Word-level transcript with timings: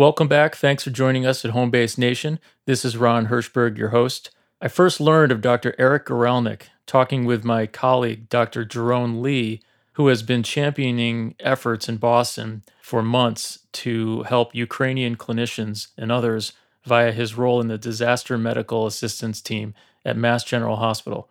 Welcome 0.00 0.28
back. 0.28 0.56
Thanks 0.56 0.84
for 0.84 0.88
joining 0.88 1.26
us 1.26 1.44
at 1.44 1.50
Home 1.50 1.70
Base 1.70 1.98
Nation. 1.98 2.38
This 2.64 2.86
is 2.86 2.96
Ron 2.96 3.26
Hirschberg, 3.26 3.76
your 3.76 3.90
host. 3.90 4.30
I 4.58 4.66
first 4.66 4.98
learned 4.98 5.30
of 5.30 5.42
Dr. 5.42 5.74
Eric 5.78 6.06
Goralnick 6.06 6.68
talking 6.86 7.26
with 7.26 7.44
my 7.44 7.66
colleague, 7.66 8.30
Dr. 8.30 8.64
Jarone 8.64 9.20
Lee, 9.20 9.60
who 9.92 10.06
has 10.06 10.22
been 10.22 10.42
championing 10.42 11.34
efforts 11.38 11.86
in 11.86 11.98
Boston 11.98 12.62
for 12.80 13.02
months 13.02 13.58
to 13.72 14.22
help 14.22 14.54
Ukrainian 14.54 15.16
clinicians 15.16 15.88
and 15.98 16.10
others 16.10 16.54
via 16.86 17.12
his 17.12 17.34
role 17.34 17.60
in 17.60 17.68
the 17.68 17.76
disaster 17.76 18.38
medical 18.38 18.86
assistance 18.86 19.42
team 19.42 19.74
at 20.02 20.16
Mass 20.16 20.44
General 20.44 20.76
Hospital. 20.76 21.28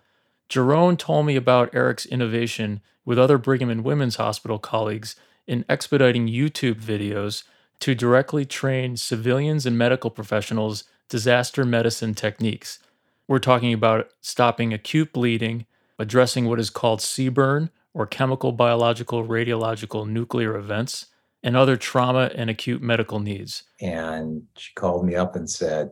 Jarone 0.47 0.95
told 0.95 1.25
me 1.25 1.35
about 1.35 1.73
Eric's 1.73 2.05
innovation 2.05 2.81
with 3.03 3.17
other 3.17 3.39
Brigham 3.39 3.71
and 3.71 3.83
Women's 3.83 4.17
Hospital 4.17 4.59
colleagues 4.59 5.15
in 5.47 5.65
expediting 5.67 6.27
YouTube 6.27 6.79
videos 6.79 7.41
to 7.79 7.95
directly 7.95 8.45
train 8.45 8.97
civilians 8.97 9.65
and 9.65 9.77
medical 9.77 10.09
professionals 10.09 10.83
disaster 11.09 11.65
medicine 11.65 12.13
techniques. 12.13 12.79
We're 13.27 13.39
talking 13.39 13.73
about 13.73 14.09
stopping 14.21 14.73
acute 14.73 15.13
bleeding, 15.13 15.65
addressing 15.97 16.45
what 16.45 16.59
is 16.59 16.69
called 16.69 16.99
CBRN 16.99 17.69
or 17.93 18.05
chemical, 18.05 18.51
biological, 18.51 19.25
radiological, 19.25 20.07
nuclear 20.07 20.55
events, 20.55 21.07
and 21.43 21.55
other 21.55 21.77
trauma 21.77 22.31
and 22.35 22.49
acute 22.49 22.81
medical 22.81 23.19
needs. 23.19 23.63
And 23.81 24.43
she 24.57 24.73
called 24.75 25.05
me 25.05 25.15
up 25.15 25.35
and 25.35 25.49
said, 25.49 25.89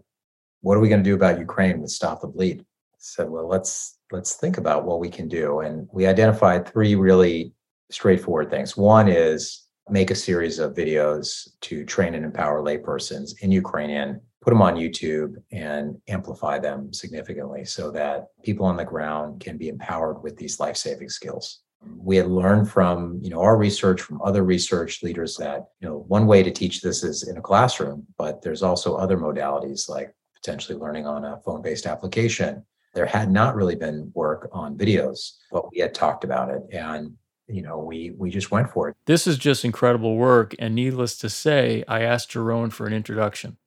What 0.62 0.78
are 0.78 0.80
we 0.80 0.90
going 0.90 1.04
to 1.04 1.10
do 1.10 1.16
about 1.16 1.40
Ukraine 1.40 1.82
with 1.82 1.92
Stop 1.92 2.22
the 2.22 2.28
Bleed? 2.28 2.62
I 2.62 2.98
said, 2.98 3.30
Well, 3.30 3.48
let's 3.48 3.98
let's 4.12 4.36
think 4.36 4.58
about 4.58 4.86
what 4.86 5.00
we 5.00 5.10
can 5.10 5.28
do. 5.28 5.60
And 5.60 5.88
we 5.92 6.08
identified 6.08 6.68
three 6.68 6.96
really 6.96 7.54
straightforward 7.90 8.50
things. 8.50 8.76
One 8.76 9.08
is 9.08 9.67
make 9.90 10.12
a 10.12 10.16
series 10.16 10.60
of 10.60 10.74
videos 10.74 11.50
to 11.62 11.86
train 11.86 12.16
and 12.16 12.26
empower 12.26 12.62
laypersons 12.62 13.32
in 13.42 13.52
Ukrainian, 13.52 14.22
put 14.42 14.52
them 14.52 14.62
on 14.62 14.76
YouTube 14.76 15.36
and 15.52 15.98
amplify 16.08 16.60
them 16.60 16.94
significantly 16.94 17.66
so 17.66 17.92
that 17.92 18.28
people 18.44 18.66
on 18.66 18.78
the 18.78 18.86
ground 18.86 19.40
can 19.40 19.58
be 19.58 19.70
empowered 19.70 20.22
with 20.24 20.38
these 20.38 20.60
life-saving 20.60 21.10
skills. 21.10 21.62
We 21.98 22.18
had 22.18 22.28
learned 22.28 22.70
from, 22.70 23.20
you 23.22 23.30
know, 23.30 23.42
our 23.42 23.58
research 23.58 24.02
from 24.02 24.22
other 24.22 24.44
research 24.44 25.04
leaders 25.04 25.38
that, 25.38 25.68
you 25.80 25.88
know, 25.88 26.06
one 26.08 26.28
way 26.28 26.44
to 26.44 26.52
teach 26.52 26.82
this 26.82 27.04
is 27.04 27.28
in 27.28 27.38
a 27.38 27.42
classroom, 27.42 28.06
but 28.18 28.42
there's 28.42 28.64
also 28.64 28.96
other 28.96 29.18
modalities 29.18 29.88
like 29.88 30.14
potentially 30.34 30.78
learning 30.78 31.06
on 31.06 31.24
a 31.26 31.40
phone-based 31.46 31.86
application. 31.86 32.66
There 32.94 33.06
had 33.06 33.32
not 33.32 33.56
really 33.56 33.76
been 33.76 34.12
work 34.16 34.50
on 34.52 34.78
videos, 34.78 35.34
but 35.52 35.70
we 35.72 35.80
had 35.80 35.94
talked 35.94 36.24
about 36.24 36.50
it 36.50 36.64
and 36.72 37.14
you 37.48 37.62
know, 37.62 37.80
we 37.80 38.12
we 38.18 38.30
just 38.30 38.52
went 38.52 38.72
for 38.72 38.90
it. 38.90 38.96
This 39.06 39.26
is 39.26 39.38
just 39.38 39.64
incredible 39.64 40.18
work, 40.18 40.54
and 40.60 40.76
needless 40.76 41.18
to 41.20 41.30
say, 41.30 41.84
I 41.88 42.02
asked 42.02 42.32
Jarone 42.32 42.72
for 42.72 42.86
an 42.86 42.94
introduction. 42.94 43.58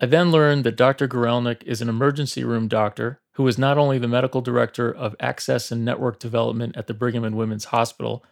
I 0.00 0.06
then 0.06 0.30
learned 0.30 0.64
that 0.64 0.76
Dr. 0.76 1.08
Goralnick 1.08 1.62
is 1.64 1.80
an 1.80 1.88
emergency 1.88 2.44
room 2.44 2.68
doctor 2.68 3.20
who 3.32 3.46
is 3.48 3.58
not 3.58 3.78
only 3.78 3.98
the 3.98 4.08
medical 4.08 4.40
director 4.40 4.94
of 4.94 5.16
access 5.20 5.72
and 5.72 5.84
network 5.84 6.18
development 6.18 6.76
at 6.76 6.86
the 6.86 6.94
Brigham 6.94 7.24
and 7.24 7.36
Women's 7.36 7.66
Hospital 7.66 8.24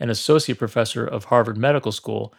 and 0.00 0.10
associate 0.10 0.58
professor 0.58 1.04
of 1.06 1.26
Harvard 1.26 1.56
Medical 1.56 1.92
School, 1.92 2.34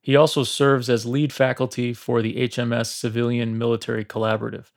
he 0.00 0.14
also 0.14 0.44
serves 0.44 0.88
as 0.88 1.06
lead 1.06 1.32
faculty 1.32 1.92
for 1.92 2.22
the 2.22 2.34
HMS 2.48 2.86
Civilian 2.86 3.58
Military 3.58 4.04
Collaborative. 4.04 4.70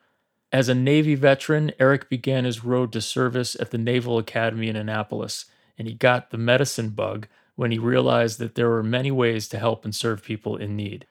As 0.51 0.67
a 0.69 0.73
Navy 0.73 1.15
veteran, 1.15 1.71
Eric 1.79 2.09
began 2.09 2.45
his 2.45 2.63
road 2.63 2.91
to 2.93 3.01
service 3.01 3.55
at 3.59 3.71
the 3.71 3.77
Naval 3.77 4.17
Academy 4.17 4.69
in 4.69 4.75
Annapolis 4.75 5.45
and 5.79 5.87
he 5.87 5.93
got 5.93 6.29
the 6.29 6.37
medicine 6.37 6.89
bug 6.89 7.27
when 7.55 7.71
he 7.71 7.79
realized 7.79 8.37
that 8.39 8.55
there 8.55 8.69
were 8.69 8.83
many 8.83 9.09
ways 9.09 9.47
to 9.47 9.57
help 9.57 9.85
and 9.85 9.95
serve 9.95 10.21
people 10.23 10.57
in 10.57 10.75
need. 10.75 11.07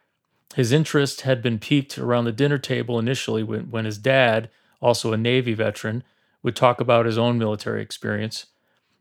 His 0.55 0.72
interest 0.72 1.22
had 1.22 1.42
been 1.42 1.58
piqued 1.58 1.98
around 1.98 2.27
the 2.27 2.33
dinner 2.33 2.58
table 2.58 2.98
initially 2.98 3.42
when, 3.42 3.70
when 3.70 3.86
his 3.86 3.98
dad, 3.98 4.50
also 4.80 5.12
a 5.12 5.16
Navy 5.16 5.55
veteran, 5.55 6.05
would 6.42 6.55
talk 6.55 6.80
about 6.80 7.06
his 7.06 7.19
own 7.19 7.39
military 7.39 7.83
experience. 7.83 8.46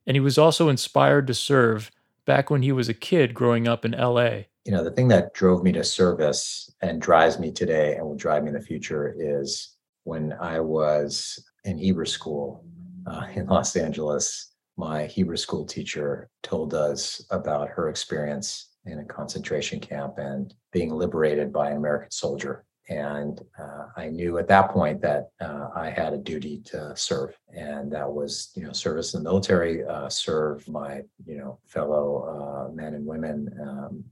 And 0.06 0.16
he 0.16 0.22
was 0.22 0.38
also 0.38 0.70
inspired 0.70 1.28
to 1.28 1.34
serve 1.34 1.92
back 2.26 2.50
when 2.50 2.62
he 2.62 2.72
was 2.72 2.90
a 2.90 2.94
kid 2.94 3.34
growing 3.34 3.68
up 3.68 3.86
in 3.86 3.92
LA. 3.92 4.44
You 4.66 4.72
know, 4.72 4.84
the 4.84 4.92
thing 4.92 5.08
that 5.10 5.34
drove 5.34 5.64
me 5.64 5.72
to 5.74 5.84
service 5.84 6.72
and 6.82 7.02
drives 7.02 7.40
me 7.40 7.52
today 7.52 7.96
and 7.96 8.06
will 8.06 8.16
drive 8.16 8.44
me 8.44 8.50
in 8.50 8.56
the 8.56 8.62
future 8.62 9.16
is 9.18 9.76
when 10.04 10.34
I 10.42 10.60
was 10.60 11.44
in 11.64 11.78
Hebrew 11.78 12.06
school 12.06 12.66
uh, 13.06 13.28
in 13.34 13.48
Los 13.48 13.76
Angeles 13.76 14.47
my 14.78 15.06
Hebrew 15.08 15.38
school 15.38 15.66
teacher 15.66 16.30
told 16.44 16.74
us 16.74 17.26
about 17.32 17.70
her 17.70 17.90
experience 17.90 18.70
in 18.86 19.00
a 19.00 19.06
concentration 19.06 19.80
camp 19.80 20.18
and 20.18 20.54
being 20.72 20.92
liberated 20.92 21.52
by 21.52 21.72
an 21.72 21.78
American 21.78 22.12
soldier. 22.12 22.64
And 22.90 23.42
uh, 23.60 23.88
I 23.98 24.08
knew 24.08 24.38
at 24.38 24.48
that 24.48 24.70
point 24.70 25.02
that 25.02 25.30
uh, 25.42 25.70
I 25.76 25.90
had 25.90 26.14
a 26.14 26.18
duty 26.18 26.62
to 26.68 26.96
serve, 26.96 27.36
and 27.54 27.92
that 27.92 28.10
was, 28.10 28.52
you 28.56 28.64
know, 28.64 28.72
service 28.72 29.14
in 29.14 29.24
the 29.24 29.30
military, 29.30 29.84
uh, 29.84 30.08
serve 30.08 30.66
my, 30.70 31.02
you 31.26 31.38
know, 31.38 31.60
fellow 31.66 32.70
uh, 32.70 32.74
men 32.74 32.94
and 32.94 33.06
women 33.06 33.50
um, 33.62 34.04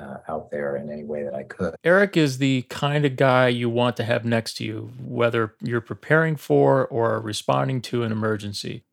uh, 0.00 0.16
out 0.28 0.50
there 0.50 0.76
in 0.76 0.90
any 0.90 1.04
way 1.04 1.24
that 1.24 1.34
I 1.34 1.42
could. 1.42 1.74
Eric 1.84 2.16
is 2.16 2.38
the 2.38 2.62
kind 2.70 3.04
of 3.04 3.16
guy 3.16 3.48
you 3.48 3.68
want 3.68 3.98
to 3.98 4.04
have 4.04 4.24
next 4.24 4.54
to 4.54 4.64
you, 4.64 4.92
whether 4.98 5.54
you're 5.60 5.82
preparing 5.82 6.36
for 6.36 6.86
or 6.86 7.20
responding 7.20 7.82
to 7.82 8.02
an 8.02 8.12
emergency. 8.12 8.84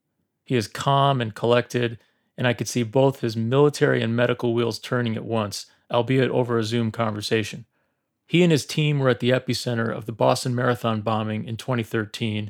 He 0.50 0.56
is 0.56 0.68
calm 0.68 1.22
and 1.22 1.36
collected, 1.36 2.00
and 2.36 2.48
I 2.48 2.54
could 2.54 2.68
see 2.68 2.82
both 2.82 3.22
his 3.22 3.38
military 3.38 4.02
and 4.02 4.16
medical 4.16 4.56
wheels 4.56 4.80
turning 4.80 5.16
at 5.16 5.24
once, 5.24 5.68
albeit 5.92 6.32
over 6.32 6.58
a 6.58 6.64
Zoom 6.64 6.90
conversation. 6.90 7.68
He 8.26 8.42
and 8.42 8.52
his 8.52 8.66
team 8.66 8.98
were 8.98 9.10
at 9.10 9.20
the 9.20 9.30
epicenter 9.30 9.96
of 9.96 10.08
the 10.08 10.12
Boston 10.12 10.56
Marathon 10.56 11.02
bombing 11.02 11.46
in 11.46 11.56
2013 11.56 12.50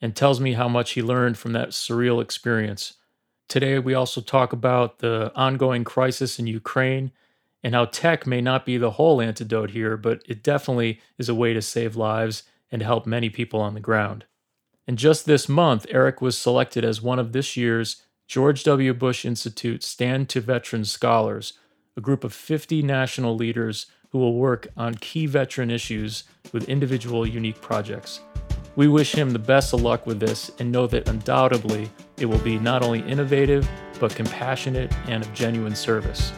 and 0.00 0.14
tells 0.14 0.38
me 0.38 0.52
how 0.52 0.68
much 0.68 0.92
he 0.92 1.02
learned 1.02 1.36
from 1.36 1.52
that 1.54 1.70
surreal 1.70 2.22
experience. 2.22 2.94
Today, 3.48 3.80
we 3.80 3.92
also 3.92 4.20
talk 4.20 4.52
about 4.52 5.00
the 5.00 5.32
ongoing 5.34 5.82
crisis 5.82 6.38
in 6.38 6.46
Ukraine 6.46 7.10
and 7.64 7.74
how 7.74 7.86
tech 7.86 8.24
may 8.24 8.40
not 8.40 8.64
be 8.64 8.76
the 8.76 8.92
whole 8.92 9.20
antidote 9.20 9.72
here, 9.72 9.96
but 9.96 10.22
it 10.28 10.44
definitely 10.44 11.00
is 11.18 11.28
a 11.28 11.34
way 11.34 11.54
to 11.54 11.60
save 11.60 11.96
lives 11.96 12.44
and 12.70 12.82
help 12.82 13.04
many 13.04 13.28
people 13.28 13.60
on 13.60 13.74
the 13.74 13.80
ground. 13.80 14.26
And 14.86 14.98
just 14.98 15.26
this 15.26 15.48
month, 15.48 15.86
Eric 15.90 16.20
was 16.20 16.36
selected 16.36 16.84
as 16.84 17.00
one 17.00 17.18
of 17.18 17.32
this 17.32 17.56
year's 17.56 18.02
George 18.26 18.64
W. 18.64 18.92
Bush 18.94 19.24
Institute 19.24 19.82
Stand 19.82 20.28
to 20.30 20.40
Veterans 20.40 20.90
Scholars, 20.90 21.52
a 21.96 22.00
group 22.00 22.24
of 22.24 22.32
50 22.32 22.82
national 22.82 23.36
leaders 23.36 23.86
who 24.10 24.18
will 24.18 24.34
work 24.34 24.68
on 24.76 24.94
key 24.96 25.26
veteran 25.26 25.70
issues 25.70 26.24
with 26.52 26.68
individual 26.68 27.26
unique 27.26 27.60
projects. 27.60 28.20
We 28.74 28.88
wish 28.88 29.14
him 29.14 29.30
the 29.30 29.38
best 29.38 29.74
of 29.74 29.82
luck 29.82 30.06
with 30.06 30.18
this 30.18 30.50
and 30.58 30.72
know 30.72 30.86
that 30.86 31.08
undoubtedly 31.08 31.90
it 32.18 32.26
will 32.26 32.38
be 32.38 32.58
not 32.58 32.82
only 32.82 33.00
innovative, 33.00 33.68
but 34.00 34.14
compassionate 34.14 34.92
and 35.06 35.22
of 35.22 35.32
genuine 35.34 35.76
service. 35.76 36.32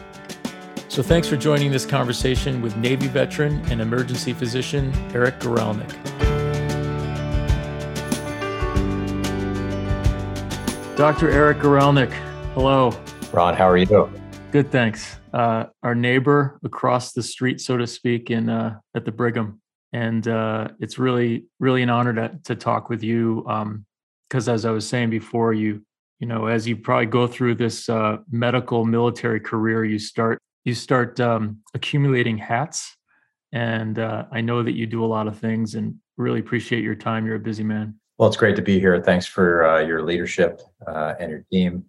So 0.89 1.01
thanks 1.01 1.27
for 1.27 1.37
joining 1.37 1.71
this 1.71 1.85
conversation 1.85 2.61
with 2.61 2.77
Navy 2.77 3.07
veteran 3.07 3.61
and 3.71 3.81
emergency 3.81 4.33
physician 4.33 4.93
Eric 5.13 5.39
Goralnick. 5.39 6.24
Dr. 10.95 11.29
Eric 11.29 11.57
Goralnick, 11.57 12.09
hello. 12.53 12.97
Ron, 13.33 13.53
how 13.53 13.67
are 13.67 13.75
you? 13.75 14.09
Good, 14.53 14.71
thanks. 14.71 15.17
Uh, 15.33 15.65
our 15.83 15.93
neighbor 15.93 16.57
across 16.63 17.11
the 17.11 17.21
street, 17.21 17.59
so 17.59 17.75
to 17.75 17.85
speak, 17.85 18.31
in 18.31 18.47
uh, 18.47 18.79
at 18.95 19.03
the 19.03 19.11
Brigham, 19.11 19.59
and 19.91 20.25
uh, 20.25 20.69
it's 20.79 20.97
really, 20.97 21.47
really 21.59 21.83
an 21.83 21.89
honor 21.89 22.13
to 22.13 22.39
to 22.45 22.55
talk 22.55 22.87
with 22.87 23.03
you. 23.03 23.41
Because 24.29 24.47
um, 24.47 24.53
as 24.53 24.63
I 24.63 24.71
was 24.71 24.87
saying 24.87 25.09
before, 25.09 25.51
you 25.51 25.85
you 26.21 26.27
know, 26.27 26.45
as 26.45 26.65
you 26.65 26.77
probably 26.77 27.07
go 27.07 27.27
through 27.27 27.55
this 27.55 27.89
uh, 27.89 28.19
medical 28.31 28.85
military 28.85 29.41
career, 29.41 29.83
you 29.83 29.99
start 29.99 30.39
you 30.63 30.73
start 30.73 31.19
um, 31.19 31.57
accumulating 31.73 32.37
hats, 32.37 32.95
and 33.51 33.99
uh, 33.99 34.27
I 34.31 34.39
know 34.39 34.63
that 34.63 34.77
you 34.77 34.85
do 34.85 35.03
a 35.03 35.07
lot 35.07 35.27
of 35.27 35.37
things, 35.37 35.75
and 35.75 35.95
really 36.15 36.39
appreciate 36.39 36.85
your 36.85 36.95
time. 36.95 37.25
You're 37.25 37.35
a 37.35 37.39
busy 37.39 37.65
man. 37.65 37.99
Well, 38.17 38.29
it's 38.29 38.37
great 38.37 38.55
to 38.55 38.61
be 38.61 38.79
here. 38.79 39.01
Thanks 39.01 39.25
for 39.25 39.67
uh, 39.67 39.79
your 39.81 40.01
leadership 40.01 40.61
uh, 40.87 41.15
and 41.19 41.29
your 41.29 41.45
team, 41.51 41.85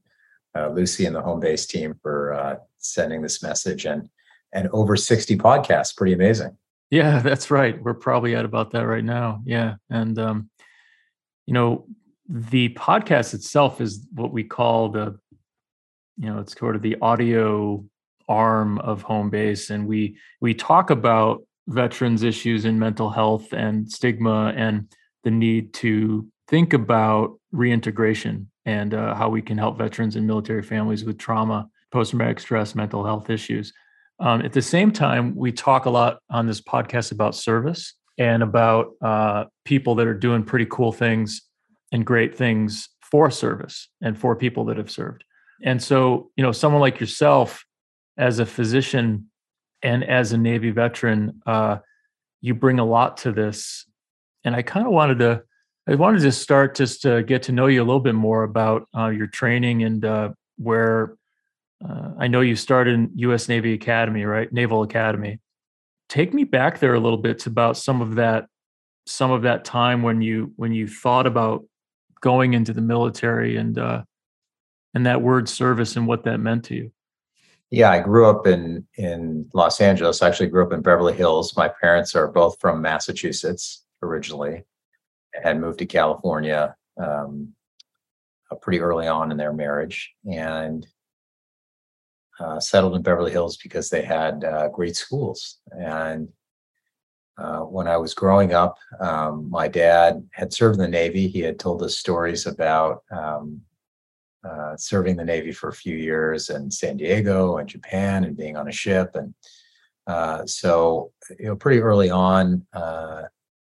uh, 0.57 0.69
Lucy 0.71 1.07
and 1.07 1.15
the 1.15 1.23
home 1.23 1.41
base 1.41 1.67
team 1.67 1.95
for 2.03 2.35
uh, 2.35 2.57
sending 2.79 3.23
this 3.23 3.43
message 3.43 3.87
and 3.87 4.09
and 4.53 4.69
over 4.73 4.97
60 4.97 5.37
podcasts. 5.37 5.95
Pretty 5.95 6.15
amazing. 6.15 6.57
Yeah, 6.91 7.19
that's 7.19 7.51
right. 7.51 7.81
We're 7.83 7.95
probably 7.95 8.35
at 8.35 8.45
about 8.45 8.71
that 8.73 8.87
right 8.87 9.05
now. 9.05 9.43
Yeah. 9.45 9.75
And, 9.91 10.19
um, 10.19 10.51
you 11.47 11.55
know, 11.55 11.87
the 12.29 12.71
podcast 12.71 13.35
itself 13.35 13.81
is 13.81 14.07
what 14.15 14.33
we 14.33 14.45
call 14.45 14.91
the, 14.91 15.19
you 16.17 16.29
know, 16.29 16.39
it's 16.39 16.57
sort 16.57 16.77
of 16.77 16.83
the 16.83 16.97
audio 17.03 17.85
arm 18.29 18.79
of 18.79 19.03
home 19.03 19.31
base. 19.31 19.71
And 19.71 19.87
we, 19.87 20.17
we 20.41 20.55
talk 20.55 20.91
about 20.91 21.43
veterans 21.69 22.23
issues 22.23 22.65
in 22.65 22.79
mental 22.79 23.11
health 23.11 23.53
and 23.53 23.91
stigma 23.91 24.55
and 24.57 24.89
the 25.27 25.31
need 25.33 25.75
to 25.75 26.25
think 26.47 26.73
about 26.73 27.37
reintegration 27.51 28.49
and 28.65 28.95
uh, 28.95 29.13
how 29.13 29.29
we 29.29 29.43
can 29.43 29.59
help 29.59 29.77
veterans 29.77 30.15
and 30.15 30.25
military 30.25 30.63
families 30.63 31.05
with 31.05 31.19
trauma, 31.19 31.69
post 31.91 32.11
traumatic 32.13 32.39
stress, 32.39 32.77
mental 32.77 33.05
health 33.05 33.29
issues. 33.29 33.73
Um, 34.21 34.43
at 34.43 34.53
the 34.53 34.63
same 34.63 34.93
time, 34.93 35.35
we 35.35 35.51
talk 35.51 35.87
a 35.87 35.91
lot 35.91 36.21
on 36.31 36.47
this 36.47 36.61
podcast 36.61 37.11
about 37.11 37.35
service 37.35 37.95
and 38.19 38.45
about 38.45 38.93
uh, 39.03 39.47
people 39.65 39.97
that 39.97 40.07
are 40.07 40.15
doing 40.15 40.45
pretty 40.45 40.67
cool 40.71 40.93
things 40.93 41.43
and 41.91 42.07
great 42.07 42.37
things 42.37 42.89
for 43.01 43.29
service 43.29 43.89
and 44.01 44.17
for 44.17 44.37
people 44.37 44.65
that 44.67 44.77
have 44.77 44.93
served. 44.93 45.25
And 45.65 45.83
so, 45.83 46.31
you 46.37 46.45
know, 46.45 46.53
someone 46.53 46.81
like 46.81 47.01
yourself, 47.01 47.65
as 48.17 48.39
a 48.39 48.47
physician 48.47 49.29
and 49.83 50.05
as 50.05 50.33
a 50.33 50.39
Navy 50.39 50.71
veteran, 50.71 51.43
uh, 51.47 51.79
you 52.41 52.55
bring 52.55 52.79
a 52.79 52.85
lot 52.85 53.17
to 53.19 53.33
this. 53.33 53.87
And 54.47 54.55
I 54.55 54.63
kind 54.63 54.87
of 54.87 54.93
wanted 54.93 55.19
to, 55.19 55.43
I 55.89 55.97
wanted 55.97 56.23
to 56.23 56.31
start 56.31 56.77
just 56.77 57.03
to 57.03 57.25
get 57.25 57.43
to 57.45 57.53
know 57.53 57.67
you 57.67 57.83
a 57.83 57.85
little 57.85 58.01
bit 58.01 58.15
more 58.15 58.45
about 58.45 58.89
uh, 58.97 59.09
your 59.09 59.27
training 59.27 59.83
and 59.83 60.05
uh, 60.05 60.31
where 60.57 61.17
uh, 61.87 62.13
I 62.17 62.29
know 62.29 62.43
you 62.43 62.55
started 62.55 62.95
in 62.95 63.11
U.S. 63.17 63.49
Navy 63.49 63.73
Academy, 63.73 64.25
right? 64.25 64.51
Naval 64.53 64.85
Academy. 64.85 65.41
Take 66.09 66.33
me 66.33 66.45
back 66.45 66.79
there 66.79 66.95
a 66.95 67.01
little 67.01 67.19
bit 67.19 67.41
to 67.41 67.51
about 67.51 67.77
some 67.77 68.01
of 68.01 68.15
that, 68.15 68.47
some 69.05 69.33
of 69.33 69.43
that 69.43 69.65
time 69.65 70.03
when 70.03 70.23
you 70.23 70.53
when 70.55 70.73
you 70.73 70.87
thought 70.87 71.27
about 71.27 71.65
going 72.21 72.55
into 72.55 72.73
the 72.73 72.81
military 72.81 73.57
and 73.57 73.77
uh, 73.77 74.05
and 74.95 75.07
that 75.07 75.23
word 75.23 75.49
service 75.49 75.97
and 75.97 76.07
what 76.07 76.23
that 76.25 76.39
meant 76.39 76.65
to 76.67 76.77
you. 76.77 76.93
Yeah, 77.71 77.91
I 77.91 77.99
grew 77.99 78.31
up 78.31 78.47
in 78.47 78.87
in 78.97 79.51
Los 79.55 79.81
Angeles. 79.81 80.23
I 80.23 80.29
actually 80.29 80.47
grew 80.47 80.65
up 80.65 80.73
in 80.73 80.83
Beverly 80.83 81.15
Hills. 81.15 81.57
My 81.57 81.69
parents 81.69 82.15
are 82.15 82.29
both 82.29 82.61
from 82.61 82.81
Massachusetts 82.81 83.83
originally, 84.03 84.65
had 85.43 85.61
moved 85.61 85.79
to 85.79 85.87
California 85.87 86.75
um, 86.99 87.53
uh, 88.51 88.55
pretty 88.57 88.81
early 88.81 89.07
on 89.07 89.31
in 89.31 89.37
their 89.37 89.53
marriage, 89.53 90.13
and 90.31 90.87
uh, 92.39 92.61
settled 92.61 92.95
in 92.95 93.03
Beverly 93.03 93.33
Hills 93.33 93.57
because 93.57 93.89
they 93.89 94.03
had 94.03 94.45
uh, 94.45 94.69
great 94.69 94.97
schools. 94.97 95.59
And 95.71 96.29
uh, 97.39 97.61
when 97.61 97.87
I 97.87 97.97
was 97.97 98.15
growing 98.15 98.55
up, 98.55 98.79
um, 99.01 99.51
my 99.51 99.69
dad 99.69 100.27
had 100.33 100.53
served 100.53 100.77
in 100.77 100.83
the 100.83 100.89
Navy. 100.89 101.29
He 101.29 101.41
had 101.41 101.59
told 101.59 101.83
us 101.83 101.99
stories 101.99 102.47
about 102.47 103.03
um, 103.11 103.61
uh, 104.45 104.77
serving 104.77 105.17
the 105.17 105.25
Navy 105.25 105.53
for 105.53 105.69
a 105.69 105.75
few 105.75 105.97
years 105.97 106.51
in 106.51 106.71
San 106.71 106.97
Diego 106.97 107.57
and 107.59 107.69
Japan 107.69 108.25
and 108.25 108.37
being 108.37 108.57
on 108.57 108.69
a 108.69 108.73
ship. 108.73 109.15
And 109.15 109.35
uh, 110.07 110.47
so, 110.47 111.13
you 111.39 111.47
know, 111.47 111.57
pretty 111.57 111.81
early 111.81 112.11
on, 112.11 112.67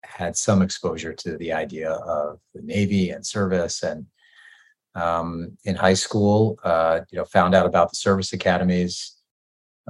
had 0.04 0.36
some 0.36 0.62
exposure 0.62 1.12
to 1.12 1.36
the 1.38 1.52
idea 1.52 1.90
of 1.90 2.40
the 2.54 2.62
Navy 2.62 3.10
and 3.10 3.24
service 3.24 3.82
and 3.82 4.06
um, 4.94 5.56
in 5.64 5.76
high 5.76 5.94
school. 5.94 6.58
Uh, 6.64 7.00
you 7.10 7.18
know, 7.18 7.24
found 7.24 7.54
out 7.54 7.66
about 7.66 7.90
the 7.90 7.96
service 7.96 8.32
academies. 8.32 9.14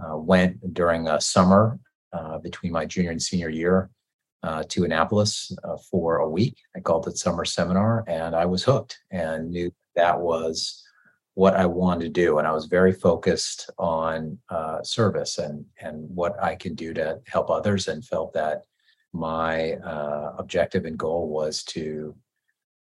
Uh, 0.01 0.17
went 0.17 0.75
during 0.75 1.09
a 1.09 1.21
summer 1.21 1.77
uh, 2.13 2.39
between 2.39 2.71
my 2.71 2.85
junior 2.85 3.11
and 3.11 3.21
senior 3.21 3.49
year 3.49 3.91
uh, 4.43 4.63
to 4.69 4.85
Annapolis 4.85 5.53
uh, 5.65 5.77
for 5.91 6.19
a 6.19 6.29
week. 6.29 6.57
I 6.77 6.81
called 6.81 7.09
it 7.09 7.19
summer 7.19 7.45
seminar, 7.45 8.05
and 8.07 8.37
I 8.37 8.45
was 8.45 8.63
hooked 8.63 8.99
and 9.11 9.51
knew 9.51 9.73
that 9.97 10.21
was 10.21 10.85
what 11.35 11.55
I 11.55 11.67
wanted 11.67 12.05
to 12.05 12.11
do. 12.11 12.39
And 12.39 12.47
I 12.47 12.53
was 12.53 12.67
very 12.67 12.93
focused 12.93 13.71
on 13.79 14.39
uh, 14.49 14.83
service 14.83 15.39
and 15.39 15.65
and 15.81 16.09
what 16.09 16.41
I 16.43 16.55
can 16.55 16.75
do 16.75 16.95
to 16.95 17.21
help 17.27 17.51
others, 17.51 17.89
and 17.89 18.05
felt 18.05 18.33
that 18.35 18.63
my 19.19 19.79
objective 20.39 20.85
and 20.85 20.99
goal 20.99 21.29
was 21.29 21.63
to 21.65 22.15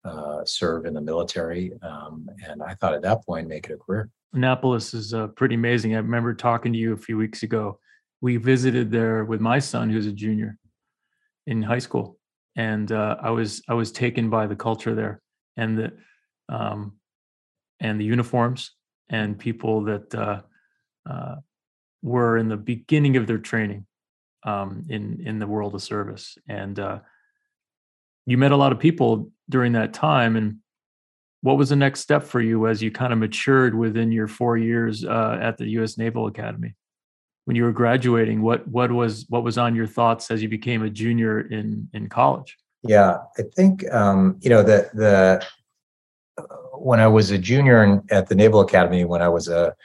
uh, 0.06 0.44
serve 0.44 0.86
in 0.86 0.94
the 0.94 1.00
military. 1.00 1.72
Um, 1.82 2.28
and 2.46 2.62
I 2.62 2.74
thought 2.74 2.94
at 2.94 3.02
that 3.02 3.24
point, 3.26 3.48
make 3.48 3.66
it 3.68 3.72
a 3.72 3.76
career. 3.76 4.10
Annapolis 4.32 4.94
is 4.94 5.12
uh, 5.12 5.28
pretty 5.28 5.56
amazing. 5.56 5.94
I 5.94 5.98
remember 5.98 6.34
talking 6.34 6.72
to 6.72 6.78
you 6.78 6.92
a 6.92 6.96
few 6.96 7.16
weeks 7.16 7.42
ago. 7.42 7.80
We 8.20 8.36
visited 8.36 8.90
there 8.90 9.24
with 9.24 9.40
my 9.40 9.58
son, 9.58 9.90
who's 9.90 10.06
a 10.06 10.12
junior 10.12 10.58
in 11.46 11.62
high 11.62 11.78
school, 11.80 12.18
and 12.54 12.90
uh, 12.92 13.16
I 13.20 13.30
was 13.30 13.62
I 13.68 13.74
was 13.74 13.92
taken 13.92 14.30
by 14.30 14.46
the 14.46 14.56
culture 14.56 14.94
there 14.94 15.22
and 15.56 15.78
the 15.78 15.92
um, 16.48 16.98
and 17.80 18.00
the 18.00 18.04
uniforms 18.04 18.72
and 19.08 19.38
people 19.38 19.84
that 19.84 20.14
uh, 20.14 20.40
uh, 21.08 21.36
were 22.02 22.38
in 22.38 22.48
the 22.48 22.56
beginning 22.56 23.16
of 23.16 23.26
their 23.26 23.38
training 23.38 23.86
um, 24.46 24.86
in 24.88 25.20
in 25.26 25.38
the 25.38 25.46
world 25.46 25.74
of 25.74 25.82
service. 25.82 26.38
And 26.48 26.78
uh, 26.78 27.00
you 28.24 28.38
met 28.38 28.52
a 28.52 28.56
lot 28.56 28.72
of 28.72 28.78
people 28.78 29.30
during 29.48 29.72
that 29.72 29.92
time 29.92 30.36
and 30.36 30.56
what 31.42 31.58
was 31.58 31.68
the 31.68 31.76
next 31.76 32.00
step 32.00 32.24
for 32.24 32.40
you 32.40 32.66
as 32.66 32.82
you 32.82 32.90
kind 32.90 33.12
of 33.12 33.20
matured 33.20 33.72
within 33.72 34.10
your 34.10 34.26
four 34.26 34.56
years 34.56 35.04
uh, 35.04 35.38
at 35.40 35.56
the 35.56 35.66
U.S. 35.78 35.96
Naval 35.96 36.26
Academy? 36.26 36.74
When 37.44 37.54
you 37.54 37.62
were 37.62 37.72
graduating, 37.72 38.42
what 38.42 38.66
what 38.66 38.90
was 38.90 39.26
what 39.28 39.44
was 39.44 39.56
on 39.56 39.76
your 39.76 39.86
thoughts 39.86 40.30
as 40.32 40.42
you 40.42 40.48
became 40.48 40.82
a 40.82 40.90
junior 40.90 41.42
in 41.42 41.88
in 41.92 42.08
college? 42.08 42.56
Yeah, 42.82 43.18
I 43.38 43.42
think 43.54 43.88
um, 43.92 44.38
you 44.40 44.50
know 44.50 44.64
the 44.64 44.90
the 44.94 45.46
when 46.72 46.98
I 46.98 47.06
was 47.06 47.30
a 47.30 47.38
junior 47.38 47.84
in, 47.84 48.02
at 48.10 48.28
the 48.28 48.34
Naval 48.34 48.60
Academy, 48.60 49.04
when 49.04 49.22
I 49.22 49.28
was 49.28 49.46
a 49.46 49.76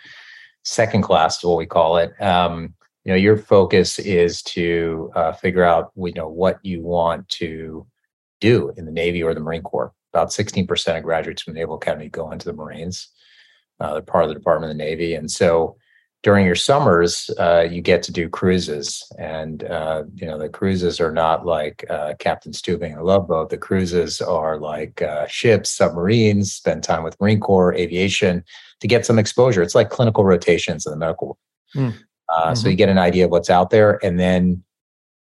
second 0.63 1.04
class, 1.04 1.44
what 1.44 1.58
we 1.58 1.68
call 1.68 1.98
it, 1.98 2.19
um, 2.19 2.74
you 3.03 3.12
know, 3.12 3.18
your 3.18 3.38
focus 3.38 3.98
is 4.00 4.44
to 4.44 5.12
uh, 5.15 5.31
figure 5.33 5.63
out 5.63 5.92
you 5.95 6.13
know 6.13 6.27
what 6.27 6.59
you 6.63 6.81
want 6.81 7.27
to 7.30 7.86
do 8.39 8.74
in 8.77 8.86
the 8.86 8.92
Navy 8.92 9.24
or 9.24 9.33
the 9.33 9.39
Marine 9.39 9.63
Corps. 9.63 9.94
About 10.13 10.30
16% 10.30 10.98
of 10.98 11.03
graduates 11.03 11.42
from 11.42 11.53
the 11.53 11.59
Naval 11.59 11.75
Academy 11.75 12.09
go 12.09 12.31
into 12.31 12.45
the 12.45 12.53
Marines. 12.53 13.07
Uh, 13.80 13.94
they're 13.94 14.01
part 14.01 14.25
of 14.25 14.30
the 14.30 14.36
Department 14.36 14.71
of 14.71 14.77
the 14.77 14.83
Navy. 14.83 15.15
And 15.15 15.31
so 15.31 15.77
during 16.21 16.45
your 16.45 16.56
summers, 16.56 17.31
uh, 17.39 17.68
you 17.69 17.81
get 17.81 18.03
to 18.03 18.12
do 18.12 18.30
cruises. 18.30 19.09
And, 19.18 19.63
uh, 19.63 20.03
you 20.15 20.27
know, 20.27 20.38
the 20.38 20.50
cruises 20.50 21.00
are 21.00 21.12
not 21.12 21.45
like 21.45 21.83
uh, 21.89 22.13
Captain 22.19 22.51
Stubing 22.51 22.95
a 22.98 23.03
Love 23.03 23.27
Boat. 23.27 23.50
The 23.50 23.57
cruises 23.57 24.21
are 24.21 24.59
like 24.59 25.01
uh, 25.01 25.25
ships, 25.27 25.71
submarines, 25.71 26.53
spend 26.53 26.83
time 26.83 27.03
with 27.03 27.19
Marine 27.19 27.39
Corps, 27.39 27.74
aviation 27.74 28.44
to 28.81 28.88
get 28.88 29.06
some 29.06 29.18
exposure. 29.18 29.63
It's 29.63 29.75
like 29.75 29.89
clinical 29.89 30.24
rotations 30.24 30.86
in 30.86 30.92
the 30.92 30.98
medical 30.98 31.27
world. 31.27 31.38
Mm. 32.29 32.44
Mm-hmm. 32.44 32.56
So 32.56 32.69
you 32.69 32.75
get 32.75 32.89
an 32.89 32.97
idea 32.97 33.25
of 33.25 33.31
what's 33.31 33.50
out 33.50 33.69
there. 33.69 34.03
And 34.03 34.19
then 34.19 34.63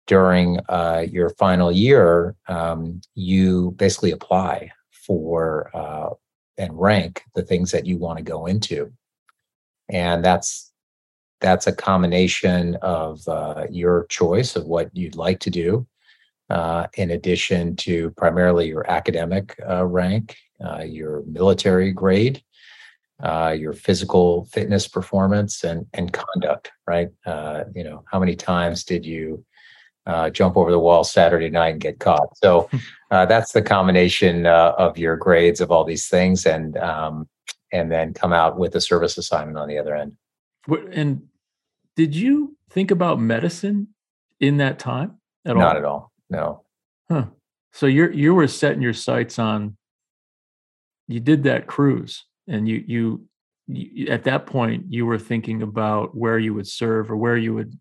during 0.08 0.60
uh, 0.70 1.06
your 1.10 1.30
final 1.32 1.72
year, 1.72 2.36
um, 2.48 3.00
you 3.14 3.72
basically 3.78 4.12
apply 4.12 4.72
for 4.92 5.70
uh, 5.76 6.10
and 6.58 6.78
rank 6.80 7.24
the 7.36 7.44
things 7.44 7.72
that 7.72 7.86
you 7.86 7.98
want 7.98 8.18
to 8.18 8.24
go 8.24 8.48
into, 8.48 8.92
and 9.88 10.26
that's 10.26 10.72
that's 11.42 11.68
a 11.68 11.72
combination 11.72 12.76
of 12.82 13.26
uh, 13.28 13.66
your 13.70 14.08
choice 14.08 14.56
of 14.56 14.66
what 14.66 14.90
you'd 14.94 15.16
like 15.16 15.40
to 15.40 15.50
do, 15.50 15.88
uh, 16.50 16.88
in 16.96 17.12
addition 17.12 17.76
to 17.78 18.10
primarily 18.18 18.68
your 18.68 18.90
academic 18.92 19.56
uh, 19.70 19.86
rank, 19.86 20.36
uh, 20.66 20.84
your 20.84 21.24
military 21.28 21.92
grade, 21.92 22.44
uh, 23.22 23.56
your 23.58 23.74
physical 23.74 24.46
fitness 24.46 24.88
performance 24.88 25.64
and 25.64 25.86
and 25.94 26.14
conduct 26.14 26.72
right 26.88 27.10
uh, 27.26 27.64
you 27.76 27.84
know 27.84 28.04
how 28.12 28.20
many 28.20 28.36
times 28.36 28.84
did 28.84 29.06
you 29.06 29.44
uh, 30.10 30.30
jump 30.30 30.58
over 30.58 30.72
the 30.72 30.80
wall 30.80 31.04
Saturday 31.04 31.50
night 31.50 31.70
and 31.70 31.82
get 31.82 32.00
caught. 32.00 32.36
So 32.38 32.68
uh, 33.12 33.26
that's 33.28 33.52
the 33.52 33.62
combination 33.62 34.46
uh, 34.48 34.74
of 34.78 34.98
your 34.98 35.16
grades 35.16 35.62
of 35.62 35.72
all 35.72 35.86
these 35.86 36.08
things, 36.08 36.46
and 36.46 36.78
um, 36.78 37.30
and 37.72 37.92
then 37.92 38.14
come 38.14 38.34
out 38.34 38.58
with 38.58 38.76
a 38.76 38.82
service 38.82 39.18
assignment 39.18 39.58
on 39.58 39.68
the 39.68 39.78
other 39.78 39.96
end. 39.96 40.14
And 40.92 41.24
did 41.96 42.16
you 42.16 42.58
think 42.72 42.92
about 42.92 43.20
medicine 43.20 43.90
in 44.40 44.58
that 44.58 44.80
time 44.80 45.20
at 45.46 45.56
all? 45.56 45.62
Not 45.62 45.78
at 45.78 45.86
all. 45.86 46.12
No. 46.30 46.64
Huh. 47.10 47.26
So 47.72 47.86
you're 47.86 48.12
you 48.12 48.34
were 48.34 48.48
setting 48.48 48.82
your 48.82 48.94
sights 48.94 49.38
on. 49.38 49.78
You 51.08 51.20
did 51.20 51.44
that 51.44 51.66
cruise, 51.66 52.26
and 52.50 52.68
you 52.68 52.84
you, 52.88 53.26
you 53.68 54.08
at 54.08 54.24
that 54.26 54.46
point 54.46 54.84
you 54.90 55.06
were 55.06 55.20
thinking 55.20 55.62
about 55.62 56.16
where 56.16 56.40
you 56.40 56.54
would 56.54 56.68
serve 56.68 57.10
or 57.12 57.16
where 57.16 57.38
you 57.38 57.54
would 57.54 57.80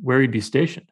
where 0.00 0.20
you'd 0.20 0.30
be 0.30 0.40
stationed 0.40 0.90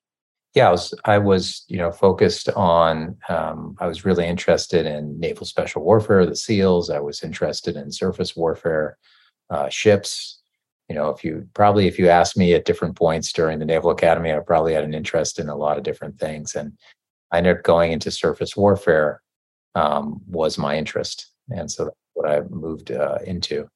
yeah, 0.56 0.68
I 0.68 0.70
was 0.70 0.94
I 1.04 1.18
was 1.18 1.64
you 1.68 1.76
know 1.76 1.92
focused 1.92 2.48
on. 2.48 3.18
Um, 3.28 3.76
I 3.78 3.86
was 3.86 4.06
really 4.06 4.26
interested 4.26 4.86
in 4.86 5.20
naval 5.20 5.44
special 5.44 5.82
warfare, 5.84 6.24
the 6.24 6.34
SEALs. 6.34 6.88
I 6.88 6.98
was 6.98 7.22
interested 7.22 7.76
in 7.76 7.92
surface 7.92 8.34
warfare, 8.34 8.96
uh, 9.50 9.68
ships. 9.68 10.40
You 10.88 10.94
know, 10.94 11.10
if 11.10 11.22
you 11.22 11.46
probably 11.52 11.88
if 11.88 11.98
you 11.98 12.08
asked 12.08 12.38
me 12.38 12.54
at 12.54 12.64
different 12.64 12.96
points 12.96 13.34
during 13.34 13.58
the 13.58 13.66
Naval 13.66 13.90
Academy, 13.90 14.32
I 14.32 14.38
probably 14.38 14.72
had 14.72 14.84
an 14.84 14.94
interest 14.94 15.38
in 15.38 15.50
a 15.50 15.54
lot 15.54 15.76
of 15.76 15.84
different 15.84 16.18
things, 16.18 16.54
and 16.54 16.72
I 17.30 17.36
ended 17.36 17.58
up 17.58 17.62
going 17.62 17.92
into 17.92 18.10
surface 18.10 18.56
warfare. 18.56 19.20
Um, 19.74 20.22
was 20.26 20.56
my 20.56 20.78
interest, 20.78 21.32
and 21.50 21.70
so 21.70 21.90
what 22.16 22.28
I 22.30 22.40
moved 22.48 22.90
uh, 22.90 23.18
into. 23.24 23.68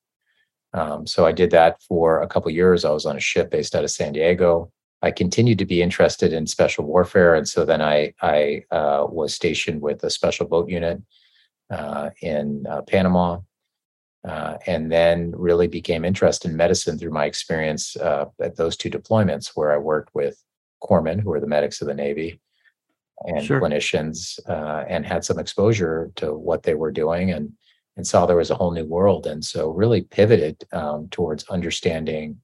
Um, 0.72 1.06
so 1.06 1.26
I 1.26 1.32
did 1.32 1.50
that 1.50 1.82
for 1.82 2.22
a 2.22 2.28
couple 2.28 2.50
years. 2.50 2.84
I 2.84 2.90
was 2.90 3.06
on 3.06 3.16
a 3.16 3.20
ship 3.20 3.50
based 3.50 3.74
out 3.74 3.84
of 3.84 3.90
San 3.90 4.12
Diego. 4.12 4.72
I 5.02 5.10
continued 5.10 5.58
to 5.58 5.66
be 5.66 5.82
interested 5.82 6.32
in 6.32 6.46
special 6.46 6.84
warfare, 6.84 7.34
and 7.34 7.48
so 7.48 7.64
then 7.64 7.80
I 7.80 8.12
I 8.20 8.64
uh, 8.70 9.06
was 9.08 9.34
stationed 9.34 9.80
with 9.80 10.04
a 10.04 10.10
special 10.10 10.46
boat 10.46 10.68
unit 10.68 11.02
uh, 11.70 12.10
in 12.20 12.66
uh, 12.68 12.82
Panama, 12.82 13.40
uh, 14.28 14.58
and 14.66 14.92
then 14.92 15.32
really 15.34 15.68
became 15.68 16.04
interested 16.04 16.50
in 16.50 16.56
medicine 16.56 16.98
through 16.98 17.12
my 17.12 17.24
experience 17.24 17.96
uh, 17.96 18.26
at 18.40 18.56
those 18.56 18.76
two 18.76 18.90
deployments 18.90 19.52
where 19.54 19.72
I 19.72 19.78
worked 19.78 20.14
with 20.14 20.42
corpsmen, 20.82 21.20
who 21.20 21.32
are 21.32 21.40
the 21.40 21.46
medics 21.46 21.80
of 21.80 21.88
the 21.88 21.94
Navy, 21.94 22.40
and 23.26 23.44
sure. 23.44 23.60
clinicians, 23.60 24.38
uh, 24.48 24.84
and 24.86 25.06
had 25.06 25.24
some 25.24 25.38
exposure 25.38 26.10
to 26.16 26.34
what 26.34 26.62
they 26.62 26.74
were 26.74 26.92
doing 26.92 27.32
and 27.32 27.52
and 28.00 28.06
saw 28.06 28.24
there 28.24 28.36
was 28.36 28.50
a 28.50 28.54
whole 28.54 28.70
new 28.70 28.86
world. 28.86 29.26
And 29.26 29.44
so 29.44 29.68
really 29.68 30.00
pivoted 30.00 30.64
um, 30.72 31.08
towards 31.10 31.44
understanding 31.50 32.40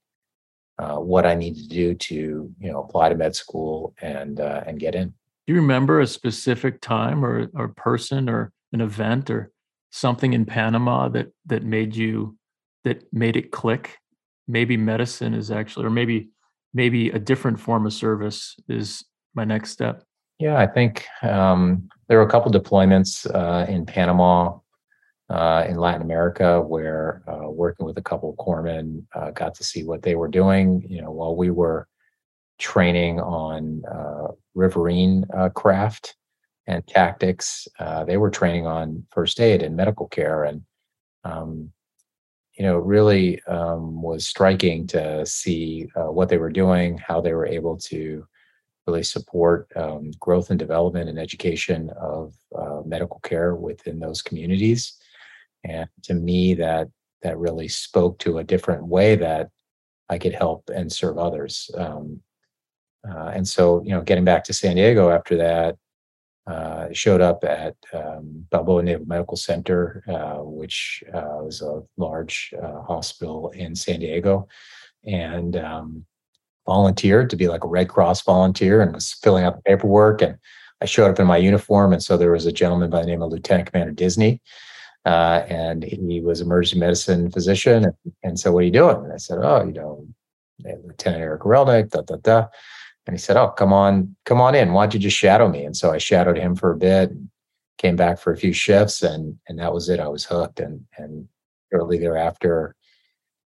uh, 0.78 0.96
what 0.96 1.24
I 1.24 1.34
needed 1.34 1.62
to 1.62 1.68
do 1.70 1.94
to 1.94 2.14
you 2.14 2.70
know 2.70 2.82
apply 2.82 3.08
to 3.08 3.14
med 3.14 3.34
school 3.34 3.94
and 4.02 4.38
uh, 4.38 4.64
and 4.66 4.78
get 4.78 4.94
in. 4.94 5.08
Do 5.46 5.54
you 5.54 5.56
remember 5.56 6.00
a 6.00 6.06
specific 6.06 6.82
time 6.82 7.24
or 7.24 7.50
or 7.54 7.68
person 7.68 8.28
or 8.28 8.52
an 8.74 8.82
event 8.82 9.30
or 9.30 9.50
something 9.90 10.34
in 10.34 10.44
Panama 10.44 11.08
that 11.08 11.28
that 11.46 11.62
made 11.62 11.96
you 11.96 12.36
that 12.84 13.10
made 13.14 13.36
it 13.36 13.50
click? 13.50 13.96
Maybe 14.46 14.76
medicine 14.76 15.32
is 15.32 15.50
actually, 15.50 15.86
or 15.86 15.90
maybe 15.90 16.28
maybe 16.74 17.08
a 17.08 17.18
different 17.18 17.58
form 17.58 17.86
of 17.86 17.94
service 17.94 18.56
is 18.68 19.02
my 19.34 19.44
next 19.44 19.70
step. 19.70 20.04
Yeah, 20.38 20.58
I 20.58 20.66
think 20.66 21.06
um, 21.22 21.88
there 22.08 22.18
were 22.18 22.24
a 22.26 22.30
couple 22.30 22.52
deployments 22.52 23.26
uh, 23.34 23.64
in 23.72 23.86
Panama 23.86 24.58
uh, 25.28 25.64
in 25.68 25.76
Latin 25.76 26.02
America, 26.02 26.60
where 26.60 27.22
uh, 27.26 27.50
working 27.50 27.84
with 27.84 27.98
a 27.98 28.02
couple 28.02 28.30
of 28.30 28.36
corpsmen, 28.36 29.02
uh, 29.14 29.30
got 29.32 29.54
to 29.56 29.64
see 29.64 29.82
what 29.84 30.02
they 30.02 30.14
were 30.14 30.28
doing. 30.28 30.84
You 30.88 31.02
know, 31.02 31.10
while 31.10 31.34
we 31.34 31.50
were 31.50 31.88
training 32.58 33.20
on 33.20 33.82
uh, 33.90 34.28
riverine 34.54 35.24
uh, 35.36 35.48
craft 35.50 36.16
and 36.66 36.86
tactics, 36.86 37.66
uh, 37.78 38.04
they 38.04 38.16
were 38.16 38.30
training 38.30 38.66
on 38.66 39.04
first 39.10 39.40
aid 39.40 39.62
and 39.62 39.76
medical 39.76 40.06
care, 40.08 40.44
and 40.44 40.62
um, 41.24 41.72
you 42.56 42.64
know, 42.64 42.78
it 42.78 42.84
really 42.84 43.42
um, 43.44 44.00
was 44.00 44.26
striking 44.26 44.86
to 44.86 45.26
see 45.26 45.88
what 45.94 46.30
they 46.30 46.38
were 46.38 46.50
doing, 46.50 46.96
how 46.96 47.20
they 47.20 47.34
were 47.34 47.46
able 47.46 47.76
to 47.76 48.26
really 48.86 49.02
support 49.02 49.68
um, 49.76 50.10
growth 50.20 50.48
and 50.48 50.58
development 50.58 51.10
and 51.10 51.18
education 51.18 51.90
of 52.00 52.32
medical 52.86 53.18
care 53.20 53.56
within 53.56 53.98
those 53.98 54.22
communities 54.22 54.96
and 55.68 55.88
to 56.02 56.14
me 56.14 56.54
that 56.54 56.88
that 57.22 57.38
really 57.38 57.68
spoke 57.68 58.18
to 58.18 58.38
a 58.38 58.44
different 58.44 58.86
way 58.86 59.16
that 59.16 59.48
i 60.08 60.18
could 60.18 60.34
help 60.34 60.68
and 60.74 60.92
serve 60.92 61.18
others 61.18 61.70
um, 61.76 62.20
uh, 63.08 63.30
and 63.34 63.46
so 63.46 63.82
you 63.84 63.90
know 63.90 64.02
getting 64.02 64.24
back 64.24 64.44
to 64.44 64.52
san 64.52 64.76
diego 64.76 65.10
after 65.10 65.36
that 65.36 65.76
uh, 66.46 66.86
showed 66.92 67.20
up 67.20 67.42
at 67.42 67.74
um, 67.92 68.46
balboa 68.50 68.82
naval 68.82 69.06
medical 69.06 69.36
center 69.36 70.04
uh, 70.08 70.42
which 70.42 71.02
uh, 71.12 71.38
was 71.40 71.60
a 71.60 71.82
large 71.96 72.54
uh, 72.62 72.82
hospital 72.82 73.50
in 73.50 73.74
san 73.74 74.00
diego. 74.00 74.46
And 75.04 75.56
um, 75.56 76.04
volunteered 76.66 77.30
to 77.30 77.36
be 77.36 77.48
like 77.48 77.64
a 77.64 77.68
red 77.68 77.88
cross 77.88 78.22
volunteer 78.22 78.82
and 78.82 78.92
was 78.92 79.12
filling 79.12 79.44
out 79.44 79.56
the 79.56 79.62
paperwork. 79.62 80.20
And 80.20 80.36
i 80.80 80.84
showed 80.84 81.10
up 81.10 81.20
in 81.20 81.26
my 81.26 81.36
uniform. 81.36 81.92
And 81.92 82.02
so 82.02 82.16
there 82.16 82.32
was 82.32 82.46
a 82.46 82.52
gentleman 82.52 82.90
by 82.90 83.00
the 83.00 83.06
name 83.06 83.22
of 83.22 83.30
lieutenant 83.30 83.70
commander 83.70 83.92
disney 83.92 84.40
uh, 85.06 85.46
and 85.48 85.84
he 85.84 86.20
was 86.20 86.40
emergency 86.40 86.80
medicine 86.80 87.30
physician. 87.30 87.86
And, 88.24 88.38
so, 88.38 88.50
what 88.50 88.60
are 88.60 88.66
you 88.66 88.72
doing? 88.72 88.96
And 88.96 89.12
I 89.12 89.18
said, 89.18 89.38
oh, 89.40 89.64
you 89.64 89.72
know, 89.72 90.06
Lieutenant 90.64 91.22
Eric 91.22 91.42
Goralnick, 91.42 91.90
da, 91.90 92.02
da, 92.02 92.16
da. 92.16 92.46
And 93.06 93.14
he 93.14 93.18
said, 93.18 93.36
oh, 93.36 93.50
come 93.50 93.72
on, 93.72 94.16
come 94.24 94.40
on 94.40 94.56
in. 94.56 94.72
Why 94.72 94.84
don't 94.84 94.94
you 94.94 95.00
just 95.00 95.16
shadow 95.16 95.48
me? 95.48 95.64
And 95.64 95.76
so 95.76 95.92
I 95.92 95.98
shadowed 95.98 96.36
him 96.36 96.56
for 96.56 96.72
a 96.72 96.76
bit, 96.76 97.12
came 97.78 97.94
back 97.94 98.18
for 98.18 98.32
a 98.32 98.36
few 98.36 98.52
shifts, 98.52 99.02
and 99.02 99.38
and 99.48 99.60
that 99.60 99.72
was 99.72 99.88
it. 99.88 100.00
I 100.00 100.08
was 100.08 100.24
hooked. 100.24 100.58
And 100.58 100.84
and 100.98 101.28
shortly 101.72 101.98
thereafter, 101.98 102.74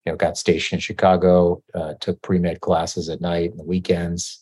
you 0.04 0.10
know, 0.10 0.16
got 0.16 0.36
stationed 0.36 0.78
in 0.78 0.80
Chicago, 0.80 1.62
uh, 1.72 1.94
took 2.00 2.20
pre-med 2.20 2.62
classes 2.62 3.08
at 3.08 3.20
night 3.20 3.52
and 3.52 3.60
the 3.60 3.64
weekends. 3.64 4.40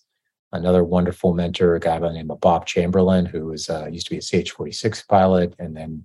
Another 0.52 0.82
wonderful 0.82 1.34
mentor, 1.34 1.74
a 1.74 1.80
guy 1.80 1.98
by 1.98 2.08
the 2.08 2.14
name 2.14 2.30
of 2.30 2.40
Bob 2.40 2.64
Chamberlain, 2.64 3.26
who 3.26 3.46
was 3.46 3.68
uh, 3.68 3.86
used 3.90 4.06
to 4.06 4.10
be 4.10 4.18
a 4.18 4.20
CH-46 4.20 5.08
pilot, 5.08 5.54
and 5.58 5.76
then 5.76 6.04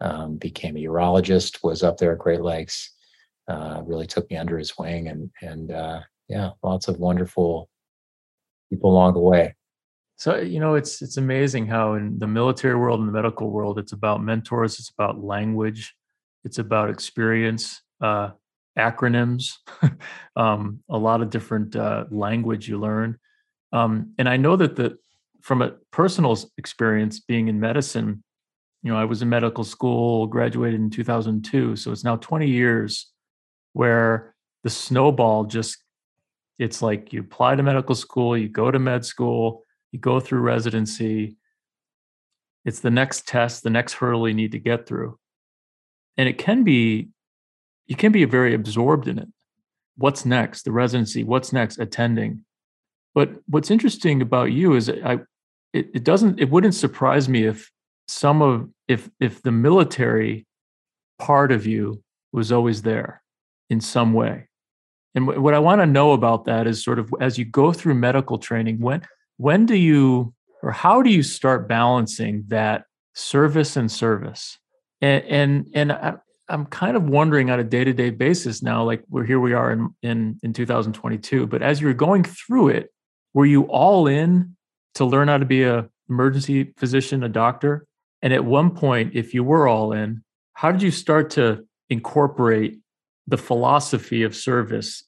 um, 0.00 0.36
became 0.36 0.76
a 0.76 0.80
urologist, 0.80 1.62
was 1.62 1.82
up 1.82 1.96
there 1.96 2.12
at 2.12 2.18
Great 2.18 2.42
Lakes, 2.42 2.92
uh, 3.48 3.82
really 3.84 4.06
took 4.06 4.28
me 4.30 4.36
under 4.36 4.58
his 4.58 4.76
wing, 4.78 5.08
and 5.08 5.30
and 5.42 5.70
uh, 5.70 6.00
yeah, 6.28 6.50
lots 6.62 6.88
of 6.88 6.98
wonderful 6.98 7.68
people 8.70 8.90
along 8.90 9.14
the 9.14 9.20
way. 9.20 9.54
So 10.16 10.36
you 10.38 10.60
know, 10.60 10.74
it's 10.74 11.02
it's 11.02 11.16
amazing 11.16 11.66
how 11.66 11.94
in 11.94 12.18
the 12.18 12.26
military 12.26 12.76
world 12.76 13.00
and 13.00 13.08
the 13.08 13.12
medical 13.12 13.50
world, 13.50 13.78
it's 13.78 13.92
about 13.92 14.22
mentors, 14.22 14.78
it's 14.78 14.90
about 14.90 15.22
language, 15.22 15.94
it's 16.44 16.58
about 16.58 16.90
experience, 16.90 17.82
uh, 18.00 18.30
acronyms, 18.78 19.52
um, 20.36 20.80
a 20.90 20.98
lot 20.98 21.22
of 21.22 21.30
different 21.30 21.76
uh, 21.76 22.04
language 22.10 22.68
you 22.68 22.78
learn, 22.78 23.18
um, 23.72 24.12
and 24.18 24.28
I 24.28 24.36
know 24.36 24.56
that 24.56 24.76
the 24.76 24.98
from 25.42 25.62
a 25.62 25.74
personal 25.92 26.36
experience 26.58 27.20
being 27.20 27.46
in 27.46 27.60
medicine 27.60 28.24
you 28.86 28.92
know, 28.92 28.98
I 28.98 29.04
was 29.04 29.20
in 29.20 29.28
medical 29.28 29.64
school, 29.64 30.28
graduated 30.28 30.78
in 30.78 30.90
2002. 30.90 31.74
So 31.74 31.90
it's 31.90 32.04
now 32.04 32.14
20 32.14 32.46
years 32.46 33.10
where 33.72 34.36
the 34.62 34.70
snowball 34.70 35.42
just, 35.42 35.78
it's 36.60 36.82
like 36.82 37.12
you 37.12 37.18
apply 37.18 37.56
to 37.56 37.64
medical 37.64 37.96
school, 37.96 38.38
you 38.38 38.48
go 38.48 38.70
to 38.70 38.78
med 38.78 39.04
school, 39.04 39.64
you 39.90 39.98
go 39.98 40.20
through 40.20 40.38
residency. 40.38 41.36
It's 42.64 42.78
the 42.78 42.92
next 42.92 43.26
test, 43.26 43.64
the 43.64 43.70
next 43.70 43.94
hurdle 43.94 44.28
you 44.28 44.34
need 44.34 44.52
to 44.52 44.60
get 44.60 44.86
through. 44.86 45.18
And 46.16 46.28
it 46.28 46.38
can 46.38 46.62
be, 46.62 47.08
you 47.88 47.96
can 47.96 48.12
be 48.12 48.24
very 48.24 48.54
absorbed 48.54 49.08
in 49.08 49.18
it. 49.18 49.28
What's 49.96 50.24
next? 50.24 50.62
The 50.62 50.70
residency, 50.70 51.24
what's 51.24 51.52
next? 51.52 51.80
Attending. 51.80 52.44
But 53.16 53.30
what's 53.48 53.72
interesting 53.72 54.22
about 54.22 54.52
you 54.52 54.76
is 54.76 54.88
I, 54.88 55.14
it, 55.72 55.90
it 55.92 56.04
doesn't, 56.04 56.38
it 56.38 56.50
wouldn't 56.50 56.76
surprise 56.76 57.28
me 57.28 57.46
if 57.46 57.68
some 58.06 58.42
of 58.42 58.68
if 58.88 59.10
if 59.20 59.42
the 59.42 59.52
military 59.52 60.46
part 61.18 61.52
of 61.52 61.66
you 61.66 62.02
was 62.32 62.52
always 62.52 62.82
there 62.82 63.22
in 63.70 63.80
some 63.80 64.12
way. 64.12 64.48
And 65.14 65.26
what 65.26 65.54
i 65.54 65.58
want 65.58 65.80
to 65.80 65.86
know 65.86 66.12
about 66.12 66.44
that 66.44 66.66
is 66.66 66.84
sort 66.84 66.98
of 66.98 67.12
as 67.20 67.38
you 67.38 67.44
go 67.44 67.72
through 67.72 67.94
medical 67.94 68.38
training 68.38 68.80
when 68.80 69.02
when 69.38 69.66
do 69.66 69.74
you 69.74 70.34
or 70.62 70.72
how 70.72 71.02
do 71.02 71.10
you 71.10 71.22
start 71.22 71.68
balancing 71.68 72.44
that 72.48 72.84
service 73.14 73.76
and 73.76 73.90
service? 73.90 74.58
And 75.00 75.24
and 75.24 75.66
and 75.74 75.92
I, 75.92 76.14
i'm 76.48 76.66
kind 76.66 76.96
of 76.96 77.04
wondering 77.04 77.50
on 77.50 77.58
a 77.58 77.64
day-to-day 77.64 78.10
basis 78.10 78.62
now 78.62 78.84
like 78.84 79.02
we're 79.08 79.24
here 79.24 79.40
we 79.40 79.52
are 79.52 79.72
in 79.72 79.94
in 80.02 80.38
in 80.42 80.52
2022 80.52 81.46
but 81.46 81.62
as 81.62 81.80
you're 81.80 81.92
going 81.92 82.22
through 82.22 82.68
it 82.68 82.90
were 83.34 83.46
you 83.46 83.64
all 83.64 84.06
in 84.06 84.56
to 84.94 85.04
learn 85.04 85.28
how 85.28 85.38
to 85.38 85.44
be 85.44 85.64
a 85.64 85.88
emergency 86.08 86.72
physician 86.76 87.24
a 87.24 87.28
doctor 87.28 87.86
and 88.26 88.34
at 88.34 88.44
one 88.44 88.72
point, 88.72 89.12
if 89.14 89.34
you 89.34 89.44
were 89.44 89.68
all 89.68 89.92
in, 89.92 90.24
how 90.54 90.72
did 90.72 90.82
you 90.82 90.90
start 90.90 91.30
to 91.30 91.64
incorporate 91.90 92.80
the 93.28 93.36
philosophy 93.36 94.24
of 94.24 94.34
service, 94.34 95.04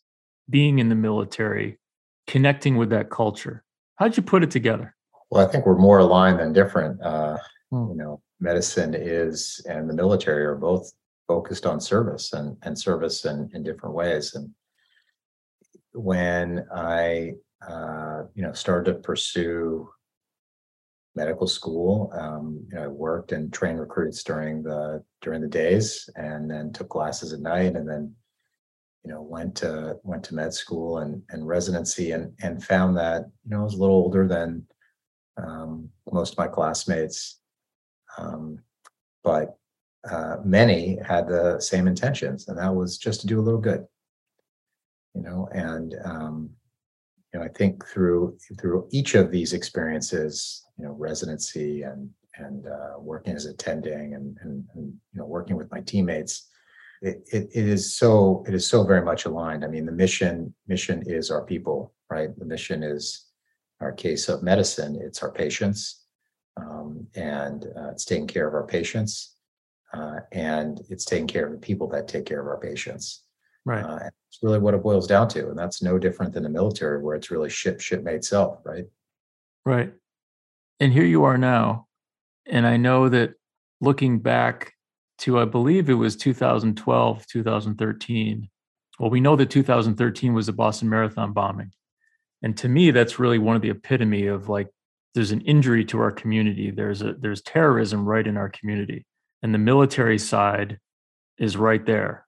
being 0.49 0.79
in 0.79 0.89
the 0.89 0.95
military, 0.95 1.81
connecting 2.29 2.77
with 2.77 2.91
that 2.91 3.11
culture? 3.11 3.65
How 3.97 4.07
did 4.07 4.19
you 4.19 4.23
put 4.23 4.45
it 4.45 4.53
together? 4.53 4.95
Well, 5.33 5.45
I 5.45 5.51
think 5.51 5.67
we're 5.67 5.77
more 5.77 5.99
aligned 5.99 6.39
than 6.39 6.53
different. 6.53 7.03
Uh, 7.03 7.39
hmm. 7.73 7.89
You 7.89 7.97
know, 7.97 8.23
medicine 8.39 8.95
is 8.95 9.61
and 9.69 9.91
the 9.91 9.95
military 9.95 10.45
are 10.45 10.55
both 10.55 10.89
focused 11.27 11.67
on 11.67 11.81
service 11.81 12.33
and, 12.35 12.57
and 12.63 12.79
service 12.79 13.25
in, 13.25 13.51
in 13.53 13.65
different 13.65 13.97
ways. 13.97 14.37
And 14.37 14.49
when 15.93 16.69
I, 16.73 17.33
uh, 17.69 18.27
you 18.37 18.45
know, 18.45 18.53
started 18.53 18.93
to 18.93 19.01
pursue 19.01 19.91
medical 21.19 21.49
school. 21.49 22.13
Um, 22.17 22.65
you 22.71 22.77
know, 22.77 22.85
I 22.85 22.87
worked 22.87 23.33
and 23.33 23.53
trained 23.53 23.81
recruits 23.81 24.23
during 24.23 24.63
the 24.63 25.03
during 25.21 25.41
the 25.43 25.49
days, 25.63 26.09
and 26.15 26.49
then 26.51 26.73
took 26.73 26.89
classes 26.89 27.33
at 27.33 27.41
night, 27.41 27.75
and 27.77 27.89
then 27.89 28.15
you 29.05 29.11
know 29.11 29.23
went 29.23 29.57
to 29.57 29.97
went 30.05 30.23
to 30.25 30.35
med 30.35 30.55
school 30.55 30.99
and 30.99 31.23
and 31.31 31.47
residency, 31.47 32.13
and 32.13 32.33
and 32.43 32.65
found 32.65 32.97
that 32.97 33.23
you 33.45 33.51
know 33.51 33.61
I 33.61 33.65
was 33.65 33.75
a 33.75 33.79
little 33.79 33.97
older 33.97 34.29
than 34.29 34.65
um, 35.37 35.91
most 36.13 36.33
of 36.35 36.39
my 36.39 36.47
classmates, 36.47 37.41
um, 38.17 38.59
but 39.25 39.59
uh, 40.09 40.37
many 40.45 40.99
had 41.05 41.27
the 41.27 41.59
same 41.61 41.89
intentions, 41.89 42.49
and 42.49 42.57
that 42.59 42.75
was 42.75 42.97
just 42.97 43.21
to 43.23 43.27
do 43.27 43.41
a 43.41 43.47
little 43.47 43.61
good. 43.61 43.85
You 45.15 45.23
know, 45.23 45.49
and 45.53 45.97
um, 46.05 46.51
you 47.33 47.41
know, 47.41 47.45
I 47.45 47.49
think 47.49 47.85
through 47.87 48.39
through 48.59 48.89
each 48.91 49.15
of 49.17 49.31
these 49.31 49.53
experiences, 49.53 50.68
you 50.79 50.85
know, 50.85 50.93
residency 50.93 51.83
and 51.83 52.11
and 52.37 52.67
uh, 52.69 52.99
working 53.01 53.35
as 53.35 53.47
attending 53.47 54.15
and, 54.15 54.37
and, 54.43 54.65
and 54.75 54.95
you 55.13 55.19
know 55.21 55.27
working 55.27 55.57
with 55.57 55.71
my 55.73 55.81
teammates, 55.81 56.49
it, 57.03 57.29
it, 57.33 57.49
it 57.53 57.67
is 57.69 57.97
so 57.97 58.45
it 58.47 58.55
is 58.55 58.67
so 58.67 58.85
very 58.85 59.05
much 59.05 59.25
aligned. 59.25 59.65
I 59.65 59.69
mean, 59.69 59.87
the 59.87 59.93
mission 59.93 60.55
mission 60.69 61.03
is 61.07 61.31
our 61.31 61.45
people, 61.45 61.93
right? 62.11 62.31
The 62.39 62.45
mission 62.45 62.83
is 62.83 63.27
our 63.81 63.93
case 63.93 64.29
of 64.29 64.43
medicine. 64.43 64.99
It's 65.03 65.23
our 65.23 65.33
patients, 65.33 66.05
um, 66.57 67.07
and 67.15 67.65
uh, 67.77 67.91
it's 67.91 68.05
taking 68.05 68.29
care 68.29 68.47
of 68.49 68.55
our 68.55 68.67
patients. 68.67 69.35
uh, 69.93 70.21
and 70.33 70.81
it's 70.91 71.05
taking 71.05 71.27
care 71.27 71.47
of 71.47 71.53
the 71.53 71.59
people 71.59 71.89
that 71.89 72.09
take 72.09 72.27
care 72.27 72.41
of 72.41 72.47
our 72.47 72.59
patients. 72.59 73.25
Right. 73.65 73.85
Uh, 73.85 73.99
it's 74.29 74.39
really 74.43 74.59
what 74.59 74.75
it 74.75 74.83
boils 74.83 75.07
down 75.07 75.29
to, 75.29 75.49
and 75.49 75.59
that's 75.59 75.83
no 75.83 75.99
different 75.99 76.33
than 76.33 76.43
the 76.43 76.49
military, 76.49 77.03
where 77.03 77.17
it's 77.17 77.31
really 77.31 77.51
ship 77.51 77.81
shipmate 77.81 78.25
self, 78.25 78.61
right? 78.65 78.85
Right. 79.65 79.93
And 80.81 80.93
here 80.93 81.05
you 81.05 81.25
are 81.25 81.39
now, 81.39 81.87
and 82.47 82.67
I 82.67 82.77
know 82.77 83.09
that 83.09 83.35
looking 83.81 84.21
back 84.21 84.73
to, 85.19 85.39
I 85.39 85.45
believe 85.45 85.91
it 85.91 85.95
was 85.95 86.17
2012, 86.17 87.27
2013. 87.27 88.49
Well, 88.99 89.11
we 89.11 89.21
know 89.21 89.37
that 89.37 89.51
2013 89.51 90.35
was 90.35 90.47
the 90.47 90.53
Boston 90.53 90.89
Marathon 90.89 91.33
bombing. 91.33 91.73
And 92.43 92.57
to 92.59 92.69
me, 92.69 92.91
that's 92.91 93.19
really 93.19 93.39
one 93.39 93.57
of 93.57 93.63
the 93.63 93.71
epitome 93.71 94.27
of 94.27 94.49
like 94.49 94.69
there's 95.15 95.33
an 95.33 95.41
injury 95.41 95.85
to 95.87 96.01
our 96.01 96.13
community. 96.13 96.71
There's 96.71 97.03
a 97.03 97.15
there's 97.15 97.43
terrorism 97.43 98.05
right 98.05 98.27
in 98.27 98.37
our 98.37 98.49
community. 98.49 99.05
And 99.43 99.53
the 99.53 99.59
military 99.59 100.19
side 100.19 100.79
is 101.39 101.57
right 101.57 101.85
there. 101.85 102.27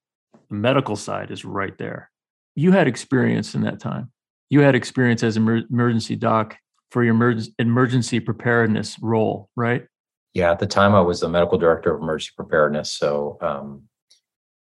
The 0.48 0.56
medical 0.56 0.96
side 0.96 1.30
is 1.30 1.44
right 1.44 1.76
there. 1.78 2.10
You 2.56 2.72
had 2.72 2.88
experience 2.88 3.54
in 3.54 3.62
that 3.62 3.80
time. 3.80 4.10
You 4.48 4.60
had 4.60 4.74
experience 4.74 5.22
as 5.22 5.36
an 5.36 5.66
emergency 5.70 6.16
doc 6.16 6.56
for 6.90 7.04
your 7.04 7.14
emergency 7.58 8.20
preparedness 8.20 8.98
role, 9.00 9.48
right? 9.56 9.86
Yeah, 10.34 10.50
at 10.50 10.58
the 10.58 10.66
time 10.66 10.94
I 10.94 11.00
was 11.00 11.20
the 11.20 11.28
medical 11.28 11.58
director 11.58 11.94
of 11.94 12.02
emergency 12.02 12.32
preparedness, 12.36 12.92
so 12.92 13.38
um, 13.40 13.82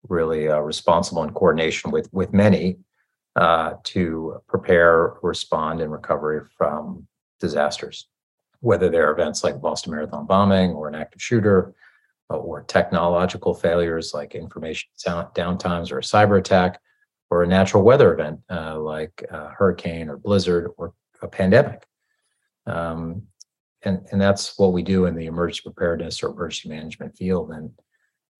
really 0.09 0.49
uh, 0.49 0.59
responsible 0.59 1.23
in 1.25 1.31
coordination 1.31 1.91
with 1.91 2.09
with 2.13 2.33
many 2.33 2.79
uh, 3.37 3.75
to 3.85 4.41
prepare, 4.49 5.15
respond, 5.23 5.81
and 5.81 5.93
recovery 5.93 6.43
from 6.57 7.07
disasters, 7.41 8.09
whether 8.61 8.89
they're 8.89 9.13
events 9.13 9.43
like 9.43 9.61
Boston 9.61 9.93
Marathon 9.93 10.27
bombing 10.27 10.73
or 10.73 10.89
an 10.89 10.95
active 10.95 11.23
shooter, 11.23 11.75
uh, 12.31 12.37
or 12.37 12.63
technological 12.63 13.55
failures 13.55 14.13
like 14.15 14.35
information 14.35 14.89
downtimes 15.05 15.91
or 15.91 15.99
a 15.99 16.03
cyber 16.03 16.39
attack, 16.39 16.81
or 17.31 17.43
a 17.43 17.47
natural 17.47 17.83
weather 17.83 18.13
event 18.13 18.41
uh, 18.51 18.79
like 18.79 19.25
a 19.31 19.49
hurricane 19.49 20.09
or 20.09 20.17
blizzard 20.17 20.71
or 20.77 20.93
a 21.23 21.29
pandemic. 21.29 21.85
Um, 22.71 23.23
and 23.83 24.07
and 24.13 24.21
that's 24.21 24.59
what 24.59 24.73
we 24.73 24.83
do 24.83 25.07
in 25.07 25.15
the 25.15 25.27
emergency 25.27 25.63
preparedness 25.63 26.23
or 26.23 26.31
emergency 26.31 26.69
management 26.69 27.17
field. 27.17 27.51
And 27.51 27.71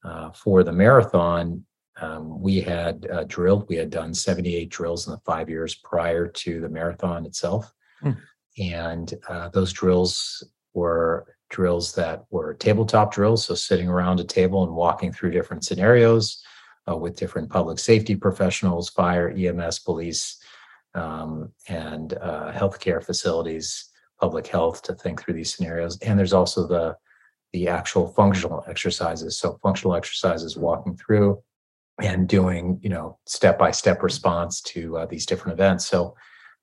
uh, 0.05 0.31
for 0.31 0.63
the 0.63 0.73
marathon, 0.73 1.65
um, 2.01 2.41
we 2.41 2.61
had 2.61 3.07
uh, 3.13 3.25
drilled. 3.25 3.69
We 3.69 3.77
had 3.77 3.91
done 3.91 4.15
78 4.15 4.69
drills 4.71 5.07
in 5.07 5.13
the 5.13 5.21
five 5.21 5.49
years 5.49 5.75
prior 5.75 6.27
to 6.27 6.61
the 6.61 6.69
marathon 6.69 7.27
itself, 7.27 7.73
hmm. 8.01 8.13
and 8.59 9.15
uh, 9.29 9.49
those 9.51 9.73
drills 9.73 10.43
were 10.75 11.27
drills 11.51 11.95
that 11.95 12.25
were 12.31 12.55
tabletop 12.55 13.13
drills, 13.13 13.45
so 13.45 13.55
sitting 13.55 13.89
around 13.89 14.21
a 14.21 14.25
table 14.25 14.63
and 14.63 14.73
walking 14.73 15.13
through 15.13 15.33
different 15.33 15.65
scenarios 15.65 16.43
uh, 16.89 16.97
with 16.97 17.17
different 17.17 17.51
public 17.51 17.79
safety 17.79 18.15
professionals, 18.15 18.89
fire, 18.89 19.35
EMS, 19.37 19.81
police, 19.81 20.41
um, 20.95 21.51
and 21.69 22.15
uh, 22.15 22.53
healthcare 22.53 23.05
facilities 23.05 23.90
public 24.21 24.47
health 24.47 24.83
to 24.83 24.95
think 24.95 25.23
through 25.23 25.35
these 25.35 25.55
scenarios. 25.55 25.99
And 26.03 26.19
there's 26.19 26.33
also 26.33 26.67
the 26.67 26.97
the 27.53 27.67
actual 27.67 28.07
functional 28.07 28.65
exercises. 28.69 29.37
So 29.37 29.59
functional 29.63 29.97
exercises, 29.97 30.57
walking 30.57 30.97
through 30.97 31.43
and 32.01 32.29
doing 32.29 32.79
you 32.83 32.91
know 32.91 33.19
step 33.27 33.59
by 33.59 33.71
step 33.71 34.03
response 34.03 34.61
to 34.63 34.99
uh, 34.99 35.07
these 35.07 35.27
different 35.27 35.55
events. 35.55 35.87
So 35.87 36.15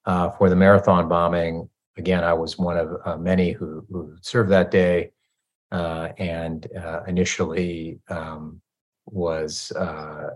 uh, 0.06 0.30
for 0.32 0.50
the 0.50 0.56
marathon 0.56 1.10
bombing, 1.10 1.70
again, 1.98 2.24
I 2.24 2.34
was 2.34 2.58
one 2.58 2.78
of 2.78 2.90
uh, 3.06 3.18
many 3.18 3.52
who 3.52 3.86
who 3.92 4.16
served 4.22 4.52
that 4.52 4.72
day, 4.72 5.12
uh, 5.72 6.10
and 6.18 6.68
uh, 6.78 7.02
initially 7.08 8.00
um, 8.10 8.62
was 9.06 9.72
uh, 9.74 10.30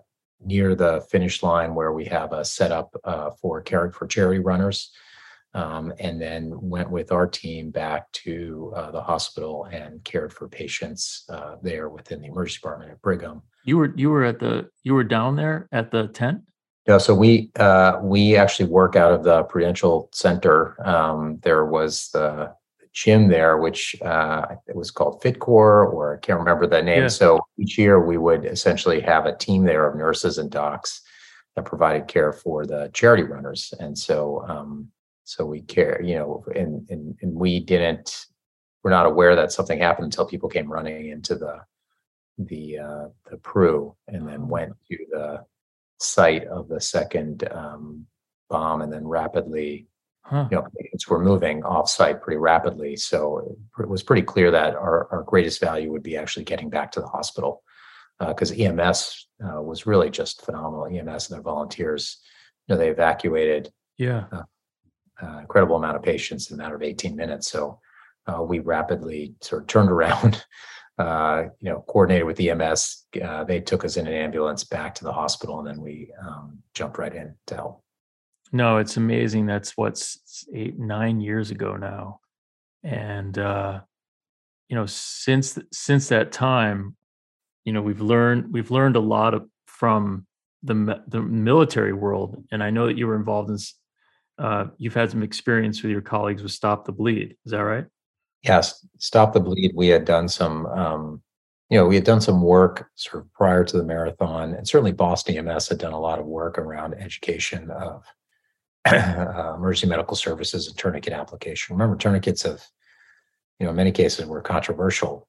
near 0.44 0.76
the 0.76 1.02
finish 1.10 1.44
line 1.44 1.76
where 1.76 1.94
we 1.94 2.06
have 2.06 2.34
a 2.34 2.44
setup 2.44 2.96
for 3.40 3.62
care 3.62 3.92
for 3.92 4.08
charity 4.08 4.40
runners 4.40 4.92
um, 5.54 5.94
and 6.00 6.22
then 6.22 6.58
went 6.62 6.90
with 6.90 7.12
our 7.12 7.28
team 7.28 7.72
back 7.72 8.12
to 8.14 8.74
uh, 8.76 8.92
the 8.92 9.02
hospital 9.02 9.66
and 9.66 10.04
cared 10.04 10.34
for 10.34 10.48
patients 10.48 11.26
uh, 11.30 11.56
there 11.62 11.90
within 11.90 12.22
the 12.22 12.28
emergency 12.28 12.58
department 12.58 12.92
at 12.92 13.02
Brigham. 13.02 13.42
You 13.64 13.78
were 13.78 13.94
you 13.96 14.10
were 14.10 14.24
at 14.24 14.40
the 14.40 14.70
you 14.84 14.94
were 14.94 15.04
down 15.04 15.36
there 15.36 15.68
at 15.72 15.92
the 15.92 16.08
tent. 16.08 16.42
Yeah, 16.88 16.98
so 16.98 17.14
we 17.14 17.52
uh, 17.58 18.00
we 18.02 18.36
actually 18.36 18.70
work 18.70 18.96
out 18.96 19.14
of 19.14 19.24
the 19.24 19.44
Prudential 19.44 20.10
Center. 20.14 20.76
Um, 20.88 21.38
there 21.44 21.66
was 21.66 22.10
the 22.12 22.54
gym 22.94 23.28
there, 23.28 23.58
which 23.58 23.96
uh, 24.02 24.48
it 24.68 24.76
was 24.76 24.90
called 24.90 25.22
Fitcorp, 25.22 25.94
or 25.94 26.16
I 26.16 26.20
can't 26.20 26.40
remember 26.40 26.66
the 26.66 26.82
name. 26.82 27.04
Yeah. 27.04 27.08
So 27.08 27.40
each 27.58 27.78
year 27.78 28.04
we 28.04 28.18
would 28.18 28.46
essentially 28.46 29.00
have 29.02 29.26
a 29.26 29.36
team 29.36 29.64
there 29.64 29.88
of 29.88 29.96
nurses 29.96 30.40
and 30.40 30.50
docs 30.50 31.02
that 31.56 31.66
provided 31.66 32.08
care 32.08 32.34
for 32.34 32.66
the 32.66 32.90
charity 32.94 33.24
runners, 33.24 33.74
and 33.80 33.96
so 33.98 34.44
um, 34.48 34.88
so 35.32 35.46
we 35.46 35.62
care 35.62 36.02
you 36.04 36.16
know 36.16 36.44
and 36.56 36.86
and, 36.90 37.16
and 37.22 37.34
we 37.34 37.60
didn't 37.60 38.26
we're 38.84 38.92
not 38.92 39.06
aware 39.06 39.36
that 39.36 39.52
something 39.52 39.80
happened 39.80 40.06
until 40.06 40.26
people 40.26 40.50
came 40.50 40.70
running 40.70 41.08
into 41.10 41.36
the 41.36 41.56
the 42.38 42.80
uh, 42.80 43.08
the 43.30 43.38
Pru 43.38 43.96
and 44.08 44.28
then 44.28 44.48
went 44.48 44.74
to 44.90 44.98
the 45.10 45.46
site 46.00 46.46
of 46.48 46.68
the 46.68 46.82
second 46.82 47.48
um, 47.52 48.06
bomb 48.50 48.82
and 48.82 48.92
then 48.92 49.08
rapidly 49.08 49.88
huh. 50.24 50.48
you 50.52 50.58
know 50.58 50.68
it's 50.76 51.08
were 51.08 51.24
moving 51.24 51.64
off 51.64 51.90
site 51.90 52.22
pretty 52.22 52.40
rapidly. 52.40 52.98
So 52.98 53.56
it 53.80 53.88
was 53.88 54.04
pretty 54.04 54.24
clear 54.24 54.52
that 54.52 54.76
our, 54.76 55.08
our 55.12 55.24
greatest 55.24 55.62
value 55.62 55.92
would 55.92 56.04
be 56.04 56.18
actually 56.18 56.46
getting 56.46 56.70
back 56.70 56.92
to 56.94 57.00
the 57.00 57.08
hospital 57.08 57.64
because 58.20 58.52
uh, 58.52 58.56
EMS 58.56 59.28
uh, 59.44 59.62
was 59.62 59.86
really 59.86 60.10
just 60.10 60.44
phenomenal. 60.46 60.88
EMS 60.88 61.30
and 61.30 61.36
their 61.36 61.44
volunteers 61.44 62.20
you 62.68 62.76
know 62.76 62.80
they 62.80 62.90
evacuated 62.90 63.72
yeah. 63.98 64.26
uh, 64.32 64.44
uh, 65.22 65.40
incredible 65.40 65.76
amount 65.76 65.96
of 65.96 66.04
patients 66.04 66.50
in 66.50 66.56
a 66.56 66.64
matter 66.64 66.76
of 66.76 66.84
18 66.84 67.16
minutes. 67.16 67.52
So 67.52 67.80
uh, 68.28 68.42
we 68.44 68.60
rapidly 68.60 69.36
sort 69.42 69.64
of 69.64 69.68
turned 69.68 69.90
around, 69.92 70.44
uh, 70.98 71.44
you 71.60 71.70
know, 71.70 71.84
coordinated 71.88 72.26
with 72.26 72.40
EMS. 72.40 73.06
Uh, 73.24 73.44
they 73.44 73.60
took 73.60 73.86
us 73.86 73.98
in 73.98 74.08
an 74.08 74.14
ambulance 74.14 74.64
back 74.64 74.96
to 74.96 75.04
the 75.04 75.14
hospital, 75.14 75.60
and 75.60 75.68
then 75.68 75.82
we 75.82 76.12
um, 76.26 76.60
jumped 76.74 76.98
right 76.98 77.16
in 77.16 77.36
to 77.48 77.56
help. 77.56 77.84
No, 78.52 78.78
it's 78.78 78.98
amazing. 78.98 79.46
That's 79.46 79.78
what's 79.78 80.46
eight, 80.54 80.78
nine 80.78 81.22
years 81.22 81.52
ago 81.52 81.78
now, 81.78 82.20
and 82.84 83.38
uh, 83.38 83.80
you 84.68 84.76
know, 84.76 84.86
since 84.86 85.58
since 85.72 86.10
that 86.10 86.34
time, 86.34 86.96
you 87.64 87.72
know, 87.72 87.82
we've 87.82 88.02
learned 88.02 88.52
we've 88.52 88.72
learned 88.72 88.98
a 88.98 89.02
lot 89.02 89.34
of, 89.34 89.48
from 89.68 90.26
the 90.64 91.02
the 91.08 91.22
military 91.22 91.94
world, 91.94 92.44
and 92.52 92.62
I 92.62 92.72
know 92.72 92.88
that 92.88 92.98
you 92.98 93.08
were 93.08 93.16
involved 93.16 93.50
in 93.50 93.58
uh, 94.42 94.66
you've 94.78 94.96
had 94.96 95.12
some 95.12 95.22
experience 95.22 95.84
with 95.84 95.92
your 95.92 96.02
colleagues 96.02 96.42
with 96.42 96.52
Stop 96.52 96.86
the 96.86 96.92
Bleed. 96.92 97.36
Is 97.46 97.52
that 97.52 97.60
right? 97.60 97.86
Yes, 98.42 98.86
Stop 98.98 99.34
the 99.34 99.40
Bleed. 99.40 99.72
We 99.76 99.88
had 99.88 100.04
done 100.04 100.28
some, 100.28 100.66
um, 100.66 101.22
you 101.70 101.78
know, 101.78 101.86
we 101.86 101.94
had 101.94 102.04
done 102.04 102.22
some 102.22 102.42
work 102.42 102.90
sort 102.96 103.24
of 103.24 103.32
prior 103.34 103.64
to 103.64 103.78
the 103.78 103.84
marathon, 103.84 104.56
and 104.56 104.68
certainly 104.68 104.94
Boston 104.94 105.38
EMS 105.38 105.70
had 105.70 105.78
done 105.78 105.94
a 105.94 106.00
lot 106.00 106.18
of 106.18 106.26
work 106.26 106.58
around 106.58 106.96
education 106.96 107.70
of 107.70 108.04
uh, 108.86 109.54
emergency 109.56 109.88
medical 109.88 110.16
services 110.16 110.68
and 110.68 110.76
tourniquet 110.76 111.14
application. 111.14 111.76
Remember, 111.76 111.96
tourniquets 111.96 112.42
have, 112.42 112.64
you 113.60 113.66
know, 113.66 113.70
in 113.70 113.76
many 113.76 113.92
cases 113.92 114.26
were 114.26 114.42
controversial, 114.42 115.28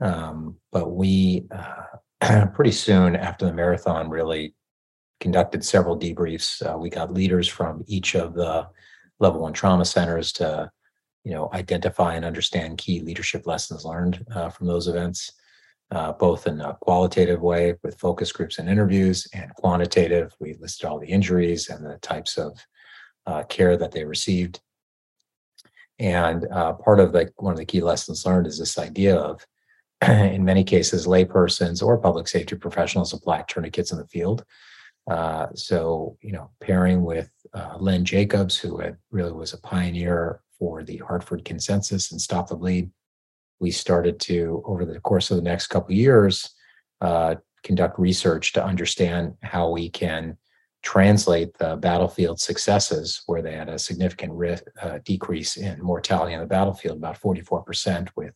um, 0.00 0.56
but 0.72 0.90
we 0.90 1.46
uh, 1.52 2.46
pretty 2.54 2.72
soon 2.72 3.14
after 3.14 3.46
the 3.46 3.52
marathon 3.52 4.10
really 4.10 4.56
conducted 5.20 5.64
several 5.64 5.98
debriefs. 5.98 6.62
Uh, 6.64 6.78
we 6.78 6.90
got 6.90 7.12
leaders 7.12 7.48
from 7.48 7.84
each 7.86 8.14
of 8.14 8.34
the 8.34 8.68
level 9.20 9.40
one 9.40 9.52
trauma 9.52 9.84
centers 9.84 10.32
to, 10.32 10.70
you 11.24 11.32
know, 11.32 11.48
identify 11.52 12.14
and 12.14 12.24
understand 12.24 12.78
key 12.78 13.00
leadership 13.00 13.46
lessons 13.46 13.84
learned 13.84 14.24
uh, 14.34 14.48
from 14.50 14.66
those 14.66 14.88
events, 14.88 15.32
uh, 15.90 16.12
both 16.12 16.46
in 16.46 16.60
a 16.60 16.76
qualitative 16.80 17.40
way 17.40 17.74
with 17.82 17.98
focus 17.98 18.32
groups 18.32 18.58
and 18.58 18.68
interviews, 18.68 19.26
and 19.32 19.54
quantitative. 19.54 20.34
We 20.40 20.54
listed 20.54 20.86
all 20.86 20.98
the 20.98 21.06
injuries 21.06 21.68
and 21.68 21.84
the 21.84 21.98
types 21.98 22.36
of 22.36 22.58
uh, 23.26 23.44
care 23.44 23.76
that 23.76 23.92
they 23.92 24.04
received. 24.04 24.60
And 25.98 26.46
uh, 26.50 26.72
part 26.74 26.98
of 26.98 27.12
the 27.12 27.30
one 27.36 27.52
of 27.52 27.58
the 27.58 27.64
key 27.64 27.80
lessons 27.80 28.26
learned 28.26 28.48
is 28.48 28.58
this 28.58 28.78
idea 28.78 29.16
of, 29.16 29.46
in 30.08 30.44
many 30.44 30.64
cases, 30.64 31.06
laypersons 31.06 31.82
or 31.82 31.96
public 31.96 32.26
safety 32.26 32.56
professionals 32.56 33.12
apply 33.12 33.44
tourniquets 33.46 33.92
in 33.92 33.98
the 33.98 34.06
field 34.08 34.44
uh, 35.10 35.48
so, 35.54 36.16
you 36.22 36.32
know, 36.32 36.50
pairing 36.60 37.04
with 37.04 37.30
uh, 37.52 37.76
Len 37.78 38.04
Jacobs, 38.04 38.56
who 38.56 38.78
had, 38.78 38.96
really 39.10 39.32
was 39.32 39.52
a 39.52 39.60
pioneer 39.60 40.40
for 40.58 40.82
the 40.82 40.96
Hartford 40.98 41.44
consensus 41.44 42.10
and 42.10 42.20
Stop 42.20 42.48
the 42.48 42.56
Bleed, 42.56 42.90
we 43.60 43.70
started 43.70 44.18
to, 44.20 44.62
over 44.66 44.84
the 44.84 45.00
course 45.00 45.30
of 45.30 45.36
the 45.36 45.42
next 45.42 45.68
couple 45.68 45.94
years, 45.94 46.50
uh, 47.00 47.34
conduct 47.62 47.98
research 47.98 48.52
to 48.52 48.64
understand 48.64 49.34
how 49.42 49.70
we 49.70 49.88
can 49.88 50.36
translate 50.82 51.56
the 51.58 51.76
battlefield 51.76 52.38
successes, 52.38 53.22
where 53.26 53.40
they 53.40 53.54
had 53.54 53.68
a 53.68 53.78
significant 53.78 54.32
risk, 54.32 54.64
uh, 54.82 54.98
decrease 55.04 55.56
in 55.56 55.82
mortality 55.82 56.34
on 56.34 56.40
the 56.40 56.46
battlefield, 56.46 56.98
about 56.98 57.20
44% 57.20 58.08
with 58.16 58.34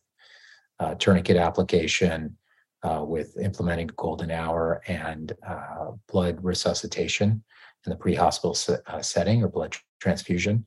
uh, 0.79 0.95
tourniquet 0.95 1.37
application, 1.37 2.35
uh, 2.83 3.03
with 3.05 3.37
implementing 3.37 3.89
golden 3.95 4.31
hour 4.31 4.81
and 4.87 5.33
uh, 5.47 5.91
blood 6.07 6.43
resuscitation 6.43 7.43
in 7.85 7.89
the 7.89 7.95
pre-hospital 7.95 8.53
se- 8.53 8.77
uh, 8.87 9.01
setting 9.01 9.43
or 9.43 9.47
blood 9.47 9.75
transfusion. 9.99 10.65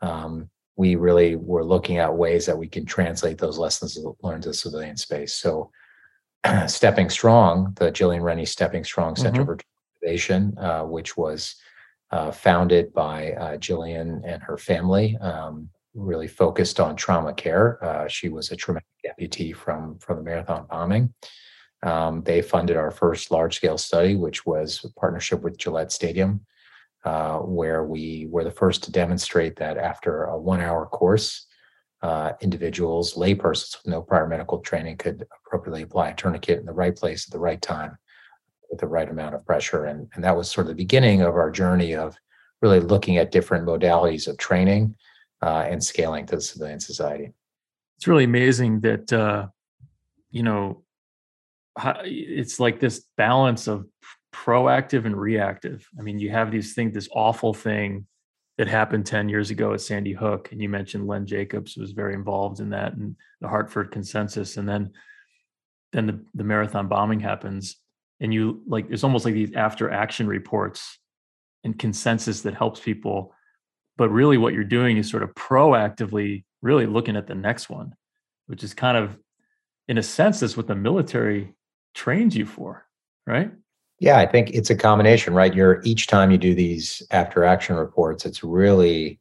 Um, 0.00 0.50
we 0.76 0.96
really 0.96 1.36
were 1.36 1.64
looking 1.64 1.98
at 1.98 2.14
ways 2.14 2.46
that 2.46 2.58
we 2.58 2.68
can 2.68 2.84
translate 2.84 3.38
those 3.38 3.58
lessons 3.58 3.98
learned 4.22 4.42
to 4.42 4.54
civilian 4.54 4.96
space. 4.96 5.34
So, 5.34 5.70
Stepping 6.66 7.08
Strong, 7.08 7.74
the 7.76 7.90
Gillian 7.90 8.22
Reny 8.22 8.46
Stepping 8.46 8.84
Strong 8.84 9.16
Center 9.16 9.42
mm-hmm. 9.42 9.52
for 9.54 9.58
Innovation, 10.02 10.54
uh, 10.58 10.82
which 10.82 11.16
was 11.16 11.56
uh, 12.10 12.30
founded 12.30 12.92
by 12.92 13.32
uh, 13.32 13.56
Gillian 13.56 14.22
and 14.26 14.42
her 14.42 14.58
family, 14.58 15.16
um, 15.22 15.70
really 15.94 16.28
focused 16.28 16.78
on 16.80 16.96
trauma 16.96 17.32
care. 17.32 17.82
Uh, 17.82 18.06
she 18.08 18.28
was 18.28 18.50
a 18.50 18.56
traumatic 18.56 18.86
amputee 19.06 19.54
from 19.54 19.98
from 19.98 20.18
the 20.18 20.22
marathon 20.22 20.66
bombing. 20.68 21.14
Um, 21.84 22.22
they 22.22 22.40
funded 22.40 22.78
our 22.78 22.90
first 22.90 23.30
large 23.30 23.56
scale 23.56 23.76
study, 23.76 24.16
which 24.16 24.46
was 24.46 24.82
a 24.84 24.90
partnership 24.98 25.42
with 25.42 25.58
Gillette 25.58 25.92
Stadium, 25.92 26.40
uh, 27.04 27.38
where 27.40 27.84
we 27.84 28.26
were 28.30 28.42
the 28.42 28.50
first 28.50 28.82
to 28.84 28.90
demonstrate 28.90 29.56
that 29.56 29.76
after 29.76 30.24
a 30.24 30.38
one 30.38 30.62
hour 30.62 30.86
course, 30.86 31.46
uh, 32.00 32.32
individuals, 32.40 33.14
laypersons 33.14 33.76
with 33.76 33.92
no 33.92 34.00
prior 34.00 34.26
medical 34.26 34.60
training, 34.60 34.96
could 34.96 35.26
appropriately 35.46 35.82
apply 35.82 36.08
a 36.08 36.14
tourniquet 36.14 36.58
in 36.58 36.66
the 36.66 36.72
right 36.72 36.96
place 36.96 37.26
at 37.26 37.32
the 37.32 37.38
right 37.38 37.60
time 37.60 37.96
with 38.70 38.80
the 38.80 38.86
right 38.86 39.10
amount 39.10 39.34
of 39.34 39.44
pressure. 39.44 39.84
And, 39.84 40.08
and 40.14 40.24
that 40.24 40.36
was 40.36 40.50
sort 40.50 40.66
of 40.66 40.68
the 40.68 40.82
beginning 40.82 41.20
of 41.20 41.34
our 41.34 41.50
journey 41.50 41.94
of 41.94 42.16
really 42.62 42.80
looking 42.80 43.18
at 43.18 43.30
different 43.30 43.66
modalities 43.66 44.26
of 44.26 44.38
training 44.38 44.96
uh, 45.42 45.66
and 45.68 45.84
scaling 45.84 46.24
to 46.26 46.36
the 46.36 46.40
civilian 46.40 46.80
society. 46.80 47.32
It's 47.98 48.06
really 48.06 48.24
amazing 48.24 48.80
that, 48.80 49.12
uh, 49.12 49.48
you 50.30 50.42
know, 50.42 50.83
it's 52.04 52.60
like 52.60 52.80
this 52.80 53.04
balance 53.16 53.66
of 53.66 53.86
proactive 54.32 55.06
and 55.06 55.16
reactive. 55.16 55.86
I 55.98 56.02
mean, 56.02 56.18
you 56.18 56.30
have 56.30 56.50
these 56.50 56.74
things, 56.74 56.94
this 56.94 57.08
awful 57.12 57.54
thing 57.54 58.06
that 58.58 58.68
happened 58.68 59.06
10 59.06 59.28
years 59.28 59.50
ago 59.50 59.72
at 59.72 59.80
Sandy 59.80 60.12
Hook. 60.12 60.50
And 60.52 60.60
you 60.60 60.68
mentioned 60.68 61.06
Len 61.06 61.26
Jacobs 61.26 61.76
was 61.76 61.92
very 61.92 62.14
involved 62.14 62.60
in 62.60 62.70
that 62.70 62.94
and 62.94 63.16
the 63.40 63.48
Hartford 63.48 63.90
consensus. 63.90 64.56
And 64.56 64.68
then 64.68 64.92
then 65.92 66.06
the, 66.06 66.24
the 66.34 66.44
marathon 66.44 66.88
bombing 66.88 67.20
happens. 67.20 67.76
And 68.20 68.32
you 68.32 68.62
like 68.66 68.86
it's 68.90 69.04
almost 69.04 69.24
like 69.24 69.34
these 69.34 69.52
after 69.54 69.90
action 69.90 70.26
reports 70.26 70.98
and 71.64 71.78
consensus 71.78 72.42
that 72.42 72.54
helps 72.54 72.80
people. 72.80 73.34
But 73.96 74.10
really 74.10 74.38
what 74.38 74.54
you're 74.54 74.64
doing 74.64 74.96
is 74.96 75.10
sort 75.10 75.22
of 75.22 75.34
proactively 75.34 76.44
really 76.62 76.86
looking 76.86 77.16
at 77.16 77.26
the 77.26 77.34
next 77.34 77.68
one, 77.68 77.94
which 78.46 78.64
is 78.64 78.74
kind 78.74 78.96
of 78.96 79.16
in 79.88 79.98
a 79.98 80.02
sense 80.02 80.40
that's 80.40 80.56
what 80.56 80.66
the 80.66 80.74
military 80.74 81.54
trains 81.94 82.36
you 82.36 82.46
for, 82.46 82.86
right? 83.26 83.50
Yeah, 84.00 84.18
I 84.18 84.26
think 84.26 84.50
it's 84.50 84.70
a 84.70 84.76
combination, 84.76 85.34
right? 85.34 85.54
You're 85.54 85.80
each 85.84 86.08
time 86.08 86.30
you 86.30 86.38
do 86.38 86.54
these 86.54 87.02
after 87.10 87.44
action 87.44 87.76
reports, 87.76 88.26
it's 88.26 88.44
really 88.44 89.20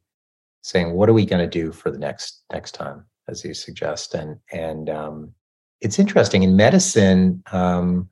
saying, 0.61 0.93
what 0.93 1.09
are 1.09 1.13
we 1.13 1.25
going 1.25 1.47
to 1.47 1.59
do 1.59 1.71
for 1.71 1.91
the 1.91 1.99
next 1.99 2.41
next 2.51 2.71
time, 2.73 3.05
as 3.27 3.45
you 3.45 3.53
suggest, 3.53 4.13
and 4.15 4.37
and 4.51 4.89
um, 4.89 5.33
it's 5.81 5.99
interesting 5.99 6.43
in 6.43 6.55
medicine. 6.55 7.43
Um, 7.51 8.09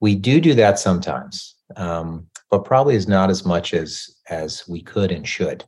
we 0.00 0.14
do 0.14 0.40
do 0.40 0.54
that 0.54 0.78
sometimes, 0.78 1.56
um, 1.76 2.26
but 2.50 2.64
probably 2.64 2.94
is 2.94 3.08
not 3.08 3.30
as 3.30 3.44
much 3.44 3.74
as 3.74 4.14
as 4.28 4.66
we 4.68 4.82
could 4.82 5.10
and 5.10 5.26
should. 5.26 5.64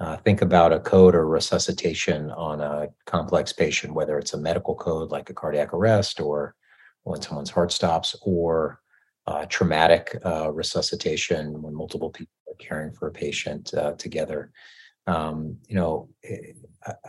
Uh, 0.00 0.16
think 0.16 0.42
about 0.42 0.72
a 0.72 0.80
code 0.80 1.14
or 1.14 1.26
resuscitation 1.26 2.30
on 2.32 2.60
a 2.60 2.88
complex 3.06 3.52
patient, 3.52 3.94
whether 3.94 4.18
it's 4.18 4.34
a 4.34 4.38
medical 4.38 4.74
code 4.74 5.12
like 5.12 5.30
a 5.30 5.34
cardiac 5.34 5.72
arrest 5.72 6.20
or 6.20 6.56
when 7.04 7.22
someone's 7.22 7.50
heart 7.50 7.72
stops, 7.72 8.16
or 8.22 8.80
uh, 9.26 9.46
traumatic 9.46 10.18
uh, 10.24 10.52
resuscitation 10.52 11.62
when 11.62 11.74
multiple 11.74 12.10
people 12.10 12.32
are 12.48 12.56
caring 12.56 12.92
for 12.92 13.08
a 13.08 13.12
patient 13.12 13.72
uh, 13.74 13.92
together. 13.92 14.52
Um, 15.06 15.58
you 15.68 15.76
know, 15.76 16.08
eh, 16.24 16.52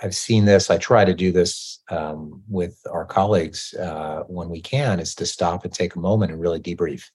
I've 0.01 0.15
seen 0.15 0.45
this. 0.45 0.69
I 0.69 0.77
try 0.77 1.05
to 1.05 1.13
do 1.13 1.31
this 1.31 1.79
um, 1.89 2.41
with 2.47 2.79
our 2.89 3.05
colleagues 3.05 3.73
uh, 3.73 4.23
when 4.27 4.49
we 4.49 4.61
can. 4.61 4.99
Is 4.99 5.15
to 5.15 5.25
stop 5.25 5.65
and 5.65 5.73
take 5.73 5.95
a 5.95 5.99
moment 5.99 6.31
and 6.31 6.41
really 6.41 6.59
debrief 6.59 7.09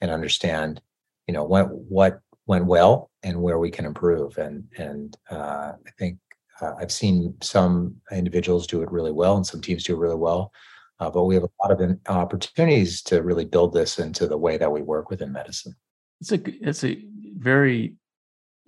and 0.00 0.10
understand, 0.10 0.80
you 1.26 1.34
know, 1.34 1.44
what 1.44 1.68
what 1.70 2.20
went 2.46 2.66
well 2.66 3.10
and 3.22 3.40
where 3.40 3.58
we 3.58 3.70
can 3.70 3.84
improve. 3.84 4.36
And 4.38 4.64
and 4.76 5.16
uh, 5.30 5.72
I 5.86 5.90
think 5.98 6.18
uh, 6.60 6.74
I've 6.78 6.92
seen 6.92 7.34
some 7.42 7.96
individuals 8.12 8.66
do 8.66 8.82
it 8.82 8.90
really 8.90 9.12
well, 9.12 9.36
and 9.36 9.46
some 9.46 9.60
teams 9.60 9.84
do 9.84 9.94
it 9.94 9.98
really 9.98 10.14
well. 10.16 10.52
Uh, 11.00 11.10
but 11.10 11.24
we 11.24 11.34
have 11.34 11.44
a 11.44 11.48
lot 11.62 11.72
of 11.72 11.98
opportunities 12.08 13.02
to 13.02 13.22
really 13.22 13.44
build 13.44 13.72
this 13.72 13.98
into 13.98 14.26
the 14.26 14.38
way 14.38 14.56
that 14.56 14.70
we 14.70 14.80
work 14.80 15.10
within 15.10 15.32
medicine. 15.32 15.74
It's 16.20 16.32
a 16.32 16.40
it's 16.66 16.84
a 16.84 17.04
very 17.36 17.96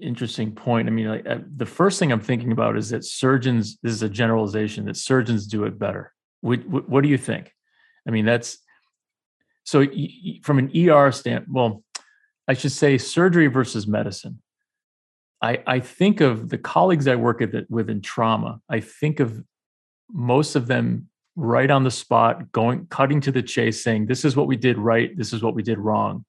interesting 0.00 0.52
point. 0.52 0.88
I 0.88 0.90
mean, 0.90 1.08
like, 1.08 1.26
uh, 1.26 1.38
the 1.56 1.66
first 1.66 1.98
thing 1.98 2.12
I'm 2.12 2.20
thinking 2.20 2.52
about 2.52 2.76
is 2.76 2.90
that 2.90 3.04
surgeons. 3.04 3.78
This 3.82 3.92
is 3.92 4.02
a 4.02 4.08
generalization 4.08 4.86
that 4.86 4.96
surgeons 4.96 5.46
do 5.46 5.64
it 5.64 5.78
better. 5.78 6.12
What, 6.40 6.66
what, 6.88 7.02
do 7.02 7.08
you 7.08 7.18
think? 7.18 7.52
I 8.06 8.10
mean, 8.10 8.24
that's 8.24 8.58
so 9.64 9.84
from 10.42 10.58
an 10.58 10.70
ER 10.76 11.10
stand. 11.12 11.46
Well, 11.48 11.82
I 12.46 12.54
should 12.54 12.72
say 12.72 12.98
surgery 12.98 13.48
versus 13.48 13.86
medicine. 13.86 14.42
I, 15.42 15.62
I 15.66 15.80
think 15.80 16.20
of 16.20 16.48
the 16.48 16.58
colleagues 16.58 17.08
I 17.08 17.16
work 17.16 17.42
with 17.68 17.90
in 17.90 18.00
trauma. 18.00 18.60
I 18.68 18.80
think 18.80 19.20
of 19.20 19.42
most 20.10 20.54
of 20.54 20.66
them 20.66 21.08
right 21.36 21.70
on 21.70 21.84
the 21.84 21.90
spot, 21.90 22.50
going 22.50 22.86
cutting 22.86 23.20
to 23.20 23.30
the 23.30 23.42
chase, 23.42 23.84
saying, 23.84 24.06
This 24.06 24.24
is 24.24 24.34
what 24.34 24.46
we 24.46 24.56
did 24.56 24.78
right, 24.78 25.16
this 25.16 25.32
is 25.32 25.42
what 25.42 25.54
we 25.54 25.62
did 25.62 25.78
wrong. 25.78 26.24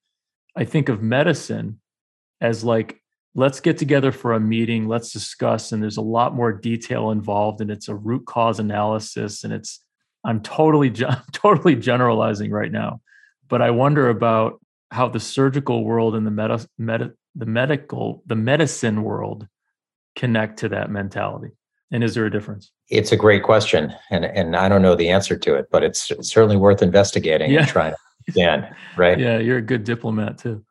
I 0.56 0.65
think 0.65 0.89
of 0.89 1.02
medicine 1.02 1.80
as 2.41 2.63
like, 2.63 3.02
let's 3.34 3.60
get 3.60 3.78
together 3.78 4.12
for 4.12 4.34
a 4.34 4.39
meeting, 4.39 4.88
let's 4.88 5.12
discuss. 5.12 5.72
And 5.72 5.82
there's 5.82 5.98
a 5.98 6.02
lot 6.02 6.36
more 6.36 6.52
detail 6.52 7.12
involved, 7.12 7.62
and 7.62 7.72
it's 7.72 7.88
a 7.88 7.96
root 7.96 8.26
cause 8.26 8.60
analysis. 8.60 9.43
And 9.43 9.54
it's, 9.54 9.80
I'm 10.26 10.41
totally, 10.41 10.89
I'm 11.08 11.24
totally 11.32 11.76
generalizing 11.76 12.52
right 12.52 12.72
now, 12.72 13.02
but 13.48 13.62
I 13.62 13.72
wonder 13.72 14.10
about 14.10 14.60
how 14.91 15.08
the 15.10 15.20
surgical 15.20 15.84
world 15.84 16.15
and 16.15 16.26
the 16.26 16.32
meta, 16.32 16.67
meta, 16.78 17.13
the 17.36 17.46
medical, 17.46 18.24
the 18.26 18.36
medicine 18.36 19.04
world 19.04 19.48
connect 20.15 20.60
to 20.60 20.70
that 20.70 20.89
mentality. 20.89 21.57
And 21.91 22.04
is 22.04 22.15
there 22.15 22.26
a 22.26 22.32
difference? 22.32 22.71
It's 22.89 23.12
a 23.12 23.17
great 23.17 23.43
question, 23.43 23.93
and 24.12 24.26
and 24.26 24.56
I 24.56 24.67
don't 24.67 24.82
know 24.82 24.95
the 24.95 25.10
answer 25.10 25.38
to 25.38 25.56
it, 25.56 25.67
but 25.71 25.84
it's 25.84 26.12
certainly 26.21 26.58
worth 26.58 26.82
investigating 26.82 27.52
yeah. 27.52 27.60
and 27.60 27.67
trying 27.67 27.91
to 27.93 27.97
understand. 28.28 28.76
Right? 28.97 29.17
Yeah, 29.17 29.38
you're 29.38 29.58
a 29.58 29.62
good 29.62 29.84
diplomat 29.86 30.38
too. 30.38 30.65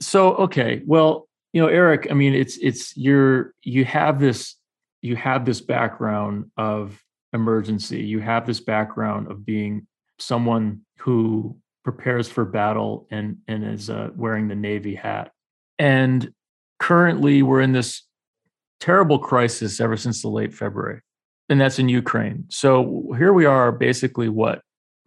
So 0.00 0.34
okay, 0.34 0.82
well, 0.86 1.28
you 1.52 1.62
know, 1.62 1.68
Eric, 1.68 2.08
I 2.10 2.14
mean, 2.14 2.34
it's 2.34 2.58
it's 2.58 2.96
you're 2.96 3.54
you 3.62 3.84
have 3.86 4.20
this 4.20 4.56
you 5.02 5.16
have 5.16 5.44
this 5.44 5.60
background 5.60 6.50
of 6.56 7.02
emergency. 7.32 8.02
You 8.02 8.20
have 8.20 8.46
this 8.46 8.60
background 8.60 9.30
of 9.30 9.44
being 9.46 9.86
someone 10.18 10.82
who 10.98 11.56
prepares 11.84 12.28
for 12.28 12.44
battle 12.44 13.06
and 13.10 13.38
and 13.48 13.64
is 13.64 13.88
uh, 13.88 14.10
wearing 14.14 14.48
the 14.48 14.54
Navy 14.54 14.94
hat. 14.94 15.32
And 15.78 16.32
currently, 16.78 17.42
we're 17.42 17.62
in 17.62 17.72
this 17.72 18.02
terrible 18.80 19.18
crisis 19.18 19.80
ever 19.80 19.96
since 19.96 20.22
the 20.22 20.28
late 20.28 20.52
February, 20.52 21.00
and 21.48 21.60
that's 21.60 21.78
in 21.78 21.88
Ukraine. 21.88 22.46
So 22.48 23.12
here 23.16 23.32
we 23.32 23.44
are, 23.44 23.70
basically, 23.72 24.28
what 24.28 24.62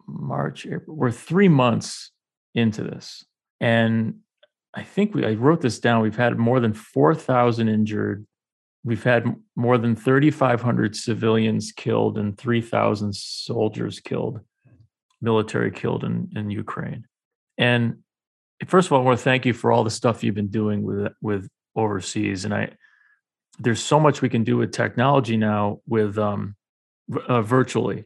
March, 0.06 0.66
April, 0.66 0.96
we're 0.96 1.10
three 1.10 1.48
months 1.48 2.10
into 2.54 2.82
this, 2.82 3.24
and 3.60 4.20
I 4.74 4.82
think 4.82 5.14
we 5.14 5.26
I 5.26 5.34
wrote 5.34 5.60
this 5.60 5.78
down. 5.78 6.02
We've 6.02 6.16
had 6.16 6.38
more 6.38 6.60
than 6.60 6.72
four 6.72 7.14
thousand 7.14 7.68
injured. 7.68 8.26
We've 8.84 9.02
had 9.02 9.34
more 9.56 9.78
than 9.78 9.96
3,500 9.96 10.94
civilians 10.94 11.72
killed 11.72 12.18
and 12.18 12.36
3,000 12.36 13.14
soldiers 13.14 13.98
killed, 13.98 14.40
military 15.22 15.70
killed 15.70 16.04
in, 16.04 16.30
in 16.36 16.50
Ukraine. 16.50 17.06
And 17.56 18.00
first 18.66 18.88
of 18.88 18.92
all, 18.92 19.00
I 19.00 19.04
want 19.04 19.18
to 19.18 19.24
thank 19.24 19.46
you 19.46 19.54
for 19.54 19.72
all 19.72 19.84
the 19.84 19.90
stuff 19.90 20.22
you've 20.22 20.34
been 20.34 20.48
doing 20.48 20.82
with 20.82 21.12
with 21.22 21.48
overseas. 21.74 22.44
And 22.44 22.52
I 22.52 22.72
there's 23.58 23.82
so 23.82 24.00
much 24.00 24.22
we 24.22 24.28
can 24.28 24.44
do 24.44 24.56
with 24.56 24.72
technology 24.72 25.36
now 25.36 25.80
with 25.86 26.18
um, 26.18 26.56
uh, 27.28 27.42
virtually 27.42 28.04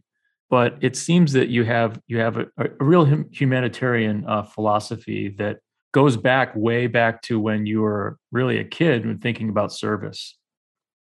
but 0.50 0.78
it 0.80 0.96
seems 0.96 1.32
that 1.32 1.48
you 1.48 1.64
have 1.64 2.00
you 2.06 2.18
have 2.18 2.36
a, 2.36 2.46
a 2.58 2.68
real 2.80 3.04
humanitarian 3.30 4.24
uh, 4.26 4.42
philosophy 4.42 5.34
that 5.38 5.58
goes 5.92 6.16
back 6.16 6.54
way 6.54 6.86
back 6.86 7.22
to 7.22 7.40
when 7.40 7.66
you 7.66 7.80
were 7.80 8.18
really 8.30 8.58
a 8.58 8.64
kid 8.64 9.04
and 9.04 9.20
thinking 9.20 9.48
about 9.48 9.72
service. 9.72 10.36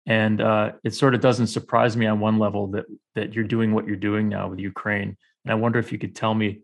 And 0.06 0.40
uh, 0.40 0.72
it 0.82 0.94
sort 0.94 1.14
of 1.14 1.20
doesn't 1.20 1.46
surprise 1.46 1.96
me 1.96 2.06
on 2.06 2.18
one 2.18 2.38
level 2.38 2.66
that 2.68 2.86
that 3.14 3.34
you're 3.34 3.44
doing 3.44 3.72
what 3.72 3.86
you're 3.86 3.96
doing 3.96 4.28
now 4.28 4.48
with 4.48 4.58
ukraine. 4.58 5.16
And 5.44 5.52
i 5.52 5.54
wonder 5.54 5.78
if 5.78 5.92
you 5.92 5.98
could 5.98 6.14
tell 6.14 6.34
me 6.34 6.60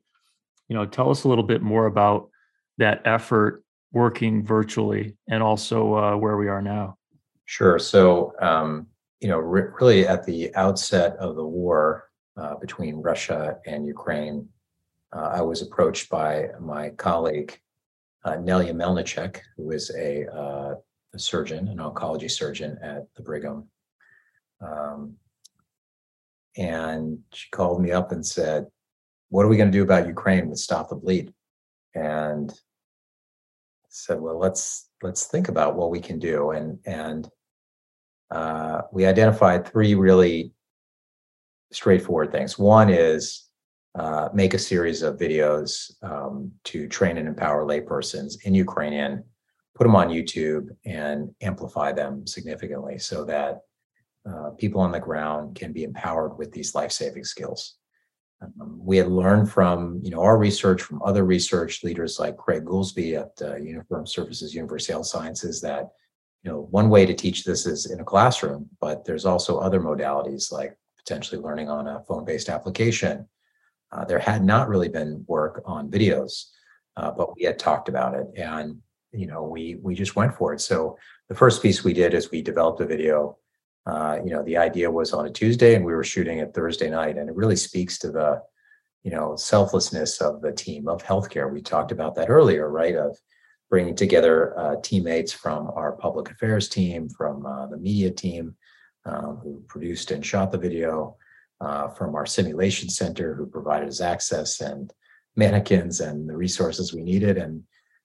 you 0.68 0.76
know 0.76 0.86
tell 0.86 1.10
us 1.10 1.24
a 1.24 1.28
little 1.28 1.44
bit 1.44 1.62
more 1.62 1.86
about 1.86 2.30
that 2.78 3.02
effort 3.04 3.64
working 3.92 4.44
virtually 4.44 5.16
and 5.28 5.42
also 5.42 5.94
uh, 5.94 6.16
where 6.16 6.36
we 6.36 6.48
are 6.48 6.62
now 6.62 6.97
Sure. 7.48 7.78
So, 7.78 8.34
um, 8.42 8.88
you 9.20 9.28
know, 9.28 9.38
re- 9.38 9.70
really 9.80 10.06
at 10.06 10.22
the 10.22 10.54
outset 10.54 11.16
of 11.16 11.34
the 11.34 11.46
war 11.46 12.10
uh, 12.36 12.56
between 12.56 12.96
Russia 12.96 13.56
and 13.64 13.86
Ukraine, 13.86 14.46
uh, 15.16 15.30
I 15.32 15.40
was 15.40 15.62
approached 15.62 16.10
by 16.10 16.48
my 16.60 16.90
colleague, 16.90 17.58
uh, 18.26 18.32
Nelya 18.32 18.74
Melnitchouk, 18.74 19.38
who 19.56 19.70
is 19.70 19.90
a, 19.96 20.26
uh, 20.30 20.74
a, 21.14 21.18
surgeon, 21.18 21.68
an 21.68 21.78
oncology 21.78 22.30
surgeon 22.30 22.76
at 22.82 23.06
the 23.16 23.22
Brigham. 23.22 23.66
Um, 24.60 25.14
and 26.58 27.18
she 27.32 27.48
called 27.48 27.80
me 27.80 27.92
up 27.92 28.12
and 28.12 28.24
said, 28.24 28.66
What 29.30 29.46
are 29.46 29.48
we 29.48 29.56
going 29.56 29.72
to 29.72 29.78
do 29.78 29.82
about 29.82 30.06
Ukraine 30.06 30.50
with 30.50 30.58
Stop 30.58 30.90
the 30.90 30.96
Bleed? 30.96 31.32
And 31.94 32.52
said, 33.88 34.20
Well, 34.20 34.38
let's 34.38 34.90
let's 35.02 35.24
think 35.24 35.48
about 35.48 35.76
what 35.76 35.90
we 35.90 36.00
can 36.00 36.18
do. 36.18 36.50
And 36.50 36.78
and 36.84 37.26
uh, 38.30 38.82
we 38.92 39.06
identified 39.06 39.66
three 39.66 39.94
really 39.94 40.52
straightforward 41.72 42.32
things. 42.32 42.58
One 42.58 42.90
is 42.90 43.48
uh, 43.94 44.28
make 44.32 44.54
a 44.54 44.58
series 44.58 45.02
of 45.02 45.16
videos 45.16 45.92
um, 46.02 46.52
to 46.64 46.88
train 46.88 47.18
and 47.18 47.26
empower 47.26 47.64
laypersons 47.64 48.34
in 48.44 48.54
Ukrainian, 48.54 49.24
put 49.74 49.84
them 49.84 49.96
on 49.96 50.08
YouTube, 50.08 50.68
and 50.84 51.34
amplify 51.40 51.92
them 51.92 52.26
significantly 52.26 52.98
so 52.98 53.24
that 53.24 53.60
uh, 54.28 54.50
people 54.58 54.80
on 54.80 54.92
the 54.92 55.00
ground 55.00 55.56
can 55.56 55.72
be 55.72 55.84
empowered 55.84 56.36
with 56.38 56.52
these 56.52 56.74
life-saving 56.74 57.24
skills. 57.24 57.76
Um, 58.42 58.78
we 58.80 58.96
had 58.98 59.08
learned 59.08 59.50
from 59.50 60.00
you 60.04 60.10
know 60.10 60.20
our 60.20 60.38
research, 60.38 60.82
from 60.82 61.02
other 61.02 61.24
research 61.24 61.82
leaders 61.82 62.20
like 62.20 62.36
Craig 62.36 62.64
Goolsby 62.64 63.18
at 63.18 63.32
uh, 63.42 63.56
Uniform 63.56 64.06
Services 64.06 64.54
University 64.54 64.92
of 64.92 64.98
Health 64.98 65.06
Sciences, 65.06 65.60
that 65.62 65.88
you 66.42 66.50
know 66.50 66.68
one 66.70 66.88
way 66.88 67.06
to 67.06 67.14
teach 67.14 67.44
this 67.44 67.66
is 67.66 67.90
in 67.90 68.00
a 68.00 68.04
classroom, 68.04 68.68
but 68.80 69.04
there's 69.04 69.26
also 69.26 69.58
other 69.58 69.80
modalities 69.80 70.52
like 70.52 70.76
potentially 70.96 71.40
learning 71.40 71.68
on 71.68 71.88
a 71.88 72.02
phone-based 72.06 72.48
application 72.48 73.26
uh, 73.92 74.04
there 74.04 74.18
had 74.18 74.44
not 74.44 74.68
really 74.68 74.88
been 74.88 75.24
work 75.26 75.62
on 75.64 75.90
videos, 75.90 76.46
uh, 76.96 77.10
but 77.10 77.34
we 77.36 77.44
had 77.44 77.58
talked 77.58 77.88
about 77.88 78.14
it, 78.14 78.26
and 78.36 78.78
you 79.12 79.26
know, 79.26 79.42
we 79.42 79.76
we 79.82 79.94
just 79.94 80.16
went 80.16 80.34
for 80.34 80.52
it. 80.52 80.60
So 80.60 80.98
the 81.28 81.34
first 81.34 81.62
piece 81.62 81.82
we 81.82 81.94
did 81.94 82.14
is 82.14 82.30
we 82.30 82.42
developed 82.42 82.80
a 82.80 82.86
video. 82.86 83.38
Uh, 83.86 84.18
you 84.22 84.30
know, 84.30 84.42
the 84.42 84.58
idea 84.58 84.90
was 84.90 85.12
on 85.14 85.26
a 85.26 85.30
Tuesday, 85.30 85.74
and 85.74 85.84
we 85.84 85.94
were 85.94 86.04
shooting 86.04 86.38
it 86.38 86.52
Thursday 86.54 86.90
night, 86.90 87.16
and 87.16 87.28
it 87.30 87.36
really 87.36 87.56
speaks 87.56 87.98
to 87.98 88.10
the 88.10 88.42
you 89.04 89.10
know 89.10 89.36
selflessness 89.36 90.20
of 90.20 90.42
the 90.42 90.52
team 90.52 90.88
of 90.88 91.02
healthcare. 91.02 91.50
We 91.50 91.62
talked 91.62 91.92
about 91.92 92.14
that 92.16 92.28
earlier, 92.28 92.68
right? 92.68 92.96
Of 92.96 93.16
bringing 93.70 93.94
together 93.94 94.58
uh, 94.58 94.76
teammates 94.82 95.32
from 95.32 95.70
our 95.74 95.92
public 95.92 96.30
affairs 96.30 96.68
team, 96.68 97.08
from 97.08 97.44
uh, 97.44 97.66
the 97.66 97.76
media 97.76 98.10
team, 98.10 98.54
um, 99.04 99.38
who 99.42 99.62
produced 99.68 100.10
and 100.10 100.24
shot 100.24 100.50
the 100.50 100.58
video, 100.58 101.16
uh, 101.60 101.88
from 101.88 102.14
our 102.14 102.26
simulation 102.26 102.88
center 102.88 103.34
who 103.34 103.46
provided 103.46 103.88
us 103.88 104.00
access 104.00 104.60
and 104.60 104.92
mannequins 105.36 106.00
and 106.00 106.28
the 106.28 106.36
resources 106.36 106.94
we 106.94 107.02
needed. 107.02 107.36
And 107.36 107.62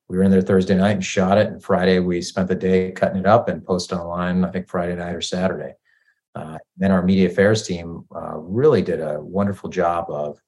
we 0.07 0.17
were 0.17 0.23
in 0.23 0.31
there 0.31 0.41
Thursday 0.41 0.75
night 0.75 0.91
and 0.91 1.05
shot 1.05 1.37
it. 1.37 1.47
And 1.47 1.63
Friday, 1.63 1.99
we 1.99 2.21
spent 2.21 2.47
the 2.47 2.55
day 2.55 2.91
cutting 2.91 3.19
it 3.19 3.25
up 3.25 3.47
and 3.47 3.65
posted 3.65 3.97
online, 3.97 4.43
I 4.43 4.51
think 4.51 4.67
Friday 4.67 4.95
night 4.95 5.15
or 5.15 5.21
Saturday. 5.21 5.73
Uh, 6.35 6.57
then 6.77 6.91
our 6.91 7.03
media 7.03 7.29
affairs 7.29 7.65
team 7.65 8.05
uh, 8.15 8.35
really 8.37 8.81
did 8.81 8.99
a 8.99 9.21
wonderful 9.21 9.69
job 9.69 10.09
of 10.09 10.39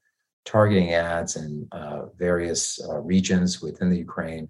targeting 0.43 0.93
ads 0.93 1.35
in 1.35 1.67
uh, 1.71 2.07
various 2.17 2.79
regions 3.01 3.61
within 3.61 3.89
the 3.89 3.97
Ukraine 3.97 4.47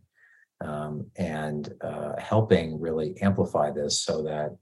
um, 0.62 1.10
and 1.18 1.74
uh, 1.82 2.14
helping 2.18 2.80
really 2.80 3.16
amplify 3.22 3.72
this 3.72 4.00
so 4.00 4.24
that, 4.24 4.56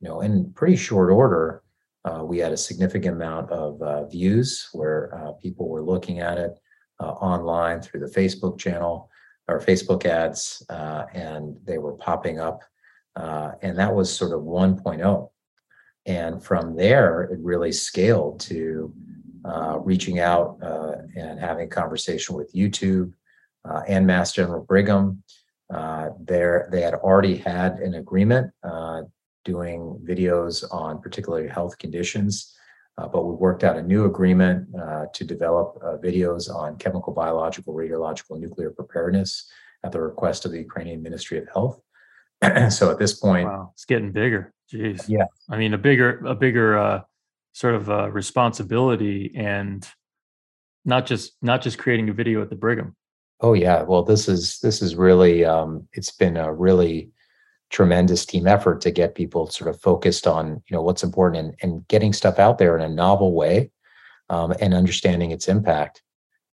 you 0.00 0.08
know, 0.08 0.20
in 0.20 0.52
pretty 0.52 0.76
short 0.76 1.10
order, 1.10 1.62
uh, 2.04 2.22
we 2.24 2.38
had 2.38 2.52
a 2.52 2.56
significant 2.56 3.16
amount 3.16 3.50
of 3.50 3.80
uh, 3.82 4.06
views 4.06 4.68
where 4.72 5.14
uh, 5.14 5.32
people 5.32 5.68
were 5.68 5.82
looking 5.82 6.20
at 6.20 6.38
it 6.38 6.58
uh, 7.00 7.10
online 7.10 7.80
through 7.80 8.00
the 8.00 8.06
Facebook 8.20 8.58
channel 8.58 9.10
or 9.48 9.60
Facebook 9.60 10.04
ads, 10.04 10.62
uh, 10.68 11.04
and 11.14 11.56
they 11.64 11.78
were 11.78 11.94
popping 11.94 12.38
up. 12.38 12.62
And 13.60 13.76
that 13.76 13.92
was 13.92 14.14
sort 14.14 14.32
of 14.32 14.42
1.0. 14.42 15.30
And 16.06 16.42
from 16.42 16.76
there, 16.76 17.22
it 17.24 17.38
really 17.40 17.72
scaled 17.72 18.40
to 18.40 18.92
reaching 19.80 20.20
out 20.20 20.58
and 21.16 21.40
having 21.40 21.68
conversation 21.68 22.36
with 22.36 22.54
YouTube 22.54 23.12
and 23.64 24.06
Mass 24.06 24.32
General 24.32 24.64
Brigham. 24.64 25.22
there, 26.20 26.68
they 26.72 26.82
had 26.82 26.94
already 26.94 27.36
had 27.36 27.78
an 27.78 27.94
agreement 27.94 28.52
doing 29.44 29.98
videos 30.04 30.64
on 30.72 31.00
particularly 31.00 31.48
health 31.48 31.78
conditions. 31.78 32.54
Uh, 32.98 33.06
but 33.06 33.22
we 33.24 33.34
worked 33.34 33.62
out 33.62 33.76
a 33.76 33.82
new 33.82 34.06
agreement 34.06 34.66
uh, 34.74 35.06
to 35.14 35.24
develop 35.24 35.78
uh, 35.82 35.96
videos 35.98 36.52
on 36.52 36.76
chemical, 36.76 37.12
biological, 37.12 37.72
radiological, 37.72 38.38
nuclear 38.40 38.70
preparedness 38.70 39.48
at 39.84 39.92
the 39.92 40.00
request 40.00 40.44
of 40.44 40.50
the 40.50 40.58
Ukrainian 40.58 41.00
Ministry 41.00 41.38
of 41.38 41.46
Health. 41.54 41.80
so 42.70 42.90
at 42.90 42.98
this 42.98 43.14
point, 43.14 43.46
wow, 43.46 43.70
it's 43.72 43.84
getting 43.84 44.10
bigger. 44.10 44.52
Jeez. 44.72 45.08
Yeah. 45.08 45.26
I 45.48 45.56
mean, 45.56 45.74
a 45.74 45.78
bigger, 45.78 46.18
a 46.26 46.34
bigger 46.34 46.76
uh, 46.76 47.02
sort 47.52 47.76
of 47.76 47.88
uh, 47.88 48.10
responsibility, 48.10 49.32
and 49.36 49.88
not 50.84 51.06
just 51.06 51.36
not 51.40 51.62
just 51.62 51.78
creating 51.78 52.08
a 52.08 52.12
video 52.12 52.42
at 52.42 52.50
the 52.50 52.56
Brigham. 52.56 52.96
Oh 53.40 53.54
yeah. 53.54 53.82
Well, 53.82 54.02
this 54.02 54.28
is 54.28 54.58
this 54.60 54.82
is 54.82 54.96
really 54.96 55.44
um, 55.44 55.86
it's 55.92 56.10
been 56.10 56.36
a 56.36 56.52
really 56.52 57.10
tremendous 57.70 58.24
team 58.24 58.46
effort 58.46 58.80
to 58.80 58.90
get 58.90 59.14
people 59.14 59.48
sort 59.48 59.68
of 59.68 59.80
focused 59.80 60.26
on 60.26 60.62
you 60.68 60.74
know 60.74 60.82
what's 60.82 61.04
important 61.04 61.44
and, 61.44 61.54
and 61.62 61.88
getting 61.88 62.12
stuff 62.12 62.38
out 62.38 62.58
there 62.58 62.76
in 62.76 62.82
a 62.82 62.88
novel 62.88 63.34
way 63.34 63.70
um, 64.30 64.54
and 64.60 64.72
understanding 64.74 65.30
its 65.30 65.48
impact 65.48 66.02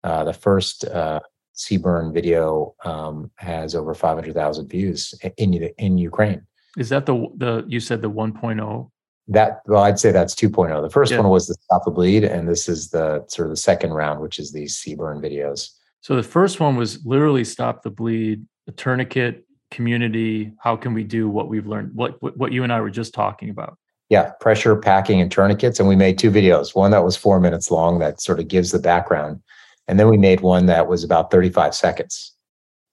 uh, 0.02 0.24
the 0.24 0.32
first 0.32 0.84
uh, 0.84 1.20
CBRN 1.56 2.12
video 2.12 2.74
um, 2.84 3.30
has 3.36 3.74
over 3.74 3.94
500,000 3.94 4.68
views 4.68 5.14
in 5.36 5.54
in 5.78 5.98
Ukraine. 5.98 6.46
Is 6.76 6.88
that 6.90 7.06
the 7.06 7.28
the 7.36 7.64
you 7.68 7.80
said 7.80 8.02
the 8.02 8.10
1.0? 8.10 8.90
That 9.28 9.60
well, 9.66 9.82
I'd 9.82 9.98
say 9.98 10.12
that's 10.12 10.34
2.0. 10.34 10.82
The 10.82 10.90
first 10.90 11.12
yeah. 11.12 11.18
one 11.18 11.30
was 11.30 11.46
the 11.46 11.54
Stop 11.54 11.84
the 11.84 11.90
Bleed, 11.90 12.24
and 12.24 12.46
this 12.46 12.68
is 12.68 12.90
the 12.90 13.24
sort 13.28 13.46
of 13.46 13.50
the 13.50 13.56
second 13.56 13.92
round, 13.92 14.20
which 14.20 14.38
is 14.38 14.52
these 14.52 14.76
CBRN 14.76 15.22
videos. 15.22 15.70
So 16.04 16.16
the 16.16 16.22
first 16.22 16.60
one 16.60 16.76
was 16.76 17.02
literally 17.06 17.44
Stop 17.44 17.82
the 17.82 17.88
Bleed, 17.88 18.44
a 18.68 18.72
tourniquet 18.72 19.46
community 19.70 20.52
how 20.60 20.76
can 20.76 20.94
we 20.94 21.02
do 21.02 21.28
what 21.28 21.48
we've 21.48 21.66
learned 21.66 21.90
what 21.94 22.12
what 22.38 22.52
you 22.52 22.62
and 22.62 22.72
i 22.72 22.80
were 22.80 22.90
just 22.90 23.12
talking 23.12 23.50
about. 23.50 23.76
Yeah 24.08 24.30
pressure 24.38 24.76
packing 24.76 25.20
and 25.20 25.32
tourniquets 25.32 25.80
and 25.80 25.88
we 25.88 25.96
made 25.96 26.16
two 26.16 26.30
videos 26.30 26.76
one 26.76 26.92
that 26.92 27.02
was 27.02 27.16
four 27.16 27.40
minutes 27.40 27.70
long 27.72 27.98
that 27.98 28.20
sort 28.20 28.38
of 28.38 28.46
gives 28.46 28.70
the 28.70 28.78
background 28.78 29.42
and 29.88 29.98
then 29.98 30.08
we 30.08 30.16
made 30.16 30.42
one 30.42 30.66
that 30.66 30.86
was 30.86 31.02
about 31.02 31.30
35 31.32 31.74
seconds. 31.74 32.34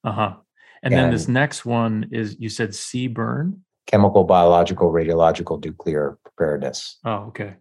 Uh-huh. 0.03 0.33
And, 0.81 0.93
and 0.93 0.93
then 0.93 1.11
this 1.11 1.27
next 1.27 1.65
one 1.65 2.07
is 2.11 2.35
you 2.39 2.49
said 2.49 2.69
CBRN 2.69 3.59
chemical 3.85 4.23
biological 4.23 4.91
radiological 4.91 5.63
nuclear 5.63 6.17
preparedness. 6.23 6.97
Oh 7.05 7.25
okay. 7.27 7.57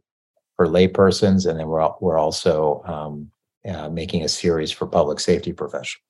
For 0.57 0.67
laypersons 0.67 1.47
and 1.47 1.59
then 1.59 1.67
we're, 1.67 1.87
we're 2.01 2.19
also 2.19 2.83
um, 2.87 3.31
uh, 3.68 3.88
making 3.88 4.25
a 4.25 4.29
series 4.29 4.70
for 4.70 4.87
public 4.87 5.20
safety 5.20 5.53
professionals 5.53 6.03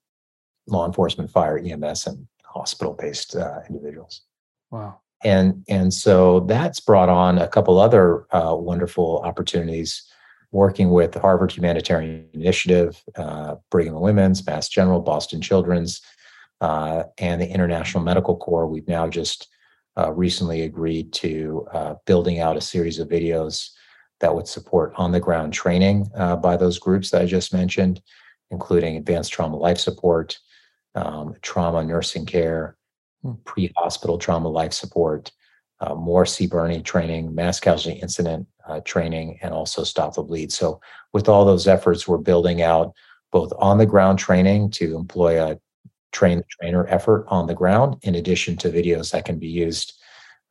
law 0.70 0.86
enforcement 0.86 1.30
fire 1.30 1.58
ems 1.58 2.06
and 2.06 2.26
hospital-based 2.44 3.36
uh, 3.36 3.60
individuals. 3.68 4.22
Wow. 4.70 5.00
And 5.22 5.64
and 5.68 5.92
so 5.92 6.40
that's 6.40 6.80
brought 6.80 7.10
on 7.10 7.38
a 7.38 7.48
couple 7.48 7.78
other 7.78 8.26
uh, 8.34 8.54
wonderful 8.54 9.20
opportunities. 9.24 10.04
Working 10.52 10.90
with 10.90 11.12
the 11.12 11.20
Harvard 11.20 11.52
Humanitarian 11.52 12.26
Initiative, 12.34 13.00
uh, 13.14 13.54
Brigham 13.70 13.94
and 13.94 14.02
Women's, 14.02 14.44
Mass 14.44 14.68
General, 14.68 15.00
Boston 15.00 15.40
Children's, 15.40 16.00
uh, 16.60 17.04
and 17.18 17.40
the 17.40 17.48
International 17.48 18.02
Medical 18.02 18.36
Corps, 18.36 18.66
we've 18.66 18.88
now 18.88 19.06
just 19.06 19.46
uh, 19.96 20.10
recently 20.10 20.62
agreed 20.62 21.12
to 21.12 21.68
uh, 21.72 21.94
building 22.04 22.40
out 22.40 22.56
a 22.56 22.60
series 22.60 22.98
of 22.98 23.08
videos 23.08 23.70
that 24.20 24.34
would 24.34 24.46
support 24.46 24.92
on-the-ground 24.96 25.52
training 25.52 26.08
by 26.42 26.56
those 26.56 26.78
groups 26.78 27.10
that 27.10 27.22
I 27.22 27.26
just 27.26 27.52
mentioned, 27.52 28.02
including 28.50 28.96
advanced 28.96 29.32
trauma 29.32 29.56
life 29.56 29.78
support, 29.78 30.38
um, 30.94 31.34
trauma 31.42 31.84
nursing 31.84 32.26
care, 32.26 32.76
hmm. 33.22 33.32
pre 33.44 33.72
hospital 33.76 34.18
trauma 34.18 34.48
life 34.48 34.72
support, 34.72 35.30
uh, 35.80 35.94
more 35.94 36.24
CBRNE 36.24 36.84
training, 36.84 37.34
mass 37.34 37.60
casualty 37.60 37.98
incident 38.00 38.46
uh, 38.66 38.80
training, 38.84 39.38
and 39.42 39.54
also 39.54 39.84
stop 39.84 40.14
the 40.14 40.22
bleed. 40.22 40.52
So, 40.52 40.80
with 41.12 41.28
all 41.28 41.44
those 41.44 41.66
efforts, 41.66 42.06
we're 42.06 42.18
building 42.18 42.62
out 42.62 42.92
both 43.32 43.52
on 43.58 43.78
the 43.78 43.86
ground 43.86 44.18
training 44.18 44.70
to 44.72 44.96
employ 44.96 45.42
a 45.42 45.58
train 46.12 46.38
the 46.38 46.44
trainer 46.60 46.86
effort 46.88 47.24
on 47.28 47.46
the 47.46 47.54
ground, 47.54 47.96
in 48.02 48.16
addition 48.16 48.56
to 48.58 48.70
videos 48.70 49.12
that 49.12 49.24
can 49.24 49.38
be 49.38 49.48
used 49.48 49.94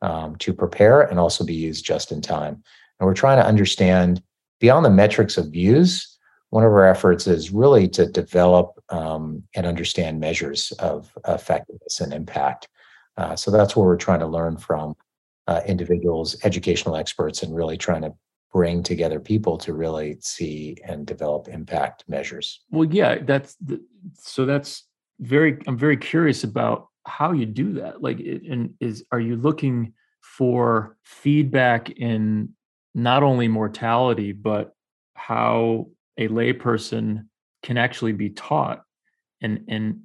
um, 0.02 0.34
to 0.36 0.54
prepare 0.54 1.02
and 1.02 1.18
also 1.18 1.44
be 1.44 1.54
used 1.54 1.84
just 1.84 2.10
in 2.10 2.22
time. 2.22 2.62
And 3.00 3.06
we're 3.06 3.14
trying 3.14 3.38
to 3.38 3.46
understand 3.46 4.22
beyond 4.60 4.84
the 4.84 4.90
metrics 4.90 5.38
of 5.38 5.50
views 5.50 6.18
one 6.50 6.64
of 6.64 6.72
our 6.72 6.86
efforts 6.86 7.26
is 7.26 7.52
really 7.52 7.88
to 7.88 8.06
develop 8.06 8.72
um, 8.88 9.42
and 9.54 9.66
understand 9.66 10.20
measures 10.20 10.72
of 10.80 11.16
effectiveness 11.26 12.00
and 12.00 12.12
impact. 12.12 12.68
Uh, 13.16 13.36
so 13.36 13.50
that's 13.50 13.76
where 13.76 13.86
we're 13.86 13.96
trying 13.96 14.20
to 14.20 14.26
learn 14.26 14.56
from 14.56 14.94
uh, 15.46 15.60
individuals, 15.66 16.36
educational 16.44 16.96
experts, 16.96 17.42
and 17.42 17.54
really 17.54 17.78
trying 17.78 18.02
to 18.02 18.12
bring 18.52 18.82
together 18.82 19.20
people 19.20 19.56
to 19.58 19.72
really 19.72 20.16
see 20.20 20.76
and 20.84 21.06
develop 21.06 21.46
impact 21.46 22.02
measures. 22.08 22.62
Well, 22.70 22.88
yeah, 22.92 23.18
that's 23.22 23.54
the, 23.56 23.80
so 24.14 24.44
that's 24.44 24.84
very 25.20 25.58
I'm 25.68 25.78
very 25.78 25.96
curious 25.96 26.42
about 26.42 26.88
how 27.06 27.32
you 27.32 27.46
do 27.46 27.74
that. 27.74 28.02
Like 28.02 28.18
and 28.18 28.74
is 28.80 29.04
are 29.12 29.20
you 29.20 29.36
looking 29.36 29.92
for 30.20 30.96
feedback 31.04 31.90
in 31.90 32.54
not 32.94 33.22
only 33.22 33.48
mortality 33.48 34.32
but 34.32 34.72
how 35.14 35.86
a 36.18 36.28
layperson 36.28 37.26
can 37.62 37.76
actually 37.76 38.12
be 38.12 38.30
taught 38.30 38.82
and 39.40 39.64
and 39.68 40.00